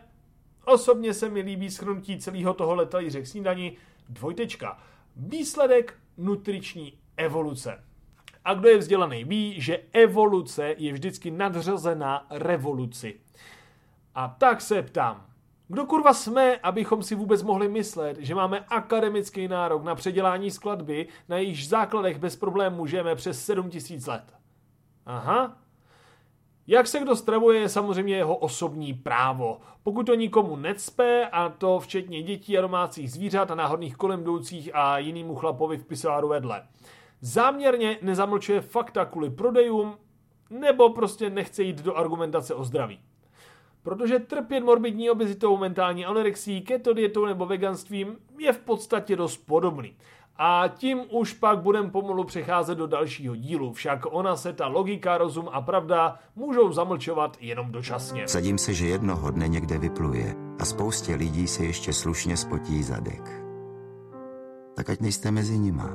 osobně 0.64 1.14
se 1.14 1.28
mi 1.28 1.40
líbí 1.40 1.70
schrnutí 1.70 2.18
celého 2.18 2.54
toho 2.54 2.74
letalíře 2.74 3.22
k 3.22 3.26
snídaní 3.26 3.76
dvojtečka. 4.08 4.78
Výsledek 5.16 5.98
nutriční 6.16 6.98
evoluce. 7.16 7.84
A 8.44 8.54
kdo 8.54 8.68
je 8.68 8.78
vzdělaný, 8.78 9.24
ví, 9.24 9.60
že 9.60 9.82
evoluce 9.92 10.74
je 10.78 10.92
vždycky 10.92 11.30
nadřazená 11.30 12.26
revoluci. 12.30 13.20
A 14.14 14.28
tak 14.28 14.60
se 14.60 14.82
ptám, 14.82 15.26
kdo 15.68 15.86
kurva 15.86 16.14
jsme, 16.14 16.56
abychom 16.56 17.02
si 17.02 17.14
vůbec 17.14 17.42
mohli 17.42 17.68
myslet, 17.68 18.16
že 18.20 18.34
máme 18.34 18.60
akademický 18.68 19.48
nárok 19.48 19.84
na 19.84 19.94
předělání 19.94 20.50
skladby, 20.50 21.08
na 21.28 21.36
jejíž 21.36 21.68
základech 21.68 22.18
bez 22.18 22.36
problémů 22.36 22.76
můžeme 22.76 23.14
přes 23.14 23.44
7000 23.44 24.06
let? 24.06 24.34
Aha, 25.06 25.58
jak 26.66 26.86
se 26.86 26.98
kdo 26.98 27.16
stravuje, 27.16 27.60
je 27.60 27.68
samozřejmě 27.68 28.16
jeho 28.16 28.36
osobní 28.36 28.94
právo. 28.94 29.60
Pokud 29.82 30.06
to 30.06 30.14
nikomu 30.14 30.56
necpe, 30.56 31.28
a 31.32 31.48
to 31.48 31.80
včetně 31.80 32.22
dětí 32.22 32.58
a 32.58 32.60
domácích 32.60 33.12
zvířat 33.12 33.50
a 33.50 33.54
náhodných 33.54 33.96
kolem 33.96 34.20
jdoucích 34.20 34.70
a 34.74 34.98
jinýmu 34.98 35.34
chlapovi 35.34 35.78
v 35.78 35.84
pisoáru 35.84 36.28
vedle. 36.28 36.62
Záměrně 37.20 37.98
nezamlčuje 38.02 38.60
fakta 38.60 39.04
kvůli 39.04 39.30
prodejům, 39.30 39.96
nebo 40.50 40.90
prostě 40.90 41.30
nechce 41.30 41.62
jít 41.62 41.82
do 41.82 41.96
argumentace 41.96 42.54
o 42.54 42.64
zdraví. 42.64 43.00
Protože 43.82 44.18
trpět 44.18 44.60
morbidní 44.60 45.10
obezitou, 45.10 45.56
mentální 45.56 46.06
anorexí, 46.06 46.60
keto 46.60 46.92
dietou 46.92 47.26
nebo 47.26 47.46
veganstvím 47.46 48.16
je 48.38 48.52
v 48.52 48.58
podstatě 48.58 49.16
dost 49.16 49.36
podobný. 49.36 49.96
A 50.42 50.68
tím 50.68 51.00
už 51.10 51.32
pak 51.32 51.58
budem 51.58 51.90
pomalu 51.90 52.24
přecházet 52.24 52.78
do 52.78 52.86
dalšího 52.86 53.36
dílu, 53.36 53.72
však 53.72 54.00
ona 54.10 54.36
se 54.36 54.52
ta 54.52 54.66
logika, 54.66 55.18
rozum 55.18 55.48
a 55.52 55.60
pravda 55.60 56.18
můžou 56.36 56.72
zamlčovat 56.72 57.36
jenom 57.40 57.72
dočasně. 57.72 58.28
Sadím 58.28 58.58
se, 58.58 58.74
že 58.74 58.86
jednoho 58.86 59.30
dne 59.30 59.48
někde 59.48 59.78
vypluje 59.78 60.34
a 60.58 60.64
spoustě 60.64 61.14
lidí 61.14 61.46
se 61.46 61.64
ještě 61.64 61.92
slušně 61.92 62.36
spotí 62.36 62.82
zadek. 62.82 63.42
Tak 64.76 64.90
ať 64.90 65.00
nejste 65.00 65.30
mezi 65.30 65.58
nima. 65.58 65.90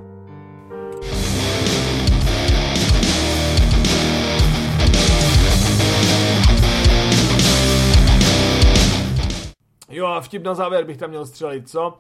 Jo 9.90 10.06
a 10.06 10.22
vtip 10.22 10.44
na 10.44 10.54
závěr 10.54 10.84
bych 10.84 10.98
tam 10.98 11.10
měl 11.10 11.26
střelit, 11.26 11.70
co? 11.70 11.98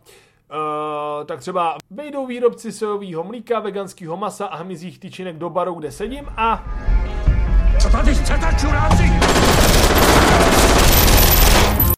Uh, 0.51 1.25
tak 1.25 1.39
třeba 1.39 1.77
vejdou 1.91 2.25
výrobci 2.25 2.71
sojového 2.71 3.23
mlíka, 3.23 3.59
veganského 3.59 4.17
masa 4.17 4.45
a 4.45 4.57
hmyzích 4.57 4.99
tyčinek 4.99 5.37
do 5.37 5.49
baru, 5.49 5.73
kde 5.73 5.91
sedím 5.91 6.25
a... 6.37 6.63
Co 7.81 7.89
tady 7.89 8.15
chcete, 8.15 8.47
čuráci? 8.61 9.34